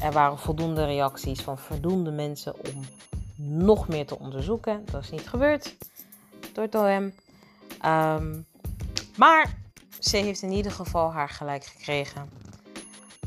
Er 0.00 0.12
waren 0.12 0.38
voldoende 0.38 0.84
reacties 0.84 1.40
van 1.40 1.58
voldoende 1.58 2.10
mensen 2.10 2.54
om 2.54 2.84
nog 3.36 3.88
meer 3.88 4.06
te 4.06 4.18
onderzoeken. 4.18 4.82
Dat 4.90 5.02
is 5.02 5.10
niet 5.10 5.28
gebeurd 5.28 5.76
door 6.52 6.64
het 6.64 6.74
OM. 6.74 7.12
Um, 7.90 8.46
maar 9.16 9.58
ze 9.98 10.16
heeft 10.16 10.42
in 10.42 10.52
ieder 10.52 10.72
geval 10.72 11.12
haar 11.12 11.28
gelijk 11.28 11.64
gekregen, 11.64 12.28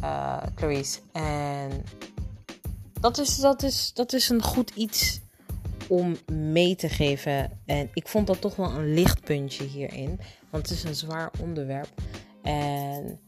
uh, 0.02 0.38
Clarice. 0.56 1.00
En 1.12 1.84
dat 3.00 3.18
is, 3.18 3.36
dat, 3.36 3.64
is, 3.64 3.94
dat 3.94 4.14
is 4.14 4.30
een 4.30 4.42
goed 4.42 4.70
iets 4.70 5.20
om 5.88 6.18
mee 6.32 6.76
te 6.76 6.90
geven. 6.90 7.60
En 7.66 7.90
ik 7.94 8.08
vond 8.08 8.28
dat 8.28 8.42
toch 8.42 8.56
wel 8.56 8.72
een 8.72 8.94
lichtpuntje 8.94 9.64
hierin. 9.64 10.20
Want 10.50 10.70
het 10.70 10.78
is 10.78 10.84
een 10.84 10.96
zwaar 10.96 11.32
onderwerp. 11.40 11.90
En 12.42 13.20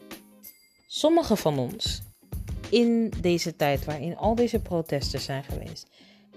sommige 0.88 1.36
van 1.36 1.60
ons 1.60 2.02
in 2.70 3.14
deze 3.22 3.56
tijd 3.56 3.86
waarin 3.86 4.18
al 4.18 4.36
deze 4.36 4.60
protesten 4.60 5.20
zijn 5.20 5.44
geweest. 5.44 5.88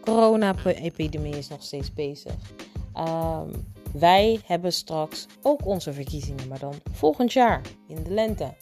Corona-epidemie 0.01 1.37
is 1.37 1.49
nog 1.49 1.63
steeds 1.63 1.93
bezig. 1.93 2.35
Um, 2.97 3.73
wij 3.93 4.41
hebben 4.45 4.73
straks 4.73 5.27
ook 5.43 5.67
onze 5.67 5.93
verkiezingen, 5.93 6.49
maar 6.49 6.59
dan 6.59 6.75
volgend 6.93 7.33
jaar 7.33 7.61
in 7.89 8.03
de 8.03 8.11
lente. 8.11 8.55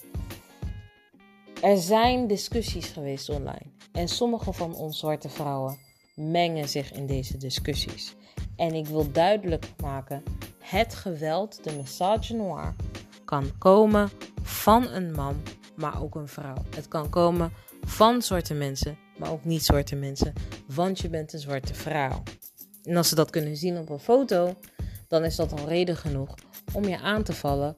Er 1.61 1.77
zijn 1.77 2.27
discussies 2.27 2.87
geweest 2.87 3.29
online 3.29 3.65
en 3.91 4.07
sommige 4.07 4.53
van 4.53 4.75
ons 4.75 4.99
zwarte 4.99 5.29
vrouwen 5.29 5.77
mengen 6.15 6.69
zich 6.69 6.91
in 6.91 7.05
deze 7.05 7.37
discussies. 7.37 8.15
En 8.55 8.73
ik 8.73 8.87
wil 8.87 9.11
duidelijk 9.11 9.65
maken: 9.81 10.23
het 10.59 10.95
geweld, 10.95 11.63
de 11.63 11.75
message 11.75 12.33
noir, 12.33 12.75
kan 13.33 13.57
komen 13.57 14.09
van 14.41 14.87
een 14.87 15.11
man, 15.11 15.41
maar 15.75 16.01
ook 16.01 16.15
een 16.15 16.27
vrouw. 16.27 16.55
Het 16.75 16.87
kan 16.87 17.09
komen 17.09 17.51
van 17.81 18.21
zwarte 18.21 18.53
mensen, 18.53 18.97
maar 19.17 19.31
ook 19.31 19.45
niet 19.45 19.63
zwarte 19.63 19.95
mensen, 19.95 20.33
want 20.67 20.99
je 20.99 21.09
bent 21.09 21.33
een 21.33 21.39
zwarte 21.39 21.73
vrouw. 21.73 22.23
En 22.83 22.97
als 22.97 23.09
ze 23.09 23.15
dat 23.15 23.29
kunnen 23.29 23.57
zien 23.57 23.77
op 23.77 23.89
een 23.89 23.99
foto, 23.99 24.55
dan 25.07 25.23
is 25.23 25.35
dat 25.35 25.51
al 25.51 25.67
reden 25.67 25.97
genoeg 25.97 26.35
om 26.73 26.83
je 26.83 26.99
aan 26.99 27.23
te 27.23 27.33
vallen. 27.33 27.75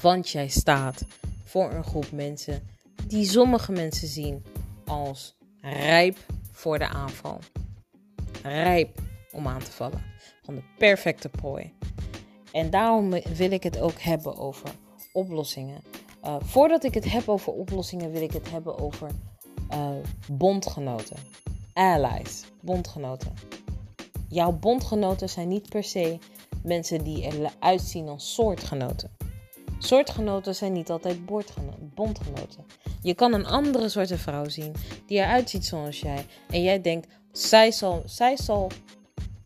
Want 0.00 0.30
jij 0.30 0.48
staat 0.48 1.04
voor 1.44 1.72
een 1.72 1.84
groep 1.84 2.10
mensen 2.12 2.68
die 3.06 3.24
sommige 3.24 3.72
mensen 3.72 4.08
zien 4.08 4.44
als 4.86 5.36
rijp 5.60 6.18
voor 6.52 6.78
de 6.78 6.88
aanval. 6.88 7.38
Rijp 8.42 9.00
om 9.32 9.46
aan 9.46 9.62
te 9.62 9.72
vallen. 9.72 10.02
Van 10.42 10.54
de 10.54 10.62
perfecte 10.78 11.28
prooi. 11.28 11.72
En 12.52 12.70
daarom 12.70 13.10
wil 13.10 13.50
ik 13.50 13.62
het 13.62 13.80
ook 13.80 14.00
hebben 14.00 14.36
over 14.36 14.70
oplossingen. 15.12 15.82
Uh, 16.24 16.36
voordat 16.40 16.84
ik 16.84 16.94
het 16.94 17.12
heb 17.12 17.28
over 17.28 17.52
oplossingen, 17.52 18.10
wil 18.10 18.22
ik 18.22 18.32
het 18.32 18.50
hebben 18.50 18.78
over 18.78 19.10
uh, 19.70 19.90
bondgenoten. 20.32 21.16
Allies, 21.72 22.44
bondgenoten. 22.60 23.32
Jouw 24.28 24.52
bondgenoten 24.52 25.28
zijn 25.28 25.48
niet 25.48 25.68
per 25.68 25.84
se 25.84 26.18
mensen 26.62 27.04
die 27.04 27.22
eruit 27.22 27.80
zien 27.80 28.08
als 28.08 28.34
soortgenoten. 28.34 29.10
Soortgenoten 29.78 30.54
zijn 30.54 30.72
niet 30.72 30.90
altijd 30.90 31.26
bondgenoten. 31.94 32.64
Je 33.02 33.14
kan 33.14 33.32
een 33.32 33.46
andere 33.46 33.88
soort 33.88 34.12
vrouw 34.12 34.48
zien 34.48 34.74
die 35.06 35.18
eruit 35.18 35.50
ziet 35.50 35.64
zoals 35.64 36.00
jij. 36.00 36.26
En 36.48 36.62
jij 36.62 36.80
denkt, 36.80 37.08
zij 37.32 37.72
zal, 37.72 38.02
zij 38.06 38.36
zal 38.36 38.70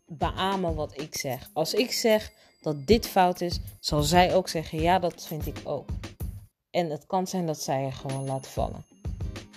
beamen 0.05 0.75
wat 0.75 1.01
ik 1.01 1.17
zeg. 1.17 1.49
Als 1.53 1.73
ik 1.73 1.91
zeg 1.91 2.31
dat 2.67 2.87
dit 2.87 3.07
fout 3.07 3.41
is, 3.41 3.59
zal 3.79 4.03
zij 4.03 4.35
ook 4.35 4.47
zeggen, 4.47 4.81
ja, 4.81 4.99
dat 4.99 5.25
vind 5.25 5.47
ik 5.47 5.61
ook. 5.63 5.89
En 6.69 6.89
het 6.89 7.05
kan 7.05 7.27
zijn 7.27 7.45
dat 7.45 7.61
zij 7.61 7.85
er 7.85 7.93
gewoon 7.93 8.25
laat 8.25 8.47
vallen. 8.47 8.85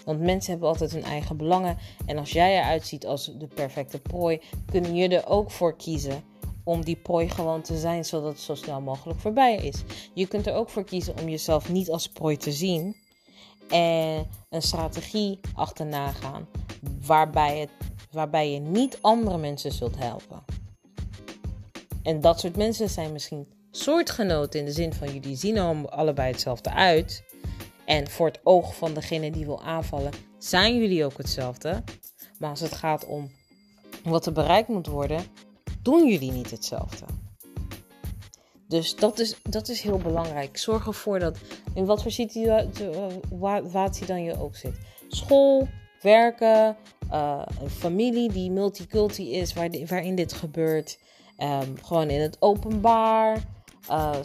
Want 0.05 0.21
mensen 0.21 0.51
hebben 0.51 0.69
altijd 0.69 0.93
hun 0.93 1.03
eigen 1.03 1.37
belangen. 1.37 1.79
En 2.07 2.19
als 2.19 2.31
jij 2.31 2.59
eruit 2.59 2.87
ziet 2.87 3.07
als 3.07 3.33
de 3.39 3.47
perfecte 3.47 4.01
prooi, 4.01 4.41
kunnen 4.71 4.95
je 4.95 5.09
er 5.09 5.27
ook 5.27 5.51
voor 5.51 5.77
kiezen 5.77 6.25
om 6.65 6.85
die 6.85 6.97
prooi 6.97 7.29
gewoon 7.29 7.63
te 7.63 7.79
zijn, 7.79 8.05
zodat 8.05 8.33
het 8.33 8.41
zo 8.41 8.55
snel 8.55 8.81
mogelijk 8.81 9.21
voorbij 9.21 9.57
is. 9.57 9.83
Je 10.15 10.27
kunt 10.27 10.47
er 10.47 10.55
ook 10.55 10.69
voor 10.69 10.85
kiezen 10.85 11.19
om 11.21 11.29
jezelf 11.29 11.69
niet 11.69 11.91
als 11.91 12.09
prooi 12.09 12.37
te 12.37 12.53
zien 12.53 12.97
en 13.69 14.27
een 14.49 14.63
strategie 14.63 15.41
achterna 15.55 16.13
gaan 16.13 16.49
waarbij, 17.07 17.59
het, 17.59 17.71
waarbij 18.11 18.53
je 18.53 18.61
niet 18.61 18.99
andere 19.01 19.39
mensen 19.39 19.73
zult 19.73 19.97
helpen. 19.99 20.60
En 22.03 22.21
dat 22.21 22.41
soort 22.41 22.57
mensen 22.57 22.89
zijn 22.89 23.13
misschien 23.13 23.47
soortgenoten 23.71 24.61
in 24.61 24.67
de 24.67 24.73
zin 24.73 24.93
van 24.93 25.13
jullie 25.13 25.37
zien 25.37 25.59
allebei 25.89 26.31
hetzelfde 26.31 26.71
uit. 26.71 27.23
En 27.85 28.09
voor 28.09 28.27
het 28.27 28.41
oog 28.43 28.77
van 28.77 28.95
degene 28.95 29.31
die 29.31 29.45
wil 29.45 29.63
aanvallen, 29.63 30.13
zijn 30.39 30.77
jullie 30.77 31.05
ook 31.05 31.17
hetzelfde. 31.17 31.83
Maar 32.39 32.51
als 32.51 32.61
het 32.61 32.75
gaat 32.75 33.07
om 33.07 33.31
wat 34.05 34.27
er 34.27 34.33
bereikt 34.33 34.69
moet 34.69 34.87
worden, 34.87 35.25
doen 35.83 36.09
jullie 36.09 36.33
niet 36.33 36.51
hetzelfde. 36.51 37.05
Dus 38.69 38.97
dat 38.97 39.19
is, 39.19 39.37
dat 39.43 39.69
is 39.69 39.81
heel 39.81 39.99
belangrijk. 39.99 40.57
Zorg 40.57 40.87
ervoor 40.87 41.19
dat 41.19 41.39
in 41.75 41.85
wat 41.85 42.03
voor 42.03 42.11
situatie 42.11 44.07
dan 44.07 44.23
je 44.23 44.41
ook 44.41 44.57
zit. 44.57 44.75
School, 45.09 45.69
werken, 46.01 46.77
uh, 47.13 47.43
een 47.63 47.71
familie 47.71 48.33
die 48.33 48.51
multiculti 48.51 49.33
is, 49.33 49.53
waar, 49.53 49.71
waarin 49.87 50.15
dit 50.15 50.33
gebeurt. 50.33 50.99
Um, 51.43 51.77
gewoon 51.83 52.11
in 52.11 52.21
het 52.21 52.37
openbaar. 52.41 53.45
Uh, 53.91 54.17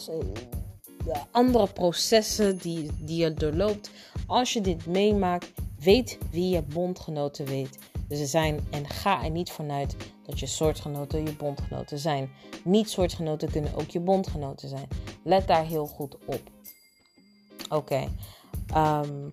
andere 1.31 1.67
processen 1.67 2.57
die, 2.57 2.89
die 2.99 3.17
je 3.17 3.33
doorloopt. 3.33 3.89
Als 4.27 4.53
je 4.53 4.61
dit 4.61 4.85
meemaakt, 4.85 5.51
weet 5.79 6.17
wie 6.31 6.49
je 6.49 6.61
bondgenoten 6.61 7.45
weet. 7.45 7.77
Dus 8.07 8.29
zijn, 8.29 8.67
en 8.71 8.87
ga 8.89 9.23
er 9.23 9.29
niet 9.29 9.51
vanuit 9.51 9.95
dat 10.25 10.39
je 10.39 10.45
soortgenoten 10.45 11.25
je 11.25 11.35
bondgenoten 11.35 11.99
zijn. 11.99 12.31
Niet-soortgenoten 12.63 13.51
kunnen 13.51 13.75
ook 13.75 13.89
je 13.89 13.99
bondgenoten 13.99 14.69
zijn. 14.69 14.87
Let 15.23 15.47
daar 15.47 15.65
heel 15.65 15.87
goed 15.87 16.17
op. 16.25 16.41
Oké. 17.69 18.07
Ehm, 18.67 19.29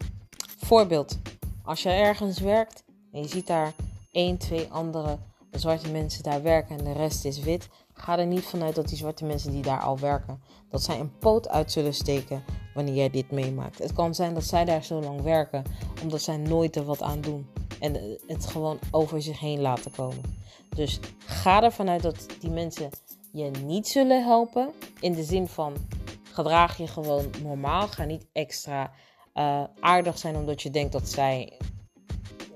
voorbeeld. 0.59 1.19
Als 1.65 1.83
je 1.83 1.89
ergens 1.89 2.39
werkt 2.39 2.85
en 3.13 3.21
je 3.21 3.29
ziet 3.29 3.47
daar 3.47 3.73
één, 4.13 4.39
twee 4.39 4.67
andere 4.71 5.19
zwarte 5.61 5.91
mensen 5.91 6.23
daar 6.23 6.43
werken 6.43 6.79
en 6.79 6.85
de 6.85 6.93
rest 6.93 7.25
is 7.25 7.39
wit, 7.39 7.69
ga 7.95 8.19
er 8.19 8.27
niet 8.27 8.45
vanuit 8.45 8.75
dat 8.75 8.89
die 8.89 8.99
zwarte 8.99 9.25
mensen 9.25 9.53
die 9.53 9.63
daar 9.63 9.81
al 9.81 9.99
werken, 9.99 10.43
dat 10.69 10.83
zij 10.83 11.01
een 11.01 11.19
poot 11.19 11.49
uit 11.49 11.73
zullen 11.73 11.95
steken 11.95 12.45
wanneer 12.75 12.95
jij 12.95 13.11
dit 13.11 13.31
meemaakt. 13.31 13.79
Het 13.79 13.93
kan 13.93 14.15
zijn 14.15 14.35
dat 14.35 14.45
zij 14.45 14.65
daar 14.65 14.85
zo 14.85 15.01
lang 15.01 15.23
werken 15.23 15.65
omdat 16.03 16.23
zij 16.23 16.37
nooit 16.37 16.77
er 16.77 16.85
wat 16.85 17.03
aan 17.03 17.21
doen 17.21 17.47
en 17.81 18.19
het 18.27 18.47
gewoon 18.47 18.79
over 18.91 19.23
zich 19.23 19.41
heen 19.41 19.61
laten 19.61 19.91
komen. 19.91 20.41
Dus 20.69 21.01
ga 21.19 21.63
ervan 21.63 21.89
uit 21.89 22.03
dat 22.03 22.27
die 22.41 22.51
mensen 22.51 22.91
je 23.33 23.51
niet 23.65 23.89
zullen 23.89 24.25
helpen. 24.25 24.73
In 25.01 25.13
de 25.13 25.23
zin 25.23 25.49
van 25.49 25.75
gedraag 26.23 26.77
je 26.77 26.87
gewoon 26.87 27.31
normaal. 27.43 27.89
Ga 27.89 28.05
niet 28.05 28.27
extra 28.33 28.91
uh, 29.35 29.63
aardig 29.81 30.19
zijn 30.19 30.37
omdat 30.37 30.63
je 30.63 30.71
denkt 30.71 30.93
dat 30.93 31.09
zij 31.09 31.59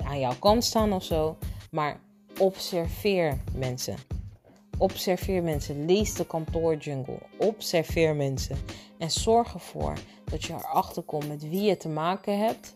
aan 0.04 0.20
jouw 0.20 0.34
kant 0.38 0.64
staan 0.64 0.92
of 0.92 1.04
zo. 1.04 1.36
Maar 1.70 2.00
observeer 2.38 3.40
mensen. 3.54 3.96
Observeer 4.78 5.42
mensen. 5.42 5.84
Lees 5.84 6.14
de 6.14 6.26
kantoorjungle. 6.26 7.18
Observeer 7.38 8.16
mensen. 8.16 8.56
En 8.98 9.10
zorg 9.10 9.54
ervoor 9.54 9.98
dat 10.24 10.44
je 10.44 10.52
erachter 10.52 11.02
komt 11.02 11.28
met 11.28 11.48
wie 11.48 11.62
je 11.62 11.76
te 11.76 11.88
maken 11.88 12.38
hebt. 12.38 12.74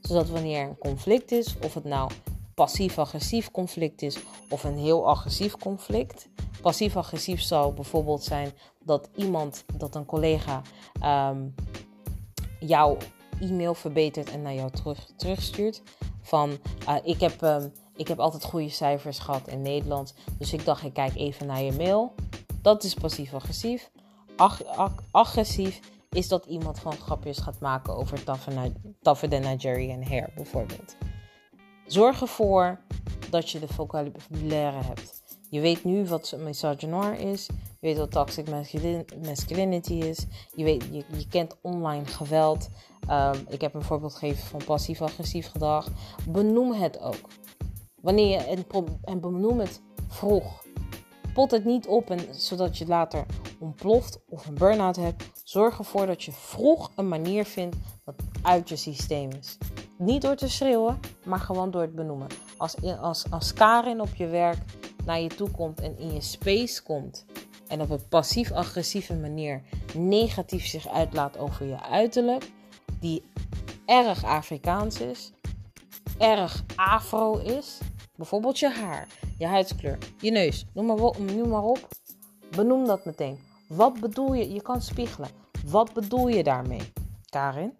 Zodat 0.00 0.28
wanneer 0.28 0.60
er 0.60 0.68
een 0.68 0.78
conflict 0.78 1.32
is, 1.32 1.56
of 1.62 1.74
het 1.74 1.84
nou 1.84 2.10
passief-agressief 2.54 3.50
conflict 3.50 4.02
is 4.02 4.18
of 4.48 4.64
een 4.64 4.78
heel 4.78 5.08
agressief 5.08 5.56
conflict. 5.56 6.28
Passief-agressief 6.62 7.40
zou 7.40 7.74
bijvoorbeeld 7.74 8.24
zijn 8.24 8.52
dat 8.84 9.08
iemand, 9.14 9.64
dat 9.76 9.94
een 9.94 10.04
collega 10.04 10.62
um, 11.30 11.54
jouw 12.60 12.96
e-mail 13.40 13.74
verbetert 13.74 14.30
en 14.30 14.42
naar 14.42 14.54
jou 14.54 14.70
terug, 14.70 15.10
terugstuurt. 15.16 15.82
Van 16.22 16.58
uh, 16.88 16.94
ik, 17.02 17.20
heb, 17.20 17.42
um, 17.42 17.72
ik 17.98 18.08
heb 18.08 18.18
altijd 18.18 18.44
goede 18.44 18.68
cijfers 18.68 19.18
gehad 19.18 19.48
in 19.48 19.62
Nederland, 19.62 20.14
dus 20.38 20.52
ik 20.52 20.64
dacht 20.64 20.84
ik 20.84 20.92
kijk 20.92 21.14
even 21.14 21.46
naar 21.46 21.62
je 21.62 21.72
mail. 21.72 22.14
Dat 22.62 22.84
is 22.84 22.94
passief-agressief. 22.94 23.90
Ag 24.36 24.64
ag 24.64 24.92
agressief 25.10 25.80
is 26.10 26.28
dat 26.28 26.46
iemand 26.46 26.78
gewoon 26.78 26.96
grapjes 26.96 27.38
gaat 27.38 27.60
maken 27.60 27.96
over 27.96 28.24
Tougher 29.02 29.28
Than 29.28 29.40
Nigerian 29.40 30.02
Hair 30.02 30.30
bijvoorbeeld. 30.34 30.96
Zorg 31.86 32.20
ervoor 32.20 32.80
dat 33.30 33.50
je 33.50 33.58
de 33.58 33.68
vocabulaire 33.68 34.82
hebt. 34.82 35.22
Je 35.50 35.60
weet 35.60 35.84
nu 35.84 36.06
wat 36.06 36.36
misogynoir 36.38 37.20
is. 37.20 37.46
Je 37.46 37.86
weet 37.86 37.96
wat 37.96 38.10
toxic 38.10 38.46
masculinity 39.22 39.92
is. 39.92 40.26
Je, 40.54 40.64
weet, 40.64 40.84
je 40.90 41.28
kent 41.28 41.56
online 41.60 42.04
geweld. 42.04 42.68
Ehm, 43.06 43.38
ik 43.48 43.60
heb 43.60 43.74
een 43.74 43.82
voorbeeld 43.82 44.14
gegeven 44.14 44.46
van 44.46 44.64
passief-agressief 44.64 45.50
gedrag. 45.50 45.88
Benoem 46.28 46.72
het 46.72 47.00
ook. 47.00 47.28
Wanneer 48.00 48.28
je, 48.28 48.36
en, 48.36 48.64
en 49.04 49.20
benoem 49.20 49.58
het 49.58 49.82
vroeg. 50.08 50.64
Pot 51.34 51.50
het 51.50 51.64
niet 51.64 51.86
op 51.86 52.10
en, 52.10 52.20
zodat 52.30 52.78
je 52.78 52.86
later 52.86 53.26
ontploft 53.58 54.20
of 54.28 54.46
een 54.46 54.54
burn-out 54.54 54.96
hebt. 54.96 55.24
Zorg 55.44 55.78
ervoor 55.78 56.06
dat 56.06 56.22
je 56.22 56.32
vroeg 56.32 56.90
een 56.96 57.08
manier 57.08 57.44
vindt 57.44 57.76
dat 58.04 58.14
uit 58.42 58.68
je 58.68 58.76
systeem 58.76 59.30
is. 59.40 59.58
Niet 59.98 60.22
door 60.22 60.36
te 60.36 60.48
schreeuwen, 60.48 61.00
maar 61.24 61.40
gewoon 61.40 61.70
door 61.70 61.82
het 61.82 61.94
benoemen. 61.94 62.28
Als, 62.56 62.74
als, 63.00 63.30
als 63.30 63.52
Karin 63.52 64.00
op 64.00 64.14
je 64.14 64.26
werk 64.26 64.58
naar 65.04 65.20
je 65.20 65.28
toe 65.28 65.50
komt 65.50 65.80
en 65.80 65.98
in 65.98 66.14
je 66.14 66.20
space 66.20 66.82
komt 66.82 67.24
en 67.68 67.80
op 67.80 67.90
een 67.90 68.08
passief-agressieve 68.08 69.14
manier 69.14 69.62
negatief 69.96 70.66
zich 70.66 70.88
uitlaat 70.88 71.38
over 71.38 71.66
je 71.66 71.82
uiterlijk, 71.82 72.50
die 73.00 73.22
erg 73.86 74.24
Afrikaans 74.24 75.00
is, 75.00 75.32
erg 76.18 76.64
afro 76.76 77.38
is, 77.38 77.78
bijvoorbeeld 78.16 78.58
je 78.58 78.70
haar, 78.70 79.08
je 79.38 79.46
huidskleur, 79.46 79.98
je 80.20 80.30
neus, 80.30 80.66
noem 80.74 80.86
maar, 80.86 80.96
noem 81.20 81.48
maar 81.48 81.62
op, 81.62 81.88
benoem 82.56 82.86
dat 82.86 83.04
meteen. 83.04 83.38
Wat 83.68 84.00
bedoel 84.00 84.34
je? 84.34 84.52
Je 84.52 84.62
kan 84.62 84.82
spiegelen. 84.82 85.28
Wat 85.66 85.92
bedoel 85.92 86.28
je 86.28 86.42
daarmee, 86.42 86.92
Karin? 87.30 87.76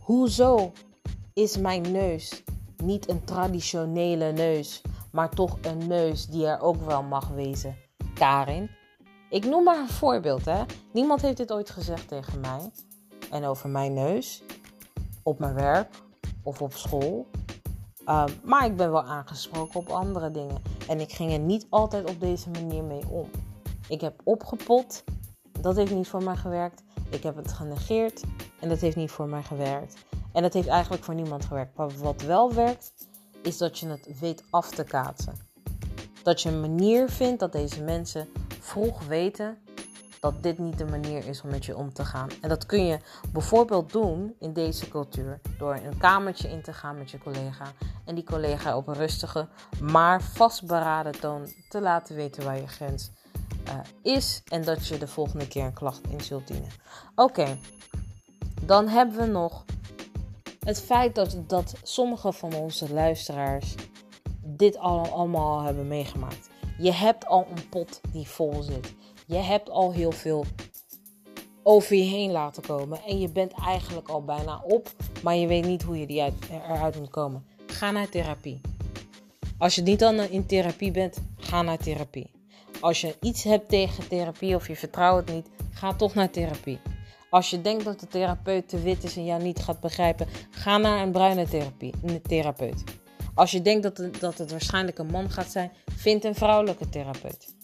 Hoezo 0.00 0.72
is 1.32 1.56
mijn 1.56 1.92
neus 1.92 2.42
niet 2.76 3.08
een 3.08 3.24
traditionele 3.24 4.32
neus, 4.32 4.82
maar 5.12 5.30
toch 5.30 5.58
een 5.62 5.86
neus 5.86 6.26
die 6.26 6.46
er 6.46 6.60
ook 6.60 6.84
wel 6.84 7.02
mag 7.02 7.28
wezen? 7.28 7.76
Karin. 8.14 8.70
Ik 9.30 9.44
noem 9.44 9.64
maar 9.64 9.78
een 9.78 9.88
voorbeeld, 9.88 10.44
hè. 10.44 10.62
Niemand 10.92 11.22
heeft 11.22 11.36
dit 11.36 11.52
ooit 11.52 11.70
gezegd 11.70 12.08
tegen 12.08 12.40
mij. 12.40 12.70
En 13.30 13.44
over 13.44 13.68
mijn 13.68 13.92
neus. 13.92 14.42
Op 15.22 15.38
mijn 15.38 15.54
werk 15.54 15.88
of 16.44 16.62
op 16.62 16.72
school. 16.72 17.26
Ehm, 18.04 18.30
maar 18.42 18.66
ik 18.66 18.76
ben 18.76 18.90
wel 18.90 19.02
aangesproken 19.02 19.80
op 19.80 19.88
andere 19.88 20.30
dingen. 20.30 20.62
En 20.88 21.00
ik 21.00 21.12
ging 21.12 21.32
er 21.32 21.38
niet 21.38 21.66
altijd 21.70 22.10
op 22.10 22.20
deze 22.20 22.50
manier 22.50 22.84
mee 22.84 23.08
om. 23.08 23.30
Ik 23.88 24.00
heb 24.00 24.20
opgepot. 24.24 25.04
Dat 25.60 25.76
heeft 25.76 25.94
niet 25.94 26.08
voor 26.08 26.22
mij 26.22 26.36
gewerkt. 26.36 26.82
Ik 27.10 27.22
heb 27.22 27.36
het 27.36 27.52
genegeerd. 27.52 28.22
En 28.60 28.68
dat 28.68 28.80
heeft 28.80 28.96
niet 28.96 29.10
voor 29.10 29.28
mij 29.28 29.42
gewerkt. 29.42 29.94
En 30.32 30.42
dat 30.42 30.52
heeft 30.52 30.68
eigenlijk 30.68 31.04
voor 31.04 31.14
niemand 31.14 31.44
gewerkt. 31.44 31.76
Maar 31.76 31.98
wat 31.98 32.22
wel 32.22 32.52
werkt, 32.52 32.92
is 33.42 33.58
dat 33.58 33.78
je 33.78 33.86
het 33.86 34.18
weet 34.20 34.44
af 34.50 34.70
te 34.70 34.84
kaatsen. 34.84 35.34
Dat 36.22 36.42
je 36.42 36.48
een 36.48 36.60
manier 36.60 37.08
vindt 37.10 37.40
dat 37.40 37.52
deze 37.52 37.82
mensen 37.82 38.28
vroeg 38.60 39.06
weten 39.06 39.58
dat 40.24 40.42
dit 40.42 40.58
niet 40.58 40.78
de 40.78 40.84
manier 40.84 41.26
is 41.26 41.42
om 41.42 41.50
met 41.50 41.64
je 41.64 41.76
om 41.76 41.92
te 41.92 42.04
gaan. 42.04 42.28
En 42.40 42.48
dat 42.48 42.66
kun 42.66 42.86
je 42.86 42.98
bijvoorbeeld 43.32 43.92
doen 43.92 44.34
in 44.38 44.52
deze 44.52 44.88
cultuur 44.88 45.40
door 45.58 45.74
een 45.74 45.98
kamertje 45.98 46.48
in 46.48 46.62
te 46.62 46.72
gaan 46.72 46.98
met 46.98 47.10
je 47.10 47.18
collega 47.18 47.64
en 48.04 48.14
die 48.14 48.24
collega 48.24 48.76
op 48.76 48.88
een 48.88 48.94
rustige, 48.94 49.48
maar 49.80 50.22
vastberaden 50.22 51.20
toon 51.20 51.52
te 51.68 51.80
laten 51.80 52.16
weten 52.16 52.44
waar 52.44 52.56
je 52.56 52.66
grens 52.66 53.10
uh, 53.68 53.74
is 54.02 54.42
en 54.48 54.64
dat 54.64 54.86
je 54.86 54.98
de 54.98 55.06
volgende 55.06 55.48
keer 55.48 55.64
een 55.64 55.72
klacht 55.72 56.00
in 56.08 56.20
zult 56.20 56.46
dienen. 56.46 56.70
Oké, 57.14 57.56
dan 58.62 58.88
hebben 58.88 59.16
we 59.16 59.26
nog 59.26 59.64
het 60.58 60.80
feit 60.80 61.14
dat, 61.14 61.36
dat 61.46 61.74
sommige 61.82 62.32
van 62.32 62.54
onze 62.54 62.92
luisteraars 62.92 63.74
dit 64.42 64.78
al, 64.78 65.06
allemaal 65.06 65.62
hebben 65.62 65.88
meegemaakt. 65.88 66.48
Je 66.78 66.92
hebt 66.92 67.26
al 67.26 67.46
een 67.54 67.68
pot 67.68 68.00
die 68.12 68.28
vol 68.28 68.62
zit. 68.62 68.94
Je 69.26 69.36
hebt 69.36 69.70
al 69.70 69.92
heel 69.92 70.12
veel 70.12 70.44
over 71.62 71.96
je 71.96 72.02
heen 72.02 72.30
laten 72.30 72.62
komen. 72.62 72.98
En 73.06 73.20
je 73.20 73.28
bent 73.28 73.52
eigenlijk 73.52 74.08
al 74.08 74.24
bijna 74.24 74.62
op, 74.66 74.92
maar 75.22 75.34
je 75.36 75.46
weet 75.46 75.66
niet 75.66 75.82
hoe 75.82 75.98
je 75.98 76.06
die 76.06 76.22
uit, 76.22 76.34
eruit 76.50 76.98
moet 76.98 77.10
komen. 77.10 77.46
Ga 77.66 77.90
naar 77.90 78.08
therapie. 78.08 78.60
Als 79.58 79.74
je 79.74 79.82
niet 79.82 79.98
dan 79.98 80.20
in 80.20 80.46
therapie 80.46 80.90
bent, 80.90 81.18
ga 81.36 81.62
naar 81.62 81.78
therapie. 81.78 82.30
Als 82.80 83.00
je 83.00 83.16
iets 83.20 83.42
hebt 83.42 83.68
tegen 83.68 84.08
therapie 84.08 84.54
of 84.54 84.68
je 84.68 84.76
vertrouwt 84.76 85.26
het 85.26 85.34
niet, 85.34 85.48
ga 85.70 85.94
toch 85.94 86.14
naar 86.14 86.30
therapie. 86.30 86.78
Als 87.30 87.50
je 87.50 87.60
denkt 87.60 87.84
dat 87.84 88.00
de 88.00 88.06
therapeut 88.06 88.68
te 88.68 88.82
wit 88.82 89.04
is 89.04 89.16
en 89.16 89.24
jou 89.24 89.42
niet 89.42 89.58
gaat 89.58 89.80
begrijpen, 89.80 90.28
ga 90.50 90.78
naar 90.78 91.02
een 91.02 91.12
bruine 91.12 91.48
therapie, 91.48 91.92
een 92.02 92.22
therapeut. 92.22 92.84
Als 93.34 93.50
je 93.50 93.62
denkt 93.62 93.82
dat 93.82 93.96
het, 93.96 94.20
dat 94.20 94.38
het 94.38 94.50
waarschijnlijk 94.50 94.98
een 94.98 95.06
man 95.06 95.30
gaat 95.30 95.50
zijn, 95.50 95.72
vind 95.96 96.24
een 96.24 96.34
vrouwelijke 96.34 96.88
therapeut. 96.88 97.54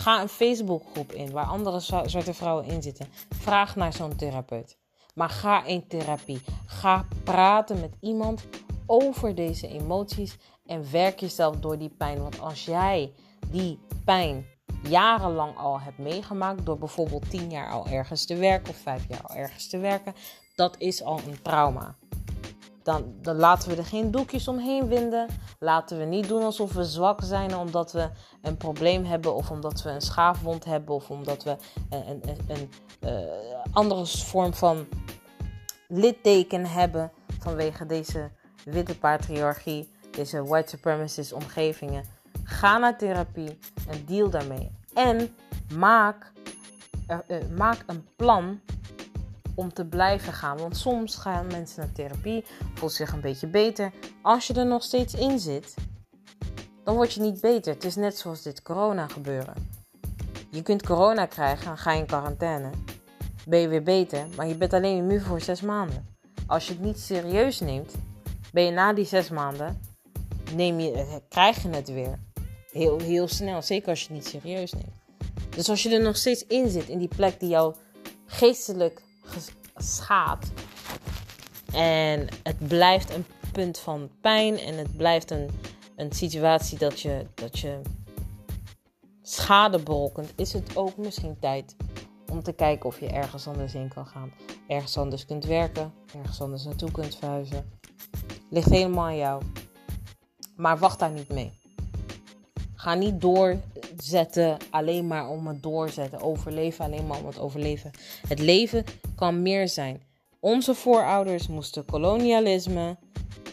Ga 0.00 0.20
een 0.20 0.28
Facebookgroep 0.28 1.12
in 1.12 1.30
waar 1.30 1.44
andere 1.44 1.80
zwarte 1.80 2.34
vrouwen 2.34 2.64
in 2.64 2.82
zitten. 2.82 3.06
Vraag 3.28 3.76
naar 3.76 3.92
zo'n 3.92 4.16
therapeut. 4.16 4.76
Maar 5.14 5.28
ga 5.28 5.64
in 5.64 5.86
therapie. 5.86 6.42
Ga 6.66 7.06
praten 7.24 7.80
met 7.80 7.96
iemand 8.00 8.42
over 8.86 9.34
deze 9.34 9.68
emoties 9.68 10.36
en 10.66 10.90
werk 10.90 11.20
jezelf 11.20 11.56
door 11.56 11.78
die 11.78 11.94
pijn. 11.98 12.22
Want 12.22 12.40
als 12.40 12.64
jij 12.64 13.12
die 13.50 13.78
pijn 14.04 14.46
jarenlang 14.82 15.56
al 15.56 15.80
hebt 15.80 15.98
meegemaakt, 15.98 16.66
door 16.66 16.78
bijvoorbeeld 16.78 17.30
tien 17.30 17.50
jaar 17.50 17.70
al 17.70 17.86
ergens 17.86 18.26
te 18.26 18.36
werken 18.36 18.70
of 18.70 18.76
vijf 18.76 19.08
jaar 19.08 19.22
al 19.22 19.36
ergens 19.36 19.68
te 19.68 19.78
werken, 19.78 20.14
dat 20.54 20.74
is 20.78 21.02
al 21.02 21.20
een 21.26 21.42
trauma. 21.42 21.96
Dan, 22.90 23.14
dan, 23.22 23.36
laten 23.36 23.70
we 23.70 23.76
er 23.76 23.84
geen 23.84 24.10
doekjes 24.10 24.48
omheen 24.48 24.88
winden. 24.88 25.26
Laten 25.58 25.98
we 25.98 26.04
niet 26.04 26.28
doen 26.28 26.42
alsof 26.42 26.72
we 26.72 26.84
zwak 26.84 27.20
zijn 27.22 27.56
omdat 27.56 27.92
we 27.92 28.08
een 28.42 28.56
probleem 28.56 29.04
hebben, 29.04 29.34
of 29.34 29.50
omdat 29.50 29.82
we 29.82 29.90
een 29.90 30.00
schaafwond 30.00 30.64
hebben, 30.64 30.94
of 30.94 31.10
omdat 31.10 31.42
we 31.42 31.56
een, 31.90 32.20
een, 32.22 32.38
een, 32.48 32.70
uh, 33.00 33.30
andere 33.72 34.06
vorm 34.06 34.54
van 34.54 34.86
litteken 35.88 36.66
hebben 36.66 37.10
vanwege 37.38 37.86
deze 37.86 38.30
witte 38.64 38.98
patriarchie, 38.98 39.90
deze 40.10 40.44
white 40.44 40.68
supremacist 40.68 41.32
omgevingen. 41.32 42.04
Ga 42.44 42.78
naar 42.78 42.98
therapie 42.98 43.58
en 43.88 44.04
deal 44.06 44.30
daarmee. 44.30 44.70
En 44.94 45.34
maak, 45.76 46.32
uh, 47.08 47.36
maak 47.56 47.82
een 47.86 48.06
plan 48.16 48.60
om 49.54 49.72
te 49.72 49.86
blijven 49.86 50.32
gaan. 50.32 50.58
Want 50.58 50.76
soms 50.76 51.16
gaan 51.16 51.46
mensen 51.46 51.80
naar 51.80 51.92
therapie, 51.92 52.44
voelt 52.74 52.92
zich 52.92 53.12
een 53.12 53.20
beetje 53.20 53.46
beter. 53.46 53.92
Als 54.22 54.46
je 54.46 54.54
er 54.54 54.66
nog 54.66 54.82
steeds 54.82 55.14
in 55.14 55.38
zit, 55.38 55.74
dan 56.84 56.94
word 56.94 57.12
je 57.12 57.20
niet 57.20 57.40
beter. 57.40 57.74
Het 57.74 57.84
is 57.84 57.96
net 57.96 58.18
zoals 58.18 58.42
dit 58.42 58.62
corona 58.62 59.08
gebeuren. 59.08 59.54
Je 60.50 60.62
kunt 60.62 60.86
corona 60.86 61.26
krijgen 61.26 61.70
en 61.70 61.78
ga 61.78 61.92
je 61.92 62.00
in 62.00 62.06
quarantaine. 62.06 62.70
Ben 63.46 63.60
je 63.60 63.68
weer 63.68 63.82
beter, 63.82 64.26
maar 64.36 64.46
je 64.46 64.54
bent 64.54 64.72
alleen 64.72 64.96
immuun 64.96 65.20
voor 65.20 65.40
zes 65.40 65.60
maanden. 65.60 66.06
Als 66.46 66.66
je 66.66 66.72
het 66.72 66.82
niet 66.82 66.98
serieus 66.98 67.60
neemt, 67.60 67.94
ben 68.52 68.64
je 68.64 68.70
na 68.70 68.92
die 68.92 69.04
zes 69.04 69.30
maanden, 69.30 69.80
neem 70.54 70.80
je, 70.80 70.92
eh, 70.92 71.14
krijg 71.28 71.62
je 71.62 71.68
het 71.68 71.88
weer. 71.92 72.18
Heel, 72.70 72.98
heel 72.98 73.28
snel, 73.28 73.62
zeker 73.62 73.88
als 73.88 74.00
je 74.00 74.06
het 74.06 74.14
niet 74.14 74.26
serieus 74.26 74.72
neemt. 74.72 75.00
Dus 75.56 75.68
als 75.68 75.82
je 75.82 75.94
er 75.94 76.02
nog 76.02 76.16
steeds 76.16 76.46
in 76.46 76.68
zit, 76.68 76.88
in 76.88 76.98
die 76.98 77.14
plek 77.16 77.40
die 77.40 77.48
jou 77.48 77.74
geestelijk 78.26 79.02
schaadt. 79.76 80.52
En 81.72 82.28
het 82.42 82.68
blijft 82.68 83.14
een 83.14 83.24
punt 83.52 83.78
van 83.78 84.10
pijn 84.20 84.58
en 84.58 84.78
het 84.78 84.96
blijft 84.96 85.30
een, 85.30 85.50
een 85.96 86.12
situatie 86.12 86.78
dat 86.78 87.00
je, 87.00 87.26
dat 87.34 87.58
je 87.58 87.80
schade 89.22 89.78
berokkent. 89.78 90.32
Is 90.36 90.52
het 90.52 90.76
ook 90.76 90.96
misschien 90.96 91.38
tijd 91.38 91.76
om 92.30 92.42
te 92.42 92.52
kijken 92.52 92.86
of 92.86 93.00
je 93.00 93.06
ergens 93.06 93.46
anders 93.46 93.74
in 93.74 93.88
kan 93.88 94.06
gaan. 94.06 94.32
Ergens 94.66 94.96
anders 94.96 95.26
kunt 95.26 95.44
werken, 95.44 95.92
ergens 96.16 96.40
anders 96.40 96.64
naartoe 96.64 96.90
kunt 96.90 97.16
verhuizen. 97.16 97.70
Ligt 98.50 98.70
helemaal 98.70 99.04
aan 99.04 99.16
jou. 99.16 99.42
Maar 100.56 100.78
wacht 100.78 100.98
daar 100.98 101.10
niet 101.10 101.28
mee. 101.28 101.52
Ga 102.74 102.94
niet 102.94 103.20
doorzetten 104.00 104.56
alleen 104.70 105.06
maar 105.06 105.28
om 105.28 105.46
het 105.46 105.62
doorzetten. 105.62 106.20
Overleven 106.20 106.84
alleen 106.84 107.06
maar 107.06 107.18
om 107.18 107.26
het 107.26 107.38
overleven. 107.38 107.90
Het 108.28 108.38
leven 108.38 108.84
kan 109.16 109.42
meer 109.42 109.68
zijn. 109.68 110.02
Onze 110.40 110.74
voorouders 110.74 111.48
moesten 111.48 111.84
kolonialisme, 111.84 112.96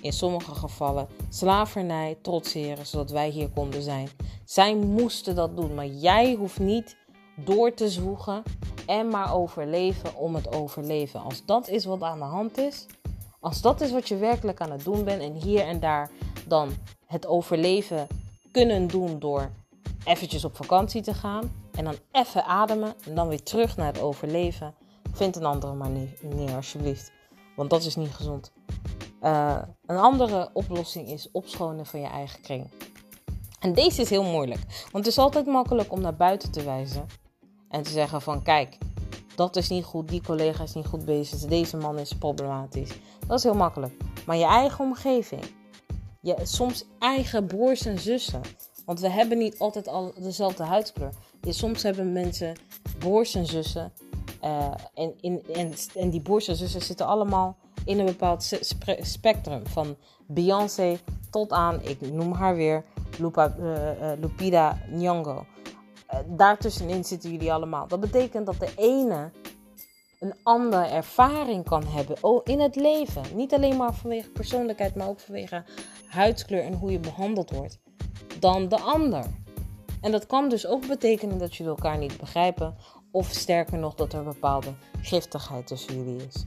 in 0.01 0.13
sommige 0.13 0.55
gevallen 0.55 1.07
slavernij, 1.29 2.17
trotseren 2.21 2.85
zodat 2.85 3.11
wij 3.11 3.29
hier 3.29 3.49
konden 3.49 3.81
zijn. 3.81 4.09
Zij 4.45 4.75
moesten 4.75 5.35
dat 5.35 5.57
doen, 5.57 5.75
maar 5.75 5.87
jij 5.87 6.33
hoeft 6.33 6.59
niet 6.59 6.95
door 7.35 7.73
te 7.73 7.89
zwoegen 7.89 8.43
en 8.85 9.07
maar 9.07 9.33
overleven 9.33 10.15
om 10.15 10.35
het 10.35 10.55
overleven. 10.55 11.21
Als 11.21 11.45
dat 11.45 11.67
is 11.67 11.85
wat 11.85 12.01
aan 12.01 12.19
de 12.19 12.25
hand 12.25 12.57
is, 12.57 12.85
als 13.39 13.61
dat 13.61 13.81
is 13.81 13.91
wat 13.91 14.07
je 14.07 14.17
werkelijk 14.17 14.61
aan 14.61 14.71
het 14.71 14.83
doen 14.83 15.03
bent 15.03 15.21
en 15.21 15.33
hier 15.33 15.61
en 15.61 15.79
daar 15.79 16.09
dan 16.47 16.69
het 17.05 17.27
overleven 17.27 18.07
kunnen 18.51 18.87
doen 18.87 19.19
door 19.19 19.51
eventjes 20.03 20.45
op 20.45 20.55
vakantie 20.55 21.01
te 21.01 21.13
gaan 21.13 21.51
en 21.71 21.83
dan 21.83 21.95
even 22.11 22.45
ademen 22.45 22.93
en 23.05 23.15
dan 23.15 23.27
weer 23.27 23.43
terug 23.43 23.77
naar 23.77 23.93
het 23.93 24.01
overleven. 24.01 24.75
Vind 25.13 25.35
een 25.35 25.45
andere 25.45 25.73
manier 25.73 26.55
alsjeblieft, 26.55 27.11
want 27.55 27.69
dat 27.69 27.83
is 27.83 27.95
niet 27.95 28.13
gezond. 28.13 28.51
Uh, 29.21 29.61
een 29.85 29.97
andere 29.97 30.49
oplossing 30.53 31.09
is 31.09 31.31
opschonen 31.31 31.85
van 31.85 31.99
je 31.99 32.07
eigen 32.07 32.41
kring. 32.41 32.71
En 33.59 33.73
deze 33.73 34.01
is 34.01 34.09
heel 34.09 34.23
moeilijk, 34.23 34.61
want 34.91 35.05
het 35.05 35.07
is 35.07 35.17
altijd 35.17 35.45
makkelijk 35.45 35.91
om 35.91 36.01
naar 36.01 36.15
buiten 36.15 36.51
te 36.51 36.63
wijzen 36.63 37.05
en 37.69 37.83
te 37.83 37.89
zeggen 37.89 38.21
van 38.21 38.43
kijk, 38.43 38.77
dat 39.35 39.55
is 39.55 39.69
niet 39.69 39.83
goed, 39.83 40.07
die 40.07 40.21
collega 40.21 40.63
is 40.63 40.73
niet 40.73 40.85
goed 40.85 41.05
bezig, 41.05 41.39
deze 41.39 41.77
man 41.77 41.99
is 41.99 42.13
problematisch. 42.13 42.91
Dat 43.27 43.37
is 43.37 43.43
heel 43.43 43.53
makkelijk. 43.53 43.93
Maar 44.25 44.37
je 44.37 44.45
eigen 44.45 44.85
omgeving, 44.85 45.43
je, 46.21 46.35
soms 46.43 46.85
eigen 46.99 47.45
broers 47.45 47.85
en 47.85 47.99
zussen, 47.99 48.41
want 48.87 48.99
we 48.99 49.09
hebben 49.09 49.37
niet 49.37 49.59
altijd 49.59 49.87
al 49.87 50.13
dezelfde 50.17 50.63
huidskleur. 50.63 51.09
soms 51.41 51.83
hebben 51.83 52.11
mensen 52.11 52.55
broers 52.99 53.35
en 53.35 53.45
zussen 53.45 53.91
uh, 54.43 54.73
en, 54.93 55.13
in, 55.21 55.43
en, 55.53 55.73
en 55.95 56.09
die 56.09 56.21
broers 56.21 56.47
en 56.47 56.55
zussen 56.55 56.81
zitten 56.81 57.05
allemaal 57.05 57.57
in 57.85 57.99
een 57.99 58.05
bepaald 58.05 58.51
spectrum. 59.01 59.67
Van 59.67 59.95
Beyoncé 60.27 60.97
tot 61.29 61.51
aan, 61.51 61.81
ik 61.81 62.11
noem 62.11 62.33
haar 62.33 62.55
weer, 62.55 62.83
Lupa, 63.19 63.55
uh, 63.59 64.11
Lupita 64.19 64.77
Nyong'o. 64.89 65.45
Daartussenin 66.25 67.03
zitten 67.03 67.31
jullie 67.31 67.53
allemaal. 67.53 67.87
Dat 67.87 67.99
betekent 67.99 68.45
dat 68.45 68.59
de 68.59 68.73
ene 68.75 69.31
een 70.19 70.33
andere 70.43 70.85
ervaring 70.85 71.65
kan 71.65 71.83
hebben 71.85 72.17
oh, 72.21 72.41
in 72.43 72.59
het 72.59 72.75
leven. 72.75 73.23
Niet 73.33 73.53
alleen 73.53 73.77
maar 73.77 73.93
vanwege 73.93 74.29
persoonlijkheid, 74.29 74.95
maar 74.95 75.07
ook 75.07 75.19
vanwege 75.19 75.63
huidskleur 76.07 76.63
en 76.63 76.73
hoe 76.73 76.91
je 76.91 76.99
behandeld 76.99 77.51
wordt. 77.51 77.79
Dan 78.39 78.67
de 78.69 78.79
ander. 78.79 79.25
En 80.01 80.11
dat 80.11 80.25
kan 80.25 80.49
dus 80.49 80.67
ook 80.67 80.87
betekenen 80.87 81.37
dat 81.37 81.55
jullie 81.55 81.71
elkaar 81.71 81.97
niet 81.97 82.17
begrijpen. 82.17 82.75
Of 83.11 83.29
sterker 83.31 83.77
nog, 83.77 83.95
dat 83.95 84.13
er 84.13 84.23
bepaalde 84.23 84.73
giftigheid 85.01 85.67
tussen 85.67 85.95
jullie 85.97 86.27
is. 86.27 86.45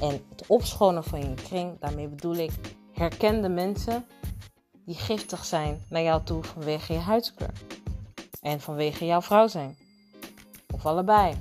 En 0.00 0.10
het 0.10 0.46
opschonen 0.46 1.04
van 1.04 1.20
je 1.20 1.34
kring, 1.34 1.78
daarmee 1.80 2.08
bedoel 2.08 2.34
ik 2.34 2.52
herkende 2.92 3.48
mensen 3.48 4.06
die 4.84 4.94
giftig 4.94 5.44
zijn 5.44 5.82
naar 5.88 6.02
jou 6.02 6.22
toe 6.24 6.42
vanwege 6.42 6.92
je 6.92 6.98
huidskleur. 6.98 7.52
En 8.40 8.60
vanwege 8.60 9.06
jouw 9.06 9.22
vrouw 9.22 9.46
zijn. 9.46 9.76
Of 10.74 10.86
allebei. 10.86 11.34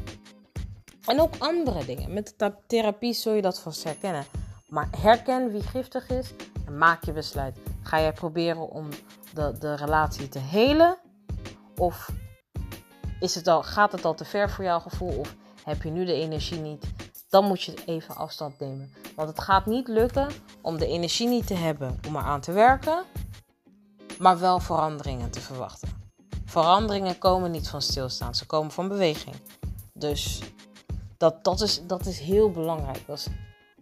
En 1.05 1.21
ook 1.21 1.33
andere 1.37 1.85
dingen. 1.85 2.13
Met 2.13 2.33
de 2.37 2.53
therapie 2.67 3.13
zul 3.13 3.33
je 3.33 3.41
dat 3.41 3.59
vast 3.59 3.83
herkennen. 3.83 4.25
Maar 4.67 4.87
herken 4.97 5.51
wie 5.51 5.61
giftig 5.61 6.09
is 6.09 6.33
en 6.65 6.77
maak 6.77 7.03
je 7.03 7.11
besluit. 7.11 7.57
Ga 7.81 7.99
jij 7.99 8.13
proberen 8.13 8.69
om 8.69 8.89
de, 9.33 9.55
de 9.59 9.75
relatie 9.75 10.29
te 10.29 10.39
helen? 10.39 10.97
Of 11.77 12.09
is 13.19 13.35
het 13.35 13.47
al, 13.47 13.63
gaat 13.63 13.91
het 13.91 14.05
al 14.05 14.13
te 14.13 14.25
ver 14.25 14.49
voor 14.49 14.63
jouw 14.63 14.79
gevoel? 14.79 15.19
Of 15.19 15.35
heb 15.63 15.81
je 15.81 15.89
nu 15.89 16.05
de 16.05 16.13
energie 16.13 16.59
niet? 16.59 16.93
Dan 17.29 17.45
moet 17.45 17.63
je 17.63 17.83
even 17.85 18.15
afstand 18.15 18.59
nemen. 18.59 18.93
Want 19.15 19.29
het 19.29 19.39
gaat 19.39 19.65
niet 19.65 19.87
lukken 19.87 20.27
om 20.61 20.77
de 20.77 20.87
energie 20.87 21.27
niet 21.27 21.47
te 21.47 21.53
hebben 21.53 21.99
om 22.07 22.15
eraan 22.15 22.41
te 22.41 22.51
werken, 22.51 23.03
maar 24.19 24.39
wel 24.39 24.59
veranderingen 24.59 25.31
te 25.31 25.39
verwachten. 25.39 25.89
Veranderingen 26.45 27.17
komen 27.17 27.51
niet 27.51 27.69
van 27.69 27.81
stilstaan, 27.81 28.35
ze 28.35 28.45
komen 28.45 28.71
van 28.71 28.87
beweging. 28.87 29.35
Dus 29.93 30.41
dat, 31.17 31.43
dat, 31.43 31.61
is, 31.61 31.81
dat 31.87 32.05
is 32.05 32.19
heel 32.19 32.51
belangrijk. 32.51 33.07
Dat 33.07 33.17
is 33.17 33.27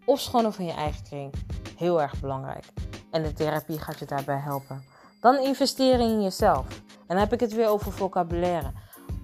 opschonen 0.05 0.53
van 0.53 0.65
je 0.65 0.71
eigen 0.71 1.03
kring. 1.03 1.33
Heel 1.75 2.01
erg 2.01 2.19
belangrijk. 2.19 2.65
En 3.11 3.23
de 3.23 3.33
therapie 3.33 3.79
gaat 3.79 3.99
je 3.99 4.05
daarbij 4.05 4.37
helpen. 4.37 4.83
Dan 5.19 5.43
investeren 5.43 5.99
in 5.99 6.21
jezelf. 6.21 6.67
En 6.87 7.15
dan 7.15 7.17
heb 7.17 7.33
ik 7.33 7.39
het 7.39 7.53
weer 7.53 7.67
over 7.67 7.91
vocabulaire. 7.91 8.71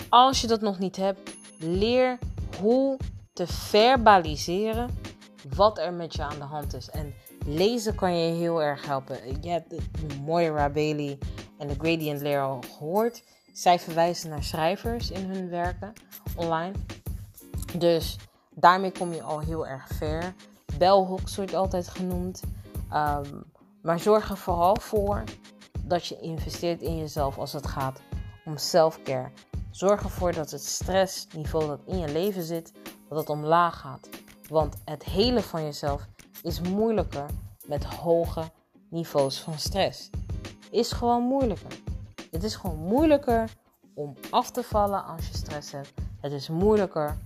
Als 0.10 0.42
je 0.42 0.48
dat 0.48 0.62
nog 0.62 0.80
niet 0.80 0.96
hebt, 0.96 1.36
leer 1.60 2.18
hoe 2.62 2.98
te 3.34 3.48
verbaliseren 3.48 4.90
wat 5.56 5.78
er 5.78 5.94
met 5.94 6.16
je 6.16 6.24
aan 6.24 6.40
de 6.40 6.44
hand 6.44 6.74
is. 6.74 6.90
En 6.90 7.14
lezen 7.46 7.96
kan 7.96 8.18
je 8.18 8.34
heel 8.34 8.64
erg 8.64 8.86
helpen. 8.86 9.42
Je 9.42 9.50
hebt 9.50 9.76
Moira 10.22 10.70
Bailey 10.70 11.18
en 11.58 11.68
de 11.68 11.76
Gradient 11.78 12.22
Layer 12.22 12.42
al 12.42 12.64
gehoord. 12.78 13.24
Zij 13.54 13.80
verwijzen 13.80 14.30
naar 14.30 14.44
schrijvers 14.44 15.12
in 15.12 15.30
hun 15.30 15.50
werken 15.50 15.94
online. 16.36 16.74
Dus 17.78 18.18
daarmee 18.50 18.92
kom 18.92 19.14
je 19.14 19.22
al 19.22 19.40
heel 19.40 19.68
erg 19.68 19.88
ver. 19.88 20.34
Bellhooks 20.78 21.36
wordt 21.36 21.54
altijd 21.54 21.88
genoemd. 21.88 22.42
Ehm, 22.92 23.42
maar 23.82 24.00
zorg 24.00 24.30
er 24.30 24.38
vooral 24.38 24.76
voor 24.80 25.24
dat 25.88 26.06
je 26.06 26.20
investeert 26.20 26.82
in 26.82 26.98
jezelf 26.98 27.38
als 27.38 27.54
het 27.54 27.68
gaat 27.68 28.02
om 28.46 28.58
self-care. 28.58 29.32
Zorg 29.72 30.04
ervoor 30.04 30.34
dat 30.34 30.52
het 30.52 30.64
stressniveau 30.64 31.68
dat 31.68 31.80
in 31.86 31.98
je 31.98 32.12
leven 32.12 32.44
zit, 32.44 32.72
dat 33.10 33.18
het 33.18 33.30
omlaag 33.30 33.80
gaat. 33.80 34.10
Want 34.50 34.76
het 34.86 35.04
helen 35.04 35.44
van 35.44 35.64
jezelf 35.64 36.08
is 36.44 36.62
moeilijker 36.62 37.26
met 37.66 37.84
hoge 37.84 38.44
niveaus 38.90 39.40
van 39.40 39.60
stress. 39.60 40.10
Is 40.72 40.92
gewoon 40.92 41.24
moeilijker. 41.24 41.72
Het 42.32 42.44
is 42.44 42.56
gewoon 42.56 42.78
moeilijker 42.78 43.50
om 43.94 44.16
af 44.30 44.52
te 44.52 44.64
vallen 44.64 45.06
als 45.06 45.28
je 45.28 45.38
stress 45.38 45.72
hebt. 45.72 45.94
Het 46.22 46.32
is 46.32 46.50
moeilijker 46.50 47.18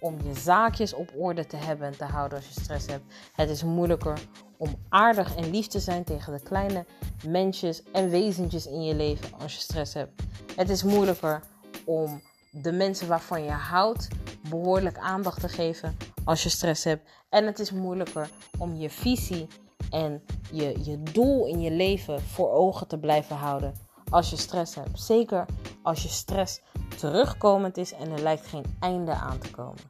om 0.00 0.16
je 0.22 0.34
zaakjes 0.34 0.94
op 0.94 1.12
orde 1.16 1.46
te 1.46 1.56
hebben 1.56 1.86
en 1.86 1.96
te 1.96 2.04
houden 2.04 2.38
als 2.38 2.46
je 2.46 2.60
stress 2.60 2.86
hebt. 2.86 3.14
Het 3.32 3.50
is 3.50 3.62
moeilijker 3.62 4.20
om 4.56 4.74
aardig 4.88 5.36
en 5.36 5.50
lief 5.50 5.66
te 5.66 5.80
zijn 5.80 6.04
tegen 6.04 6.32
de 6.32 6.42
kleine 6.42 6.86
mensjes 7.26 7.82
en 7.92 8.10
wezentjes 8.10 8.66
in 8.66 8.82
je 8.82 8.94
leven 8.94 9.38
als 9.38 9.54
je 9.54 9.60
stress 9.60 9.94
hebt. 9.94 10.22
Het 10.56 10.70
is 10.70 10.82
moeilijker 10.82 11.42
om 11.84 12.22
de 12.50 12.72
mensen 12.72 13.08
waarvan 13.08 13.44
je 13.44 13.50
houdt 13.50 14.08
behoorlijk 14.48 14.98
aandacht 14.98 15.40
te 15.40 15.48
geven 15.48 15.96
als 16.24 16.42
je 16.42 16.48
stress 16.48 16.84
hebt. 16.84 17.10
En 17.28 17.46
het 17.46 17.58
is 17.58 17.70
moeilijker 17.70 18.30
om 18.58 18.74
je 18.76 18.90
visie 18.90 19.46
en 19.90 20.22
je, 20.52 20.84
je 20.84 21.02
doel 21.02 21.46
in 21.46 21.60
je 21.60 21.70
leven 21.70 22.20
voor 22.20 22.50
ogen 22.50 22.88
te 22.88 22.98
blijven 22.98 23.36
houden 23.36 23.87
als 24.10 24.30
je 24.30 24.36
stress 24.36 24.74
hebt. 24.74 25.00
Zeker 25.00 25.44
als 25.82 26.02
je 26.02 26.08
stress 26.08 26.60
terugkomend 26.96 27.76
is 27.76 27.92
en 27.92 28.10
er 28.10 28.22
lijkt 28.22 28.46
geen 28.46 28.76
einde 28.80 29.12
aan 29.12 29.38
te 29.38 29.50
komen. 29.50 29.82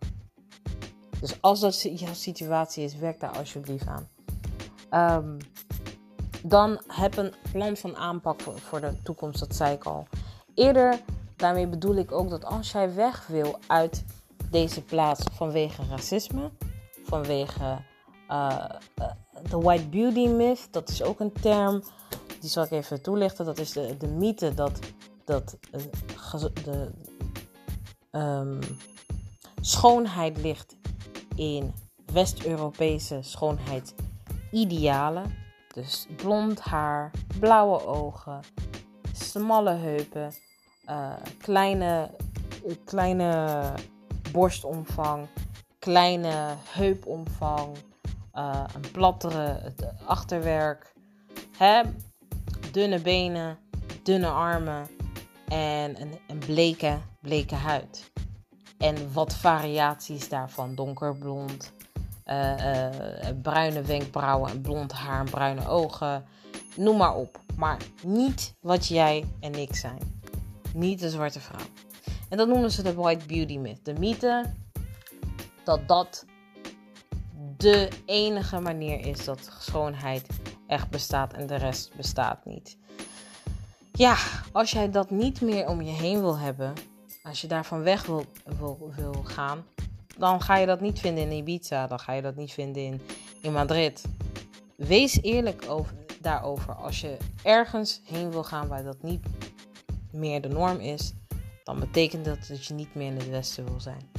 Dus 1.20 1.42
als 1.42 1.60
dat 1.60 1.82
jouw 1.82 2.14
situatie 2.14 2.84
is, 2.84 2.96
werk 2.96 3.20
daar 3.20 3.36
alsjeblieft 3.36 3.86
aan. 3.86 4.08
Um, 4.90 5.36
dan 6.42 6.80
heb 6.86 7.16
een 7.16 7.34
plan 7.52 7.76
van 7.76 7.96
aanpak 7.96 8.40
voor, 8.40 8.80
de 8.80 9.02
toekomst, 9.02 9.40
dat 9.40 9.54
zei 9.54 9.74
ik 9.74 9.84
al. 9.84 10.06
Eerder, 10.54 11.00
daarmee 11.36 11.66
bedoel 11.66 11.96
ik 11.96 12.12
ook 12.12 12.30
dat 12.30 12.44
als 12.44 12.72
jij 12.72 12.94
weg 12.94 13.26
wil 13.26 13.58
uit 13.66 14.04
deze 14.50 14.82
plaats 14.82 15.24
vanwege 15.32 15.82
racisme, 15.90 16.50
vanwege 17.04 17.78
uh, 18.30 18.64
de 19.50 19.58
white 19.58 19.88
beauty 19.88 20.26
myth, 20.26 20.68
dat 20.70 20.88
is 20.88 21.02
ook 21.02 21.20
een 21.20 21.32
term, 21.32 21.82
die 22.40 22.50
zal 22.50 22.64
ik 22.64 22.70
even 22.70 23.02
toelichten. 23.02 23.44
Dat 23.44 23.58
is 23.58 23.72
de, 23.72 23.96
de 23.96 24.06
mythe 24.06 24.54
dat, 24.54 24.78
dat 25.24 25.58
uh, 26.34 26.44
de 26.64 26.90
um, 28.10 28.58
schoonheid 29.60 30.38
ligt 30.38 30.76
in 31.34 31.74
West-Europese 32.12 33.18
schoonheidsidealen. 33.22 35.34
Dus 35.74 36.06
blond 36.16 36.60
haar, 36.60 37.10
blauwe 37.40 37.86
ogen, 37.86 38.40
smalle 39.12 39.74
heupen, 39.74 40.32
uh, 40.86 41.12
kleine, 41.38 42.10
kleine 42.84 43.72
borstomvang, 44.32 45.26
kleine 45.78 46.54
heupomvang, 46.68 47.76
uh, 48.34 48.64
een 48.74 48.90
plattere 48.92 49.72
achterwerk, 50.04 50.94
hè? 51.56 51.82
Dunne 52.70 52.98
benen, 52.98 53.58
dunne 54.02 54.28
armen 54.28 54.88
en 55.48 56.00
een, 56.00 56.18
een 56.26 56.38
bleke, 56.38 56.98
bleke 57.20 57.54
huid. 57.54 58.10
En 58.78 59.12
wat 59.12 59.34
variaties 59.34 60.28
daarvan, 60.28 60.74
donkerblond, 60.74 61.72
uh, 62.26 62.88
bruine 63.42 63.82
wenkbrauwen 63.82 64.50
en 64.50 64.60
blond 64.60 64.92
haar 64.92 65.24
bruine 65.24 65.68
ogen, 65.68 66.24
noem 66.76 66.96
maar 66.96 67.14
op. 67.14 67.40
Maar 67.56 67.78
niet 68.02 68.54
wat 68.60 68.86
jij 68.86 69.24
en 69.40 69.54
ik 69.54 69.74
zijn. 69.74 70.20
Niet 70.74 71.00
de 71.00 71.10
zwarte 71.10 71.40
vrouw. 71.40 71.66
En 72.28 72.36
dat 72.36 72.48
noemen 72.48 72.70
ze 72.70 72.82
de 72.82 72.94
white 72.94 73.26
beauty 73.26 73.58
myth. 73.58 73.84
De 73.84 73.92
mythe 73.92 74.54
dat 75.64 75.88
dat 75.88 76.24
de 77.56 77.88
enige 78.04 78.60
manier 78.60 79.06
is 79.06 79.24
dat 79.24 79.50
schoonheid 79.58 80.26
echt 80.68 80.90
bestaat 80.90 81.32
en 81.32 81.46
de 81.46 81.56
rest 81.56 81.90
bestaat 81.96 82.44
niet. 82.44 82.76
Ja, 83.92 84.16
als 84.52 84.70
jij 84.70 84.90
dat 84.90 85.10
niet 85.10 85.40
meer 85.40 85.68
om 85.68 85.82
je 85.82 85.90
heen 85.90 86.20
wil 86.20 86.38
hebben, 86.38 86.72
als 87.22 87.40
je 87.40 87.46
daarvan 87.46 87.82
weg 87.82 88.06
wil, 88.06 88.24
gaan, 89.22 89.64
dan 90.18 90.40
ga 90.42 90.56
je 90.56 90.66
dat 90.66 90.80
niet 90.80 91.00
vinden 91.00 91.24
in 91.24 91.36
Ibiza, 91.36 91.86
dan 91.86 91.98
ga 91.98 92.12
je 92.12 92.22
dat 92.22 92.36
niet 92.36 92.52
vinden 92.52 92.82
in, 92.82 93.00
in 93.42 93.52
Madrid. 93.52 94.04
Wees 94.76 95.22
eerlijk 95.22 95.64
over, 95.68 95.94
daarover. 96.20 96.74
Als 96.74 97.00
je 97.00 97.16
ergens 97.42 98.00
heen 98.04 98.30
wil 98.30 98.44
gaan 98.44 98.68
waar 98.68 98.82
dat 98.82 99.02
niet 99.02 99.26
meer 100.10 100.40
de 100.40 100.48
norm 100.48 100.80
is, 100.80 101.12
dan 101.64 101.78
betekent 101.78 102.24
dat 102.24 102.46
dat 102.48 102.64
je 102.64 102.74
niet 102.74 102.94
meer 102.94 103.06
in 103.06 103.16
het 103.16 103.28
Westen 103.28 103.64
wil 103.64 103.80
zijn. 103.80 104.10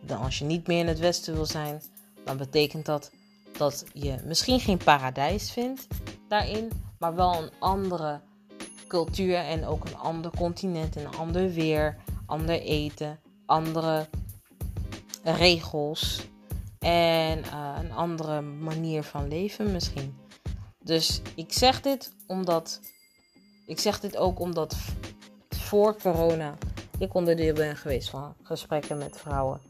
Dan 0.00 0.20
als 0.20 0.38
je 0.38 0.44
niet 0.44 0.66
meer 0.66 0.78
in 0.78 0.88
het 0.88 0.98
Westen 0.98 1.34
wil 1.34 1.46
zijn, 1.46 1.82
dan 2.24 2.36
betekent 2.36 2.86
dat 2.86 3.10
dat 3.58 3.84
je 3.92 4.16
misschien 4.24 4.60
geen 4.60 4.78
paradijs 4.78 5.50
vindt 5.50 5.86
daarin, 6.28 6.70
maar 6.98 7.14
wel 7.14 7.42
een 7.42 7.50
andere 7.58 8.20
cultuur 8.88 9.36
en 9.36 9.66
ook 9.66 9.84
een 9.84 9.96
ander 9.96 10.30
continent, 10.36 10.96
een 10.96 11.16
ander 11.16 11.52
weer, 11.52 11.96
ander 12.26 12.60
eten, 12.60 13.20
andere 13.46 14.08
regels 15.22 16.26
en 16.78 17.38
uh, 17.38 17.76
een 17.78 17.92
andere 17.92 18.40
manier 18.40 19.02
van 19.02 19.28
leven 19.28 19.72
misschien. 19.72 20.16
Dus 20.78 21.20
ik 21.34 21.52
zeg 21.52 21.80
dit 21.80 22.14
omdat 22.26 22.80
ik 23.66 23.78
zeg 23.78 24.00
dit 24.00 24.16
ook 24.16 24.40
omdat 24.40 24.76
voor 25.48 25.96
corona 26.02 26.54
ik 26.98 27.14
onderdeel 27.14 27.54
ben 27.54 27.76
geweest 27.76 28.10
van 28.10 28.34
gesprekken 28.42 28.98
met 28.98 29.16
vrouwen 29.16 29.60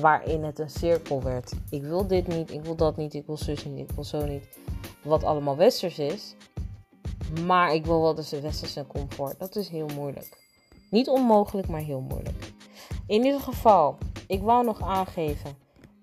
waarin 0.00 0.44
het 0.44 0.58
een 0.58 0.70
cirkel 0.70 1.22
werd. 1.22 1.52
Ik 1.70 1.82
wil 1.82 2.06
dit 2.06 2.26
niet, 2.26 2.50
ik 2.50 2.64
wil 2.64 2.76
dat 2.76 2.96
niet, 2.96 3.14
ik 3.14 3.26
wil 3.26 3.36
zus 3.36 3.64
niet, 3.64 3.90
ik 3.90 3.94
wil 3.94 4.04
zo 4.04 4.26
niet. 4.26 4.48
Wat 5.02 5.24
allemaal 5.24 5.56
westers 5.56 5.98
is. 5.98 6.34
Maar 7.46 7.74
ik 7.74 7.86
wil 7.86 8.00
wel 8.00 8.14
dus 8.14 8.28
de 8.28 8.40
westerse 8.40 8.86
comfort. 8.86 9.38
Dat 9.38 9.56
is 9.56 9.68
heel 9.68 9.88
moeilijk. 9.94 10.44
Niet 10.90 11.08
onmogelijk, 11.08 11.68
maar 11.68 11.80
heel 11.80 12.00
moeilijk. 12.00 12.52
In 13.06 13.24
ieder 13.24 13.40
geval, 13.40 13.98
ik 14.26 14.42
wou 14.42 14.64
nog 14.64 14.80
aangeven 14.80 15.56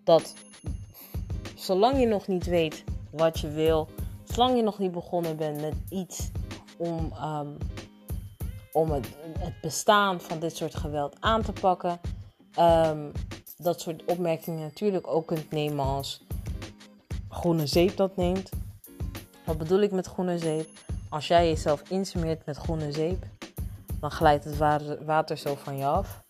dat 0.03 0.33
zolang 1.55 1.99
je 1.99 2.05
nog 2.05 2.27
niet 2.27 2.45
weet 2.45 2.83
wat 3.11 3.39
je 3.39 3.49
wil, 3.49 3.87
zolang 4.23 4.55
je 4.55 4.63
nog 4.63 4.79
niet 4.79 4.91
begonnen 4.91 5.37
bent 5.37 5.61
met 5.61 5.75
iets 5.89 6.31
om, 6.77 7.11
ehm, 7.11 7.47
om 8.71 8.91
het, 8.91 9.07
bestaan 9.61 10.21
van 10.21 10.39
dit 10.39 10.55
soort 10.55 10.75
geweld 10.75 11.15
aan 11.19 11.41
te 11.41 11.51
pakken, 11.51 11.99
um, 12.59 13.11
dat 13.63 13.81
soort 13.81 14.05
opmerkingen 14.05 14.61
natuurlijk 14.61 15.07
ook 15.07 15.27
kunt 15.27 15.51
nemen 15.51 15.85
als 15.85 16.25
groene 17.29 17.67
zeep 17.67 17.97
dat 17.97 18.15
neemt. 18.15 18.49
Wat 19.45 19.57
bedoel 19.57 19.79
ik 19.79 19.91
met 19.91 20.07
groene 20.07 20.37
zeep? 20.37 20.69
Als 21.09 21.27
jij 21.27 21.47
jezelf 21.47 21.89
insmeert 21.89 22.45
met 22.45 22.57
groene 22.57 22.91
zeep, 22.91 23.25
dan 23.99 24.11
glijdt 24.11 24.43
het 24.43 24.57
water 25.05 25.37
zo 25.37 25.55
van 25.55 25.77
je 25.77 25.85
af. 25.85 26.23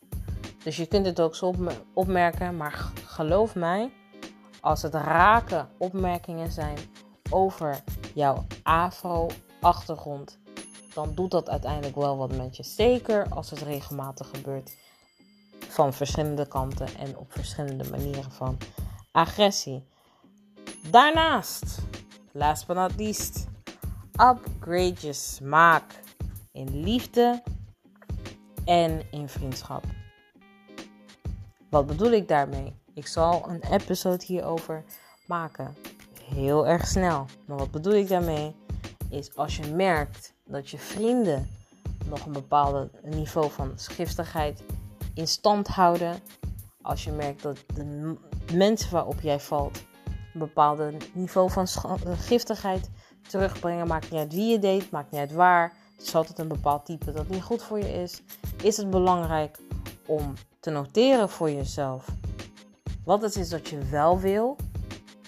Dus 0.63 0.77
je 0.77 0.85
kunt 0.85 1.05
het 1.05 1.19
ook 1.19 1.35
zo 1.35 1.53
opmerken, 1.93 2.57
maar 2.57 2.91
geloof 3.05 3.55
mij, 3.55 3.91
als 4.61 4.81
het 4.81 4.93
raken 4.93 5.69
opmerkingen 5.77 6.51
zijn 6.51 6.77
over 7.29 7.83
jouw 8.13 8.45
afro-achtergrond, 8.63 10.39
dan 10.93 11.11
doet 11.15 11.31
dat 11.31 11.49
uiteindelijk 11.49 11.95
wel 11.95 12.17
wat 12.17 12.35
met 12.35 12.57
je. 12.57 12.63
Zeker 12.63 13.27
als 13.29 13.49
het 13.49 13.61
regelmatig 13.61 14.29
gebeurt 14.33 14.75
van 15.73 15.93
verschillende 15.93 16.47
kanten 16.47 16.95
en 16.95 17.17
op 17.17 17.31
verschillende 17.31 17.89
manieren 17.89 18.31
van 18.31 18.57
agressie. 19.11 19.83
Daarnaast, 20.91 21.77
last 22.31 22.67
but 22.67 22.75
not 22.75 22.95
least, 22.97 23.47
upgrade 24.11 24.95
je 24.99 25.13
smaak 25.13 26.01
in 26.51 26.83
liefde 26.83 27.43
en 28.65 29.01
in 29.11 29.29
vriendschap. 29.29 29.83
Wat 31.69 31.85
bedoel 31.85 32.11
ik 32.11 32.27
daarmee? 32.27 32.75
Ik 32.93 33.07
zal 33.07 33.49
een 33.49 33.63
episode 33.71 34.25
hierover 34.25 34.83
maken. 35.27 35.75
Heel 36.23 36.67
erg 36.67 36.87
snel. 36.87 37.25
Maar 37.45 37.57
wat 37.57 37.71
bedoel 37.71 37.93
ik 37.93 38.07
daarmee? 38.07 38.55
Is 39.09 39.35
als 39.35 39.55
je 39.55 39.67
merkt 39.67 40.33
dat 40.45 40.69
je 40.69 40.77
vrienden 40.77 41.49
nog 42.05 42.25
een 42.25 42.31
bepaald 42.31 42.89
niveau 43.03 43.51
van 43.51 43.71
schiftigheid 43.75 44.63
in 45.13 45.27
stand 45.27 45.67
houden. 45.67 46.19
Als 46.81 47.03
je 47.03 47.11
merkt 47.11 47.41
dat 47.41 47.57
de 47.73 48.15
mensen 48.53 48.91
waarop 48.91 49.21
jij 49.21 49.39
valt 49.39 49.83
een 50.33 50.39
bepaald 50.39 51.15
niveau 51.15 51.51
van 51.51 51.67
giftigheid 52.17 52.89
terugbrengen. 53.27 53.87
Maakt 53.87 54.11
niet 54.11 54.19
uit 54.19 54.33
wie 54.33 54.51
je 54.51 54.59
deed, 54.59 54.91
maakt 54.91 55.11
niet 55.11 55.19
uit 55.19 55.33
waar. 55.33 55.73
Het 55.97 56.07
is 56.07 56.15
altijd 56.15 56.39
een 56.39 56.47
bepaald 56.47 56.85
type 56.85 57.11
dat 57.11 57.29
niet 57.29 57.43
goed 57.43 57.63
voor 57.63 57.79
je 57.79 58.01
is. 58.01 58.21
Is 58.63 58.77
het 58.77 58.89
belangrijk 58.89 59.59
om 60.05 60.33
te 60.59 60.69
noteren 60.69 61.29
voor 61.29 61.51
jezelf 61.51 62.05
wat 63.03 63.21
het 63.21 63.35
is 63.35 63.49
dat 63.49 63.69
je 63.69 63.77
wel 63.77 64.19
wil. 64.19 64.57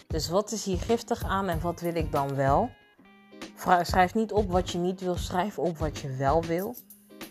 Dus 0.08 0.30
wat 0.30 0.52
is 0.52 0.66
hier 0.66 0.78
giftig 0.78 1.24
aan 1.24 1.48
en 1.48 1.62
wat 1.62 1.80
wil 1.80 1.96
ik 1.96 2.12
dan 2.12 2.36
wel? 2.36 2.70
Schrijf 3.82 4.14
niet 4.14 4.32
op 4.32 4.52
wat 4.52 4.70
je 4.70 4.78
niet 4.78 5.02
wil, 5.02 5.16
schrijf 5.16 5.60
op 5.60 5.78
wat 5.78 5.98
je 5.98 6.16
wel 6.16 6.44
wil. 6.44 6.76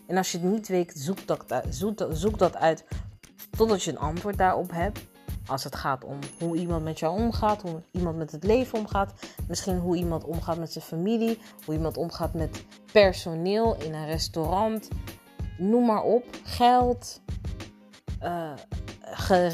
En 0.07 0.17
als 0.17 0.33
je 0.33 0.39
het 0.39 0.51
niet 0.51 0.69
weet, 0.69 0.93
zoek 0.97 1.27
dat, 1.27 1.45
zoek, 1.71 2.07
zoek 2.11 2.39
dat 2.39 2.57
uit 2.57 2.85
totdat 3.51 3.83
je 3.83 3.91
een 3.91 3.99
antwoord 3.99 4.39
daarop 4.39 4.71
hebt. 4.71 5.01
Als 5.47 5.65
het 5.65 5.77
gaat 5.77 6.05
om 6.05 6.19
hoe 6.39 6.57
iemand 6.57 6.85
met 6.85 6.99
jou 6.99 7.21
omgaat, 7.21 7.63
hoe 7.63 7.83
iemand 7.91 8.17
met 8.17 8.33
het 8.33 8.45
leven 8.45 8.79
omgaat. 8.79 9.13
Misschien 9.49 9.79
hoe 9.79 9.97
iemand 9.97 10.25
omgaat 10.25 10.59
met 10.59 10.73
zijn 10.73 10.85
familie, 10.85 11.39
hoe 11.65 11.75
iemand 11.75 11.97
omgaat 11.97 12.35
met 12.35 12.65
personeel 12.93 13.77
in 13.77 13.95
een 13.95 14.07
restaurant. 14.07 14.89
Noem 15.59 15.87
maar 15.87 16.03
op. 16.03 16.25
Geld, 16.45 17.21
uh, 18.23 18.53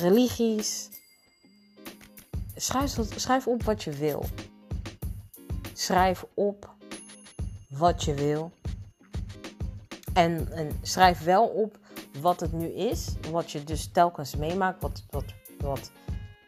religies. 0.01 0.89
Schrijf, 2.55 2.97
schrijf 3.17 3.47
op 3.47 3.63
wat 3.63 3.83
je 3.83 3.91
wil. 3.91 4.25
Schrijf 5.73 6.25
op 6.35 6.75
wat 7.69 8.05
je 8.05 8.15
wil. 8.15 8.53
En, 10.13 10.53
en, 10.53 10.79
schrijf 10.83 11.25
wel 11.25 11.47
op 11.47 11.79
wat 12.21 12.41
het 12.41 12.53
nu 12.53 12.67
is. 12.67 13.15
Wat 13.31 13.51
je 13.51 13.65
dus 13.65 13.91
telkens 13.93 14.37
meemaakt. 14.37 14.83
Wat, 14.83 15.05
wat, 15.11 15.25
wat 15.59 15.91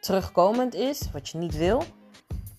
terugkomend 0.00 0.74
is. 0.74 1.10
Wat 1.12 1.28
je 1.28 1.38
niet 1.38 1.56
wil. 1.56 1.82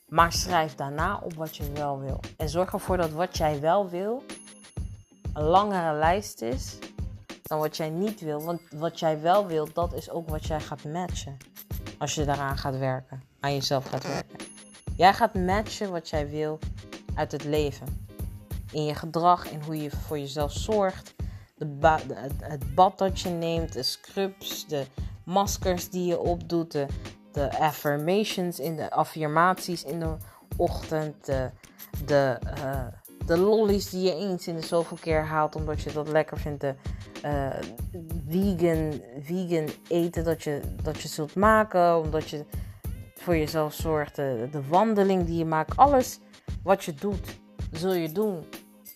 Maar 0.07 0.33
schrijf 0.33 0.75
daarna 0.75 1.19
op 1.23 1.33
wat 1.33 1.55
je 1.55 1.71
wel 1.71 1.99
wil. 1.99 2.19
En 2.37 2.49
zorg 2.49 2.73
ervoor 2.73 2.97
dat 2.97 3.11
wat 3.11 3.37
jij 3.37 3.59
wel 3.59 3.89
wil 3.89 4.23
een 5.33 5.43
langere 5.43 5.97
lijst 5.97 6.41
is 6.41 6.77
dan 7.43 7.59
wat 7.59 7.77
jij 7.77 7.89
niet 7.89 8.19
wil. 8.19 8.43
Want 8.43 8.61
wat 8.69 8.99
jij 8.99 9.21
wel 9.21 9.47
wil, 9.47 9.67
dat 9.73 9.93
is 9.93 10.09
ook 10.09 10.29
wat 10.29 10.45
jij 10.45 10.59
gaat 10.59 10.83
matchen. 10.83 11.37
Als 11.97 12.15
je 12.15 12.25
daaraan 12.25 12.57
gaat 12.57 12.77
werken. 12.77 13.23
Aan 13.39 13.53
jezelf 13.53 13.85
gaat 13.85 14.07
werken. 14.07 14.37
Jij 14.95 15.13
gaat 15.13 15.33
matchen 15.33 15.91
wat 15.91 16.09
jij 16.09 16.29
wil 16.29 16.59
uit 17.15 17.31
het 17.31 17.43
leven. 17.43 18.02
In 18.73 18.85
je 18.85 18.95
gedrag, 18.95 19.51
in 19.51 19.61
hoe 19.61 19.81
je 19.81 19.91
voor 19.91 20.19
jezelf 20.19 20.51
zorgt. 20.51 21.15
De 21.55 21.97
het 22.39 22.75
bad 22.75 22.97
dat 22.97 23.19
je 23.19 23.29
neemt, 23.29 23.73
de 23.73 23.83
scrubs, 23.83 24.67
de 24.67 24.85
maskers 25.23 25.89
die 25.89 26.05
je 26.05 26.19
opdoet, 26.19 26.71
de, 27.31 27.59
affirmations 27.59 28.59
in 28.59 28.75
de 28.75 28.91
affirmaties 28.91 29.83
in 29.83 29.99
de 29.99 30.15
ochtend, 30.57 31.25
de, 31.25 31.49
de, 32.05 32.39
uh, 32.57 32.85
de 33.25 33.37
lollies 33.37 33.89
die 33.89 34.01
je 34.01 34.15
eens 34.15 34.47
in 34.47 34.55
de 34.55 34.65
zoveel 34.65 34.97
keer 35.01 35.25
haalt 35.25 35.55
omdat 35.55 35.81
je 35.81 35.91
dat 35.91 36.07
lekker 36.07 36.37
vindt, 36.37 36.61
de 36.61 36.75
uh, 37.25 37.49
vegan, 38.27 39.01
vegan 39.21 39.67
eten 39.87 40.23
dat 40.23 40.43
je, 40.43 40.61
dat 40.83 41.01
je 41.01 41.07
zult 41.07 41.35
maken, 41.35 41.99
omdat 41.99 42.29
je 42.29 42.45
voor 43.15 43.37
jezelf 43.37 43.73
zorgt, 43.73 44.15
de 44.15 44.67
wandeling 44.67 45.25
die 45.25 45.37
je 45.37 45.45
maakt, 45.45 45.77
alles 45.77 46.19
wat 46.63 46.83
je 46.83 46.93
doet, 46.93 47.39
zul 47.71 47.93
je 47.93 48.11
doen 48.11 48.45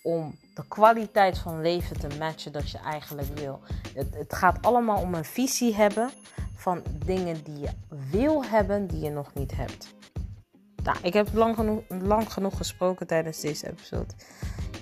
om 0.08 0.34
de 0.54 0.64
kwaliteit 0.68 1.38
van 1.38 1.60
leven 1.60 1.98
te 1.98 2.08
matchen 2.18 2.52
dat 2.52 2.70
je 2.70 2.78
eigenlijk 2.78 3.38
wil. 3.38 3.60
Het, 3.94 4.14
het, 4.14 4.34
gaat 4.34 4.58
allemaal 4.62 5.00
om 5.00 5.14
een 5.14 5.24
visie 5.24 5.74
hebben 5.74 6.10
van 6.54 6.82
dingen 7.04 7.44
die 7.44 7.58
je 7.58 7.70
wil 8.10 8.44
hebben, 8.44 8.86
die 8.86 9.00
je 9.00 9.10
nog 9.10 9.34
niet 9.34 9.56
hebt. 9.56 9.94
Nou, 10.82 10.96
ik 11.02 11.12
heb 11.12 11.28
lang 11.32 11.54
genoeg, 11.54 11.82
lang 11.88 12.32
genoeg 12.32 12.56
gesproken 12.56 13.06
tijdens 13.06 13.40
deze 13.40 13.68
episode. 13.68 14.14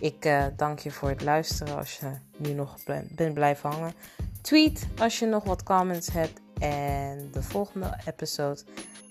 Ik 0.00 0.24
uh, 0.24 0.44
dank 0.56 0.78
je 0.78 0.90
voor 0.90 1.08
het 1.08 1.22
luisteren 1.22 1.76
als 1.76 1.98
je 1.98 2.10
nu 2.36 2.52
nog 2.52 2.76
bent 3.14 3.34
blijven 3.34 3.70
hangen. 3.70 3.92
Tweet 4.40 4.86
als 4.98 5.18
je 5.18 5.26
nog 5.26 5.44
wat 5.44 5.62
comments 5.62 6.12
hebt. 6.12 6.40
En 6.58 7.28
de 7.32 7.42
volgende 7.42 7.98
episode 8.06 8.60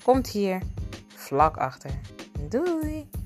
komt 0.03 0.27
hier 0.27 0.61
vlak 1.07 1.57
achter. 1.57 1.91
Doei! 2.49 3.24